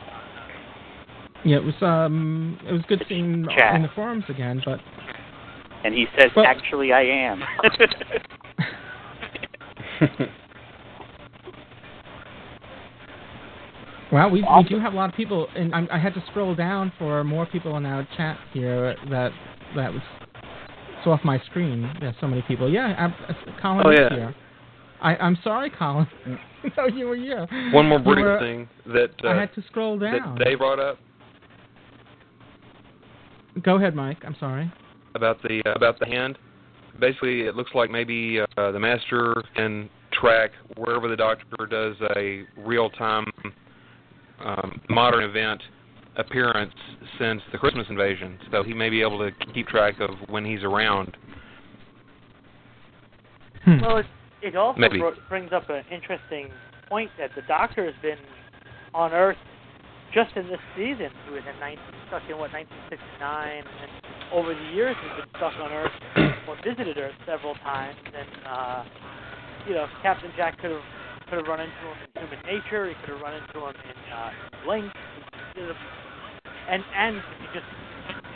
[1.43, 3.75] Yeah, it was um, it was good seeing Chat.
[3.75, 4.79] in the forums again, but
[5.83, 7.43] And he says, Well- "Actually, I am."
[14.15, 16.55] Well, we we do have a lot of people, and I, I had to scroll
[16.55, 18.95] down for more people in our chat here.
[19.09, 19.31] That
[19.75, 20.01] that was
[21.03, 21.91] so off my screen.
[21.99, 22.71] There's so many people.
[22.71, 24.15] Yeah, I, I- Colin Oh, is yeah.
[24.15, 24.35] here.
[25.01, 26.07] I I'm sorry, Colin.
[26.77, 27.45] no, you were here.
[27.73, 30.37] One more You brief were- thing that uh, I had to scroll down.
[30.37, 30.97] that Dave brought up
[33.63, 34.19] Go ahead, Mike.
[34.25, 34.71] I'm sorry.
[35.13, 36.37] about the uh, about the hand.
[37.01, 42.43] Basically, it looks like maybe uh, the master can track wherever the doctor does a
[42.57, 43.25] real time
[44.43, 45.61] um, modern event
[46.17, 46.73] appearance
[47.19, 48.39] since the Christmas invasion.
[48.51, 51.17] So he may be able to keep track of when he's around.
[53.63, 53.81] Hmm.
[53.81, 54.05] Well, it,
[54.41, 54.99] it also Maybe.
[54.99, 56.49] bro- brings up an interesting
[56.87, 58.17] point that the Doctor has been
[58.93, 59.37] on Earth
[60.13, 61.09] just in this season.
[61.25, 63.91] He was in 19, stuck in what 1969, and
[64.31, 65.97] over the years he's been stuck on Earth
[66.47, 67.97] or visited Earth several times.
[68.05, 68.83] And uh,
[69.67, 70.87] you know, Captain Jack could have
[71.29, 72.87] could have run into him in Human Nature.
[72.89, 74.31] He could have run into him in uh,
[74.65, 74.91] Blink.
[75.55, 75.75] He have-
[76.69, 77.65] And and if you just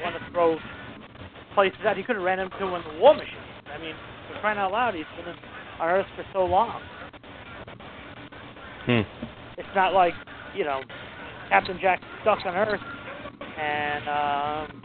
[0.03, 0.57] want to throw
[1.55, 3.45] places out, he could have ran into him in the War Machine.
[3.67, 3.95] I mean,
[4.31, 6.81] for crying out loud, he's been on Earth for so long.
[8.85, 9.01] Hmm.
[9.57, 10.13] It's not like
[10.55, 10.81] you know
[11.49, 12.81] Captain Jack's stuck on Earth,
[13.59, 14.83] and um,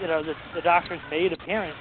[0.00, 1.76] you know the the Doctor's made appearances.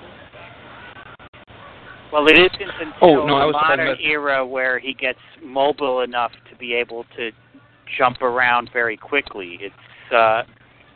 [2.12, 5.20] Well, it isn't until Oh, no, I the was modern about- era where he gets
[5.42, 7.32] mobile enough to be able to
[7.98, 9.58] jump around very quickly.
[9.62, 10.44] It's uh,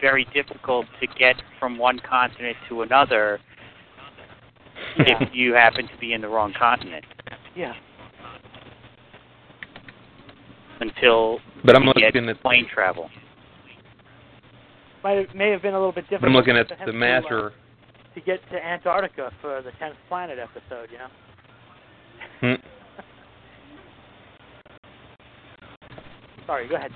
[0.02, 3.40] very difficult to get from one continent to another
[4.98, 5.24] Yeah.
[5.24, 7.06] if you happen to be in the wrong continent
[7.56, 7.74] Yeah.
[10.82, 13.10] until But I'm you get looking at plane travel.
[15.04, 16.22] Might have, may have been a little bit different.
[16.24, 16.28] but.
[16.28, 17.54] I'm looking at for him the to, uh, master.
[18.16, 20.90] To get to Antarctica for the tenth planet episode.
[20.92, 21.10] You know.
[22.42, 22.56] Hmm.
[26.48, 26.68] Sorry.
[26.68, 26.92] Go ahead.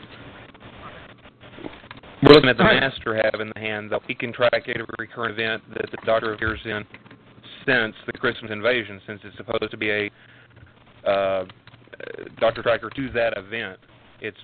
[2.22, 4.02] We're looking at the master have in the hand, though.
[4.06, 6.86] He can track every current event that the Doctor appears in
[7.66, 10.12] since the Christmas invasion, since it's supposed to be a
[11.10, 11.46] uh,
[12.40, 13.80] Doctor Tracker to that event.
[14.20, 14.38] It's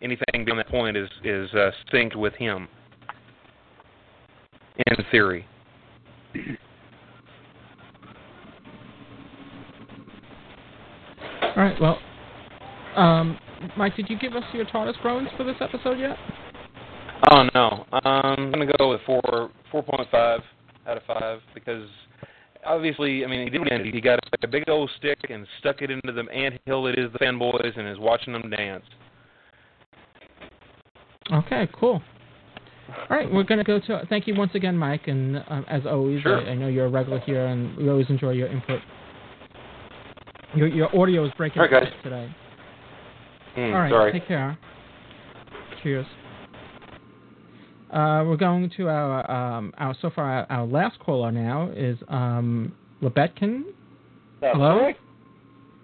[0.00, 2.66] anything beyond that point is is uh, synced with him.
[4.78, 5.46] In theory.
[11.42, 11.80] All right.
[11.80, 11.98] Well,
[12.94, 13.38] um,
[13.76, 16.16] Mike, did you give us your TARDIS groans for this episode yet?
[17.30, 20.40] Oh no, um, I'm gonna go with four four point five
[20.86, 21.88] out of five because
[22.64, 23.90] obviously, I mean, he did what he.
[23.90, 27.18] He got a big old stick and stuck it into the anthill that is the
[27.18, 28.84] fanboys and is watching them dance.
[31.32, 32.00] Okay, cool.
[32.88, 34.02] All right, we're gonna go to.
[34.08, 36.38] Thank you once again, Mike, and um, as always, Sure.
[36.40, 38.80] I, I know you're a regular here, and we always enjoy your input.
[40.54, 41.92] Your your audio is breaking All right, up guys.
[42.02, 42.34] today.
[43.54, 44.12] Hmm, All right, sorry.
[44.12, 44.58] take care.
[45.82, 46.06] Cheers.
[47.92, 51.98] Uh, we're going to our um our so far our, our last caller now is
[52.08, 53.62] um Lebetkin.
[54.40, 54.78] That's Hello.
[54.78, 55.00] correct.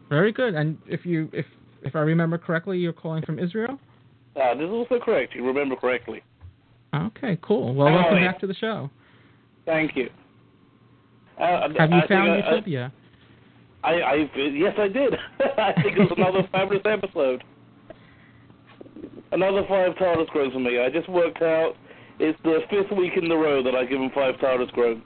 [0.08, 0.54] Very good.
[0.54, 1.46] And if you if
[1.82, 3.78] if I remember correctly, you're calling from Israel.
[4.36, 5.34] Uh, this is also correct.
[5.34, 6.22] You remember correctly.
[6.94, 7.74] Okay, cool.
[7.74, 8.88] Well, welcome back to the show.
[9.66, 10.08] Thank you.
[11.40, 12.92] Uh, Have you I found I- Utopia?
[13.82, 15.12] I, I, yes, I did.
[15.58, 17.44] I think it was another fabulous episode.
[19.32, 20.80] Another five TARDIS groans for me.
[20.80, 21.74] I just worked out
[22.18, 25.02] it's the fifth week in a row that I give him five TARDIS groans.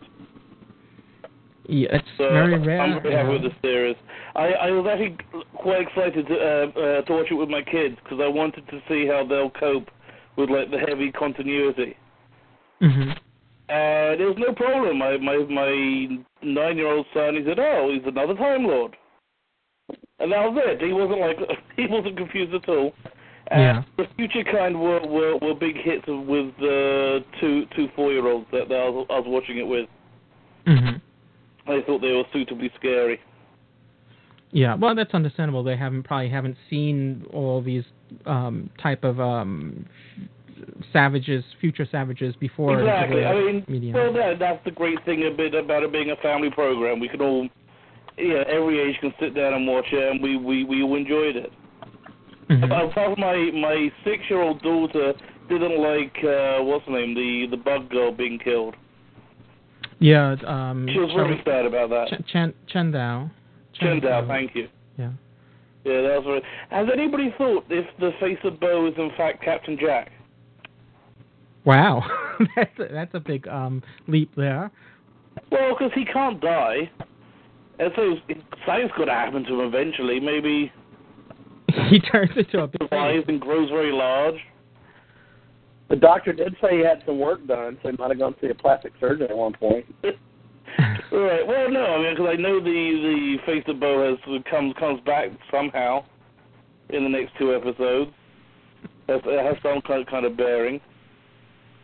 [1.66, 2.80] Yeah, it's So very rare.
[2.82, 3.96] I'm very happy uh, with the series.
[4.36, 5.16] I, I was actually
[5.56, 8.80] quite excited to, uh, uh, to watch it with my kids because I wanted to
[8.88, 9.88] see how they'll cope
[10.38, 11.96] with like the heavy continuity.
[12.80, 13.16] mhm.
[13.70, 14.96] And there was no problem.
[14.98, 15.70] My my my
[16.42, 18.96] nine year old son, he said, "Oh, he's another Time Lord,"
[20.20, 20.80] and that was it.
[20.80, 21.36] He wasn't like
[21.76, 22.94] he wasn't confused at all.
[23.50, 23.82] And Yeah.
[23.98, 28.46] the future kind were were, were big hits with the two two four year olds
[28.52, 29.86] that, that I, was, I was watching it with.
[30.66, 31.70] Mm-hmm.
[31.70, 33.20] I thought they were suitably scary.
[34.50, 35.62] Yeah, well, that's understandable.
[35.62, 37.84] They haven't probably haven't seen all these
[38.26, 39.86] um, type of um,
[40.92, 42.80] savages, future savages before.
[42.80, 43.24] exactly.
[43.24, 43.94] I mean, medium.
[43.94, 47.00] well, that that's the great thing a bit about it being a family program.
[47.00, 47.48] We can all,
[48.16, 51.36] yeah, every age can sit down and watch it, and we we we all enjoyed
[51.36, 51.52] it.
[52.48, 52.64] Mhm.
[52.64, 55.12] Apart from my my six year old daughter
[55.48, 58.74] didn't like uh what's her name the the bug girl being killed.
[60.00, 62.08] Yeah, um, She was very sad about that.
[62.08, 63.30] Chen, Chen, Chantho.
[63.80, 64.68] Chantho, thank you.
[64.96, 65.10] Yeah.
[65.88, 66.42] Yeah, that was very.
[66.70, 70.10] Has anybody thought if the face of Boe is in fact Captain Jack?
[71.64, 72.02] Wow,
[72.56, 74.70] that's a, that's a big um, leap there.
[75.50, 76.90] Well, because he can't die,
[77.78, 78.16] and so
[78.66, 80.20] something's got to happen to him eventually.
[80.20, 80.70] Maybe
[81.88, 84.36] he turns into a big survives and grows very large.
[85.88, 88.40] The doctor did say he had some work done, so he might have gone to
[88.42, 89.86] see a plastic surgeon at one point.
[91.12, 91.46] right.
[91.46, 95.00] Well, no, I mean, because I know the the face of Boe has comes comes
[95.02, 96.04] back somehow
[96.90, 98.10] in the next two episodes.
[99.08, 100.80] It has some kind of, kind of bearing.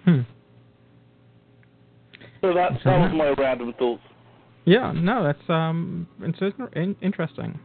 [0.05, 0.20] Hmm.
[2.42, 4.02] So that that was my random thoughts.
[4.66, 6.38] Yeah, no, that's um, it's
[7.02, 7.59] interesting.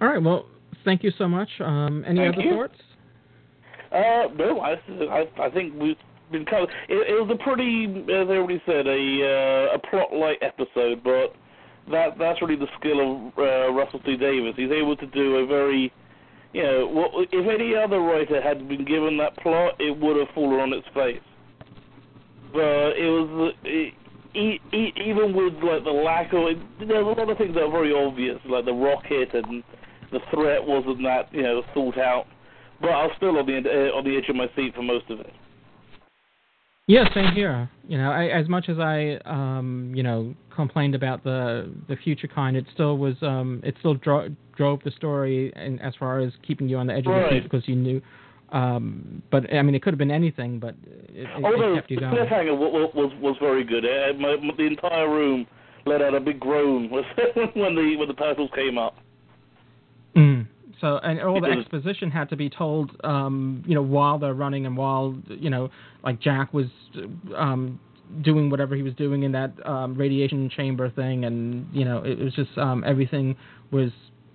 [0.00, 0.46] All right, well,
[0.84, 1.48] thank you so much.
[1.60, 2.54] Um, any Thank other you.
[2.54, 2.74] thoughts?
[3.92, 4.74] Uh, no, I,
[5.10, 5.96] I, I think we've
[6.30, 6.70] covered.
[6.88, 11.34] It, it was a pretty, as everybody said, a uh, a plot light episode, but
[11.90, 14.54] that that's really the skill of uh, Russell T Davies.
[14.56, 15.92] He's able to do a very,
[16.52, 20.34] you know, what, if any other writer had been given that plot, it would have
[20.34, 21.22] fallen on its face.
[22.52, 23.94] But it was it,
[24.34, 27.70] e- e- even with like the lack of there's a lot of things that are
[27.70, 29.62] very obvious, like the rocket and
[30.12, 32.26] the threat wasn't that you know thought out.
[32.80, 35.08] But I was still on the uh, on the edge of my seat for most
[35.10, 35.32] of it.
[36.88, 37.68] Yeah, same here.
[37.88, 42.28] You know, I, as much as I, um, you know, complained about the the future
[42.28, 46.32] kind, it still was, um, it still dro- drove the story, and as far as
[46.46, 47.32] keeping you on the edge of the Right.
[47.32, 48.00] seat because you knew.
[48.52, 50.76] Um, but I mean, it could have been anything, but
[51.12, 52.16] it, it, Although it kept you the going.
[52.16, 53.84] cliffhanger was was, was very good.
[53.84, 55.44] Uh, my, my, the entire room
[55.86, 57.02] let out a big groan when
[57.74, 58.96] the when the titles came up.
[60.80, 64.66] So, and all the exposition had to be told, um, you know, while they're running
[64.66, 65.70] and while, you know,
[66.04, 66.66] like Jack was
[67.34, 67.80] um,
[68.22, 72.18] doing whatever he was doing in that um, radiation chamber thing, and you know, it
[72.18, 73.36] was just um, everything
[73.70, 73.90] was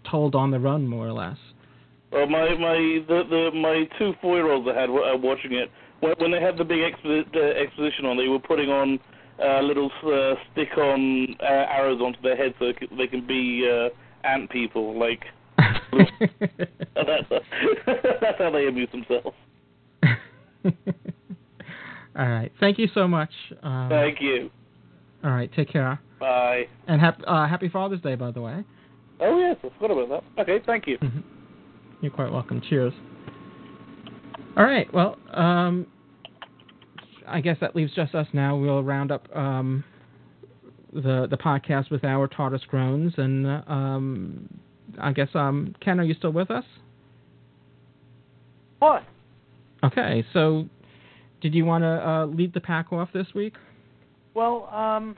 [0.10, 1.38] told on the run, more or less.
[2.12, 5.54] Well, my my the, the my two four year olds I had were uh, watching
[5.54, 5.70] it
[6.00, 8.18] when, when they had the big expo- uh, exposition on.
[8.18, 9.00] They were putting on
[9.42, 13.26] uh, little uh, stick on uh, arrows onto their heads so they can, they can
[13.26, 15.00] be uh, ant people.
[15.00, 15.24] Like
[15.57, 17.30] that's,
[18.22, 19.36] that's how they amuse themselves.
[22.18, 22.52] All right.
[22.60, 23.32] Thank you so much.
[23.64, 24.49] Um, Thank you.
[25.23, 25.52] All right.
[25.56, 25.99] Take care.
[26.19, 26.64] Bye.
[26.88, 28.64] And hap- uh, happy Father's Day, by the way.
[29.19, 30.41] Oh yes, I forgot about that.
[30.41, 30.98] Okay, thank you.
[32.02, 32.61] You're quite welcome.
[32.68, 32.94] Cheers.
[34.57, 34.91] All right.
[34.94, 35.86] Well, um,
[37.28, 38.57] I guess that leaves just us now.
[38.57, 39.84] We'll round up um,
[40.91, 44.49] the the podcast with our TARDIS groans, and uh, um,
[45.00, 46.66] I guess um, Ken, are you still with us?
[48.80, 49.04] What?
[49.84, 50.26] Okay.
[50.34, 50.68] So,
[51.42, 53.54] did you want to uh, lead the pack off this week?
[54.34, 55.16] Well, um,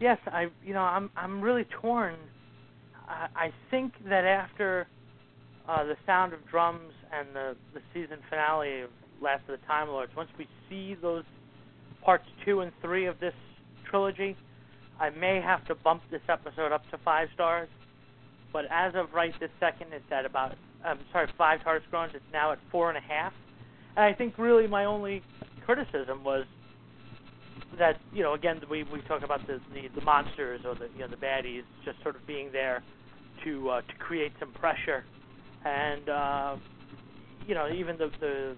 [0.00, 2.16] yes, I you know I'm I'm really torn.
[3.08, 4.86] I, I think that after
[5.68, 9.88] uh, the Sound of Drums and the the season finale of Last of the Time
[9.88, 11.24] Lords, once we see those
[12.04, 13.34] parts two and three of this
[13.88, 14.36] trilogy,
[14.98, 17.68] I may have to bump this episode up to five stars.
[18.52, 20.54] But as of right this second, it's at about
[20.84, 22.12] I'm sorry five TARDIS groans.
[22.14, 23.32] It's now at four and a half.
[23.96, 25.22] And I think really my only
[25.64, 26.44] criticism was
[27.78, 31.00] that you know again we we talk about the the, the monsters or the you
[31.00, 32.82] know the baddies just sort of being there
[33.44, 35.04] to uh, to create some pressure
[35.64, 36.56] and uh,
[37.46, 38.56] you know even the the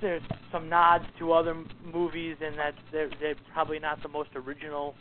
[0.00, 0.22] there's
[0.52, 1.54] some nods to other
[1.92, 4.94] movies in that they're they're probably not the most original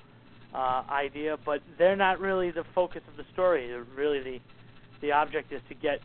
[0.55, 4.39] uh, idea but they're not really the focus of the story really the
[5.01, 5.99] the object is to get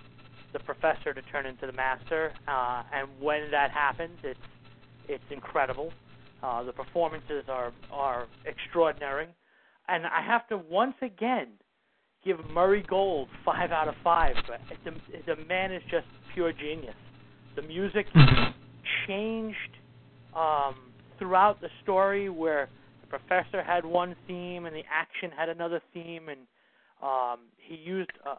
[0.53, 4.41] the professor to turn into the master uh, and when that happens it's
[5.09, 5.93] it's incredible
[6.43, 9.29] uh, the performances are are extraordinary,
[9.89, 11.49] and I have to once again
[12.25, 14.37] give Murray Gold five out of five.
[14.85, 14.93] The
[15.27, 16.95] the man is just pure genius.
[17.57, 18.07] The music
[19.07, 19.59] changed
[20.35, 20.77] um,
[21.19, 22.71] throughout the story, where
[23.11, 26.41] professor had one theme and the action had another theme, and
[27.03, 28.35] um, he used uh,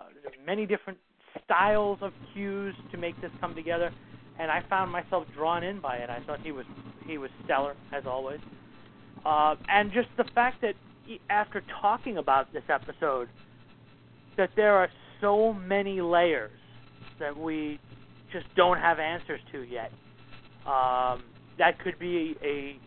[0.45, 0.97] many different
[1.43, 3.91] styles of cues to make this come together
[4.41, 6.09] and I found myself drawn in by it.
[6.09, 6.65] I thought he was
[7.05, 8.39] he was stellar as always,
[9.23, 10.73] uh, and just the fact that
[11.05, 13.29] he, after talking about this episode,
[14.37, 14.89] that there are
[15.19, 16.51] so many layers
[17.19, 17.79] that we
[18.31, 19.91] just don't have answers to yet.
[20.65, 21.23] Um,
[21.57, 22.77] that could be a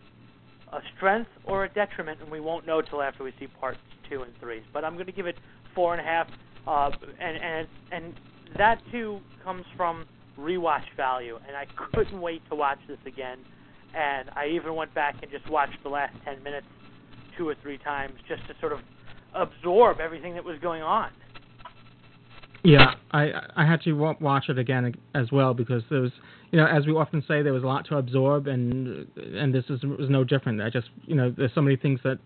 [0.75, 3.79] a strength or a detriment, and we won't know till after we see parts
[4.09, 4.61] two and three.
[4.73, 5.37] But I'm going to give it
[5.73, 6.27] four and a half,
[6.67, 8.13] uh, and and and
[8.57, 10.05] that too comes from
[10.37, 13.37] rewatch value, and I couldn't wait to watch this again.
[13.95, 16.67] And I even went back and just watched the last 10 minutes
[17.37, 18.79] two or three times just to sort of
[19.33, 21.11] absorb everything that was going on.
[22.65, 26.11] Yeah, I I had to watch it again as well because there was,
[26.51, 29.65] you know, as we often say, there was a lot to absorb, and and this
[29.69, 30.61] is was no different.
[30.61, 32.17] I just, you know, there's so many things that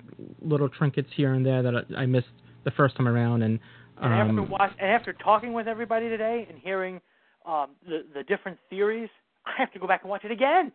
[0.42, 2.28] little trinkets here and there that I, I missed
[2.64, 3.60] the first time around, and
[4.02, 7.02] And after um, watch, and after talking with everybody today and hearing
[7.46, 9.10] um, the the different theories,
[9.46, 10.72] I have to go back and watch it again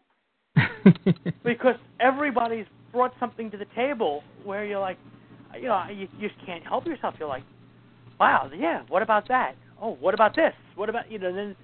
[1.44, 4.98] because everybody's brought something to the table where you're like,
[5.54, 7.14] you know, you, you just can't help yourself.
[7.18, 7.44] You're like,
[8.24, 9.54] wow, yeah, what about that?
[9.80, 10.54] Oh, what about this?
[10.76, 11.34] What about you know?
[11.34, 11.54] Then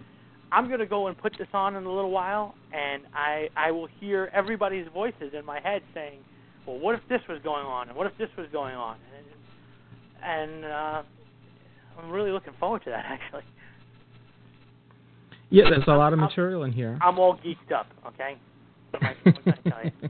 [0.52, 3.88] I'm gonna go and put this on in a little while, and I I will
[3.98, 6.18] hear everybody's voices in my head saying,
[6.66, 10.54] well, what if this was going on, and what if this was going on, and,
[10.62, 11.02] and uh,
[11.98, 13.44] I'm really looking forward to that actually.
[15.48, 16.98] yeah, there's a lot of material in here.
[17.00, 17.86] I'm all geeked up.
[18.06, 18.36] Okay.
[19.00, 19.14] I,
[19.66, 19.92] I?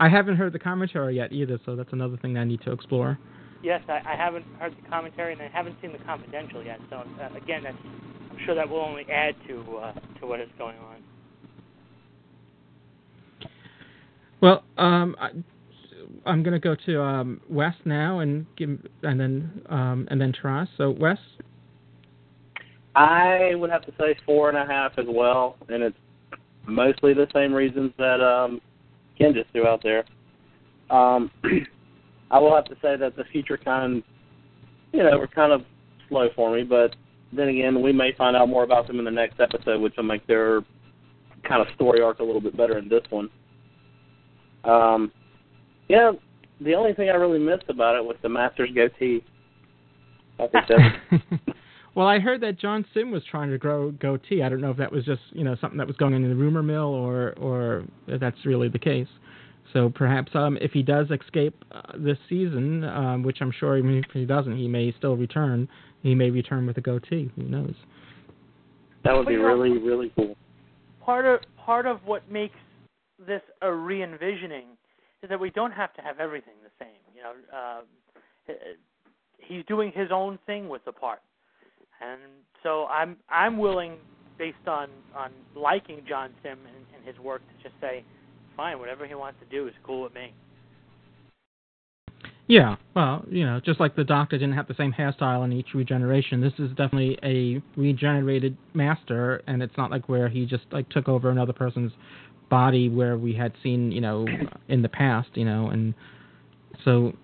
[0.00, 3.18] I haven't heard the commentary yet either, so that's another thing I need to explore.
[3.64, 6.78] Yes, I, I haven't heard the commentary and I haven't seen the confidential yet.
[6.90, 7.76] So uh, again, that's,
[8.30, 11.02] I'm sure that will only add to uh, to what is going on.
[14.42, 15.30] Well, um, I,
[16.26, 20.34] I'm going to go to um, Wes now, and give, and then um, and then
[20.34, 20.68] Taras.
[20.76, 21.16] So Wes,
[22.94, 25.96] I would have to say four and a half as well, and it's
[26.66, 28.60] mostly the same reasons that um,
[29.16, 30.04] Ken just threw out there.
[30.90, 31.30] Um,
[32.30, 34.02] I will have to say that the future kind,
[34.92, 35.62] you know, were kind of
[36.08, 36.94] slow for me, but
[37.32, 40.04] then again, we may find out more about them in the next episode, which will
[40.04, 40.62] make their
[41.46, 43.28] kind of story arc a little bit better in this one.
[44.64, 45.12] Um,
[45.88, 46.12] yeah,
[46.60, 49.22] the only thing I really missed about it was the Masters goatee.
[50.38, 51.24] I think that's
[51.94, 54.42] well, I heard that John Simm was trying to grow goatee.
[54.42, 56.34] I don't know if that was just you know something that was going in the
[56.34, 59.08] rumor mill, or or if that's really the case.
[59.74, 63.98] So perhaps um, if he does escape uh, this season, um, which I'm sure even
[63.98, 65.68] if he doesn't, he may still return.
[66.02, 67.30] He may return with a goatee.
[67.36, 67.74] Who knows?
[69.04, 70.36] that would be Well, you know- really really cool.
[71.04, 72.56] Part of part of what makes
[73.26, 74.68] this a re-envisioning
[75.22, 77.00] is that we don't have to have everything the same.
[77.14, 78.52] You know, uh,
[79.38, 81.20] he's doing his own thing with the part,
[82.00, 82.20] and
[82.62, 83.96] so I'm I'm willing,
[84.38, 88.04] based on on liking John Simm and, and his work, to just say,
[88.56, 90.32] fine, whatever he wants to do is cool with me.
[92.46, 95.68] Yeah, well, you know, just like the Doctor didn't have the same hairstyle in each
[95.74, 100.88] regeneration, this is definitely a regenerated master, and it's not like where he just like
[100.90, 101.92] took over another person's
[102.50, 104.26] body where we had seen, you know,
[104.68, 105.94] in the past, you know, and
[106.84, 107.14] so,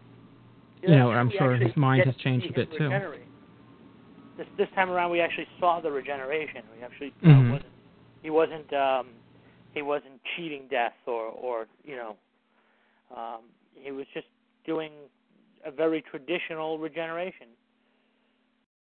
[0.80, 2.90] you know, I'm sure his mind has changed a bit too.
[4.38, 6.62] This this time around, we actually saw the regeneration.
[6.74, 7.50] We actually know, Mhm.
[7.50, 7.72] wasn't
[8.22, 9.08] he wasn't um,
[9.74, 12.16] he wasn't cheating death or or you know
[13.16, 13.40] um,
[13.74, 14.26] he was just
[14.64, 14.92] doing
[15.64, 17.48] a very traditional regeneration.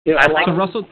[0.05, 0.89] Yeah, I like So Russell,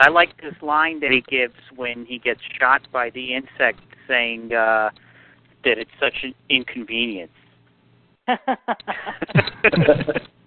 [0.00, 4.52] I like this line that he gives when he gets shot by the insect, saying
[4.52, 4.90] uh,
[5.64, 7.32] that it's such an inconvenience.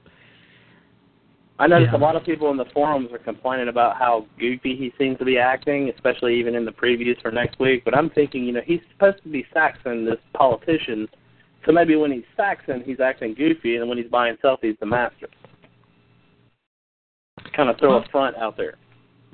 [1.64, 1.98] I noticed Yeah.
[1.98, 5.24] a lot of people in the forums are complaining about how goofy he seems to
[5.24, 7.86] be acting, especially even in the previews for next week.
[7.86, 11.08] But I'm thinking, you know, he's supposed to be Saxon, this politician.
[11.66, 14.86] So maybe when he's Saxon, he's acting goofy, and when he's by himself, he's the
[14.86, 15.30] master.
[17.56, 18.76] Kind of throw a front out there.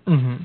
[0.06, 0.36] hmm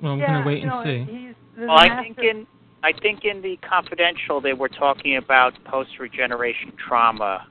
[0.00, 1.12] well, I'm yeah, gonna wait you know, and see.
[1.12, 2.46] He's the Well, I think in
[2.82, 7.46] I think in the confidential they were talking about post regeneration trauma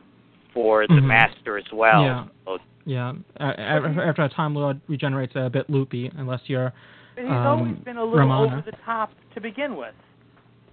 [0.51, 1.05] for the Mhm.
[1.05, 2.03] master as well.
[2.03, 2.25] Yeah.
[2.45, 6.71] So Yeah, uh, after, after a Time Lord regenerates, a bit loopy unless you're.
[7.15, 8.57] But he's um, always been a little Ramona.
[8.57, 9.95] over the top to begin with.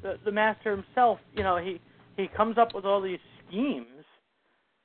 [0.03, 1.81] The the master himself, you know, he
[2.17, 3.87] he comes up with all these schemes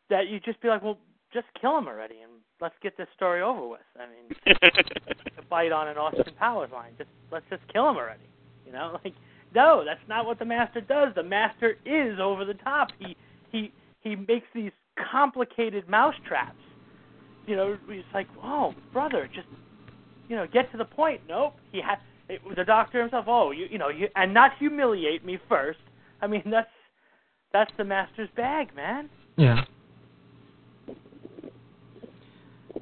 [0.09, 0.97] that you just be like, well,
[1.33, 2.31] just kill him already and
[2.61, 3.81] let's get this story over with.
[3.97, 4.55] I mean,
[5.35, 8.23] to bite on an Austin Powers line, just let's just kill him already.
[8.65, 9.13] You know, like
[9.53, 11.13] no, that's not what the master does.
[11.15, 12.89] The master is over the top.
[12.99, 13.15] He
[13.51, 13.71] he
[14.01, 14.71] he makes these
[15.11, 16.57] complicated mousetraps.
[17.48, 19.48] You know, it's like, oh, brother, just
[20.28, 21.22] you know, get to the point.
[21.28, 21.56] Nope.
[21.72, 21.98] He had
[22.30, 23.26] it, the doctor himself.
[23.28, 25.80] Oh, you you know, you, and not humiliate me first.
[26.22, 26.68] I mean, that's
[27.53, 29.10] that's the master's bag, man.
[29.38, 29.64] Yeah.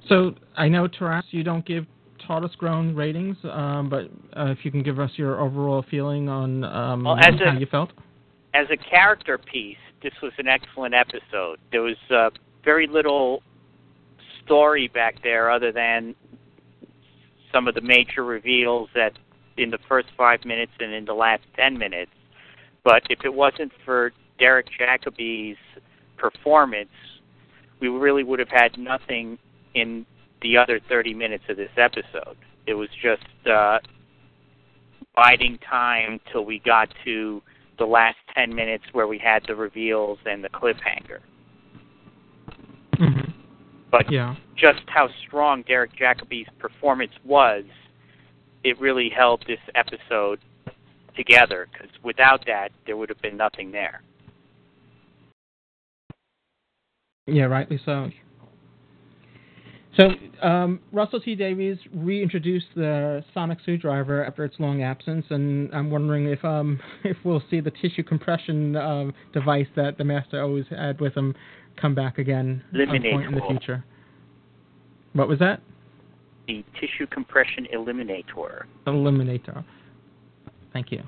[0.10, 1.86] So I know Taras, you don't give
[2.28, 4.06] TARDIS groan ratings, um, but
[4.38, 7.60] uh, if you can give us your overall feeling on um, Well, as how a-
[7.60, 7.92] you felt.
[8.54, 11.60] as a character piece, this was an excellent episode.
[11.72, 12.30] There was uh,
[12.64, 13.42] very little
[14.45, 16.15] story back there other than
[17.51, 19.13] some of the major reveals that
[19.57, 22.11] in the first five minutes and in the last ten minutes.
[22.84, 25.57] But if it wasn't for Derek Jacobi's
[26.17, 26.89] performance,
[27.80, 29.38] we really would have had nothing
[29.73, 30.05] in
[30.41, 32.38] the other 30 minutes of this episode.
[32.67, 33.80] It was just uh,
[35.15, 37.41] biding time till we got to
[37.77, 41.19] the last 10 minutes where we had the reveals and the cliffhanger.
[43.95, 44.35] But Yeah.
[44.57, 47.63] just how strong Derek Jacobi's performance was,
[48.65, 50.41] it really held this episode
[51.15, 51.69] together.
[51.72, 54.01] Because without that, there would have been nothing there.
[57.26, 58.11] Yeah, rightly so.
[59.97, 60.09] So,
[60.45, 66.26] um, Russell T Davies reintroduced the sonic screwdriver after its long absence, and I'm wondering
[66.27, 70.99] if um, if we'll see the tissue compression uh, device that the master always had
[70.99, 71.34] with him
[71.80, 73.84] come back again at some point in the future.
[75.13, 75.61] What was that?
[76.47, 78.65] The tissue compression eliminator.
[78.85, 79.63] Eliminator.
[80.73, 81.03] Thank you.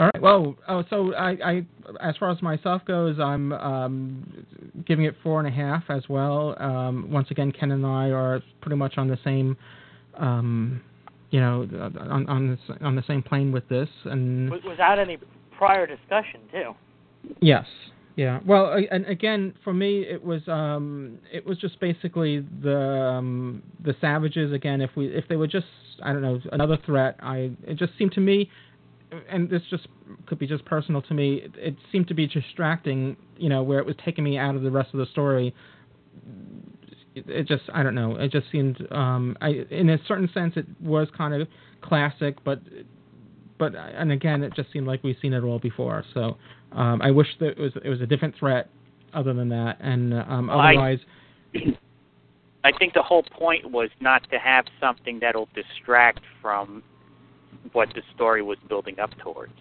[0.00, 0.22] All right.
[0.22, 1.66] Well, oh, so I, I,
[2.00, 4.46] as far as myself goes, I'm um,
[4.86, 6.56] giving it four and a half as well.
[6.58, 9.58] Um, once again, Ken and I are pretty much on the same,
[10.16, 10.80] um,
[11.30, 11.68] you know,
[12.10, 13.90] on on the, on the same plane with this.
[14.06, 15.18] And without any
[15.58, 16.72] prior discussion too.
[17.42, 17.66] Yes.
[18.16, 18.40] Yeah.
[18.46, 22.78] Well, and again, for me, it was um, it was just basically the
[23.18, 24.50] um, the savages.
[24.54, 25.66] Again, if we if they were just
[26.02, 28.50] I don't know another threat, I it just seemed to me,
[29.28, 29.86] and this just
[30.26, 31.42] could be just personal to me.
[31.44, 33.16] It, it seemed to be distracting.
[33.36, 35.54] You know, where it was taking me out of the rest of the story.
[37.14, 38.16] It, it just I don't know.
[38.16, 41.48] It just seemed um, I in a certain sense it was kind of
[41.82, 42.60] classic, but
[43.58, 46.04] but and again, it just seemed like we've seen it all before.
[46.14, 46.36] So
[46.72, 48.68] um, I wish that it was it was a different threat
[49.12, 50.98] other than that, and um, Well, I- otherwise,
[52.64, 56.82] I think the whole point was not to have something that'll distract from
[57.72, 59.52] what the story was building up towards.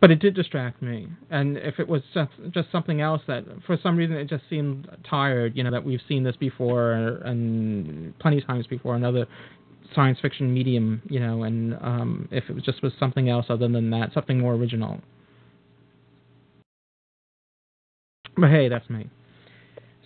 [0.00, 1.08] but it did distract me.
[1.30, 4.88] And if it was just, just something else that, for some reason, it just seemed
[5.08, 5.56] tired.
[5.56, 6.92] You know that we've seen this before
[7.24, 9.26] and plenty of times before in other
[9.94, 11.00] science fiction medium.
[11.08, 14.38] You know, and um, if it was just was something else other than that, something
[14.38, 15.00] more original.
[18.36, 19.08] But hey, that's me.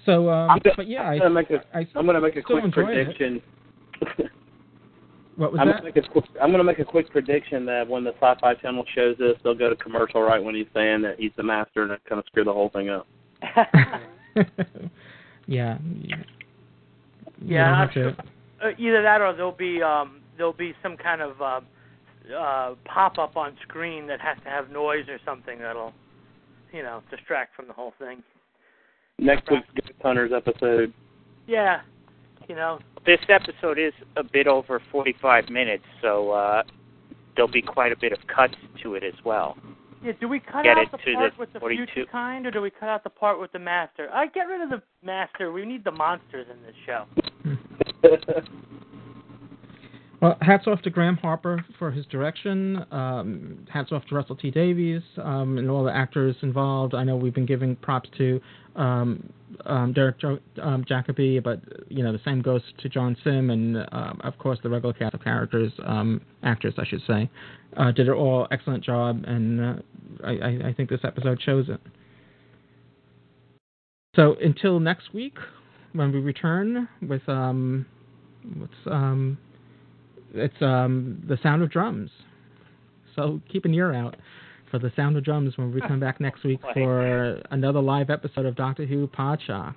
[0.06, 2.42] So, um, I'm but yeah, I'm I, gonna make a I I'm gonna make a
[2.42, 3.42] quick prediction.
[5.40, 5.76] What was I'm that?
[5.82, 8.84] gonna make a quick I'm gonna make a quick prediction that when the Sci-Fi Channel
[8.94, 11.92] shows this, they'll go to commercial right when he's saying that he's the master, and
[11.92, 13.06] it kind of screw the whole thing up.
[15.46, 15.78] yeah.
[17.42, 18.16] Yeah, don't I'm have to-
[18.62, 21.60] Uh, either that or there'll be um, there'll be some kind of uh,
[22.36, 25.94] uh, pop up on screen that has to have noise or something that'll,
[26.70, 28.22] you know, distract from the whole thing.
[29.18, 30.92] Next week's Ghost Hunters episode.
[31.46, 31.80] Yeah,
[32.50, 36.62] you know, This episode is a bit over 45 minutes, so uh,
[37.36, 39.56] there'll be quite a bit of cuts to it as well.
[40.04, 40.12] yeah.
[40.20, 41.86] Do we cut Get out it the to part the with the 42.
[41.94, 44.08] future kind, or do we cut out the part with the master?
[44.12, 45.52] I get rid of the master.
[45.52, 47.04] We need the monsters in this show.
[50.20, 52.84] Well, hats off to Graham Harper for his direction.
[52.90, 56.94] Um, hats off to Russell T Davies um, and all the actors involved.
[56.94, 58.38] I know we've been giving props to
[58.76, 59.32] um,
[59.64, 63.78] um, Derek jo- um, Jacobi, but you know the same goes to John Simm and
[63.92, 65.72] um, of course the regular cast of characters,
[66.42, 67.30] actors, I should say,
[67.78, 69.74] uh, did an all excellent job, and uh,
[70.22, 71.80] I, I, think this episode shows it.
[74.16, 75.38] So until next week,
[75.94, 78.74] when we return with what's
[80.34, 82.10] it's um the sound of drums.
[83.16, 84.16] So keep an ear out
[84.70, 88.46] for the sound of drums when we come back next week for another live episode
[88.46, 89.74] of Doctor Who Podshock.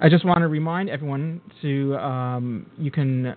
[0.00, 3.34] I just want to remind everyone to um, you can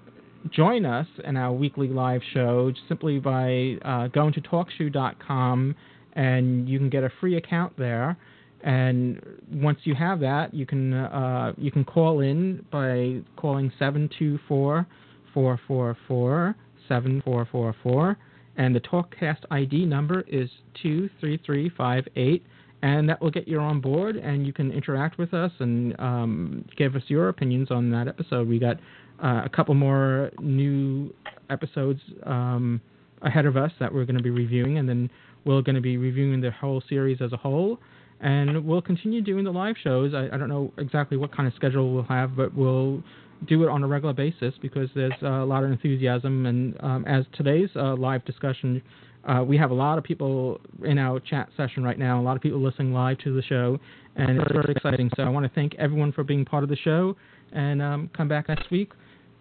[0.51, 5.75] join us in our weekly live show simply by uh, going to talkshoe.com
[6.13, 8.17] and you can get a free account there.
[8.63, 9.21] And
[9.51, 14.39] once you have that, you can uh, you can call in by calling seven two
[14.47, 14.85] four
[15.33, 16.55] four four four
[16.87, 18.17] seven four four four,
[18.57, 20.49] and the TalkCast ID number is
[20.81, 22.43] two three three five eight,
[22.83, 26.65] and that will get you on board, and you can interact with us and um,
[26.77, 28.47] give us your opinions on that episode.
[28.47, 28.77] We got
[29.23, 31.13] uh, a couple more new
[31.49, 32.79] episodes um,
[33.23, 35.09] ahead of us that we're going to be reviewing, and then
[35.45, 37.79] we're going to be reviewing the whole series as a whole
[38.21, 40.13] and we'll continue doing the live shows.
[40.13, 43.03] I, I don't know exactly what kind of schedule we'll have, but we'll
[43.47, 46.45] do it on a regular basis because there's uh, a lot of enthusiasm.
[46.45, 48.81] And um, as today's uh, live discussion,
[49.27, 52.35] uh, we have a lot of people in our chat session right now, a lot
[52.35, 53.79] of people listening live to the show,
[54.15, 55.09] and it's very exciting.
[55.15, 57.15] So I want to thank everyone for being part of the show,
[57.51, 58.91] and um, come back next week.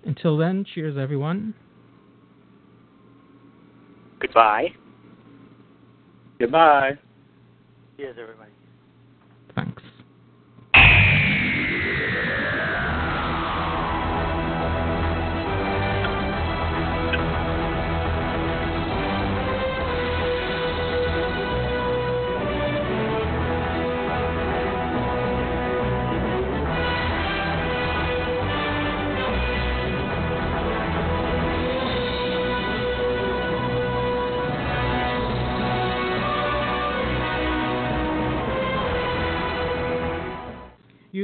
[0.04, 1.54] Until then, cheers, everyone.
[4.20, 4.68] Goodbye.
[6.38, 6.92] Goodbye.
[7.98, 8.50] Cheers, everybody.
[9.56, 9.82] Thanks.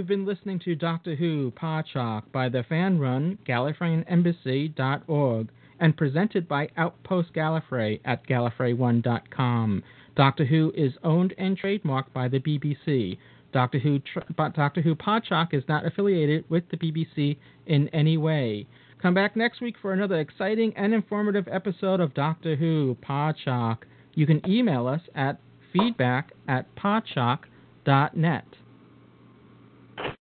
[0.07, 5.49] You've been listening to Doctor Who Podshock by the fan run GallifreyanEmbassy.org
[5.81, 9.83] and presented by Outpost Gallifrey at Gallifrey1.com.
[10.15, 13.19] Doctor Who is owned and trademarked by the BBC.
[13.53, 14.21] Doctor Who, tr-
[14.55, 18.69] Doctor Who Podshock is not affiliated with the BBC in any way.
[19.03, 23.79] Come back next week for another exciting and informative episode of Doctor Who Podshock.
[24.15, 25.41] You can email us at
[25.73, 28.45] feedback at podshock.net.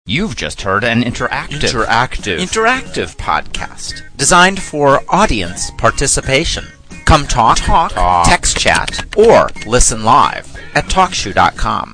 [0.10, 6.64] You've just heard an interactive, interactive, interactive podcast designed for audience participation.
[7.04, 11.86] Come talk, talk, talk, text chat, or listen live at TalkShoe.com.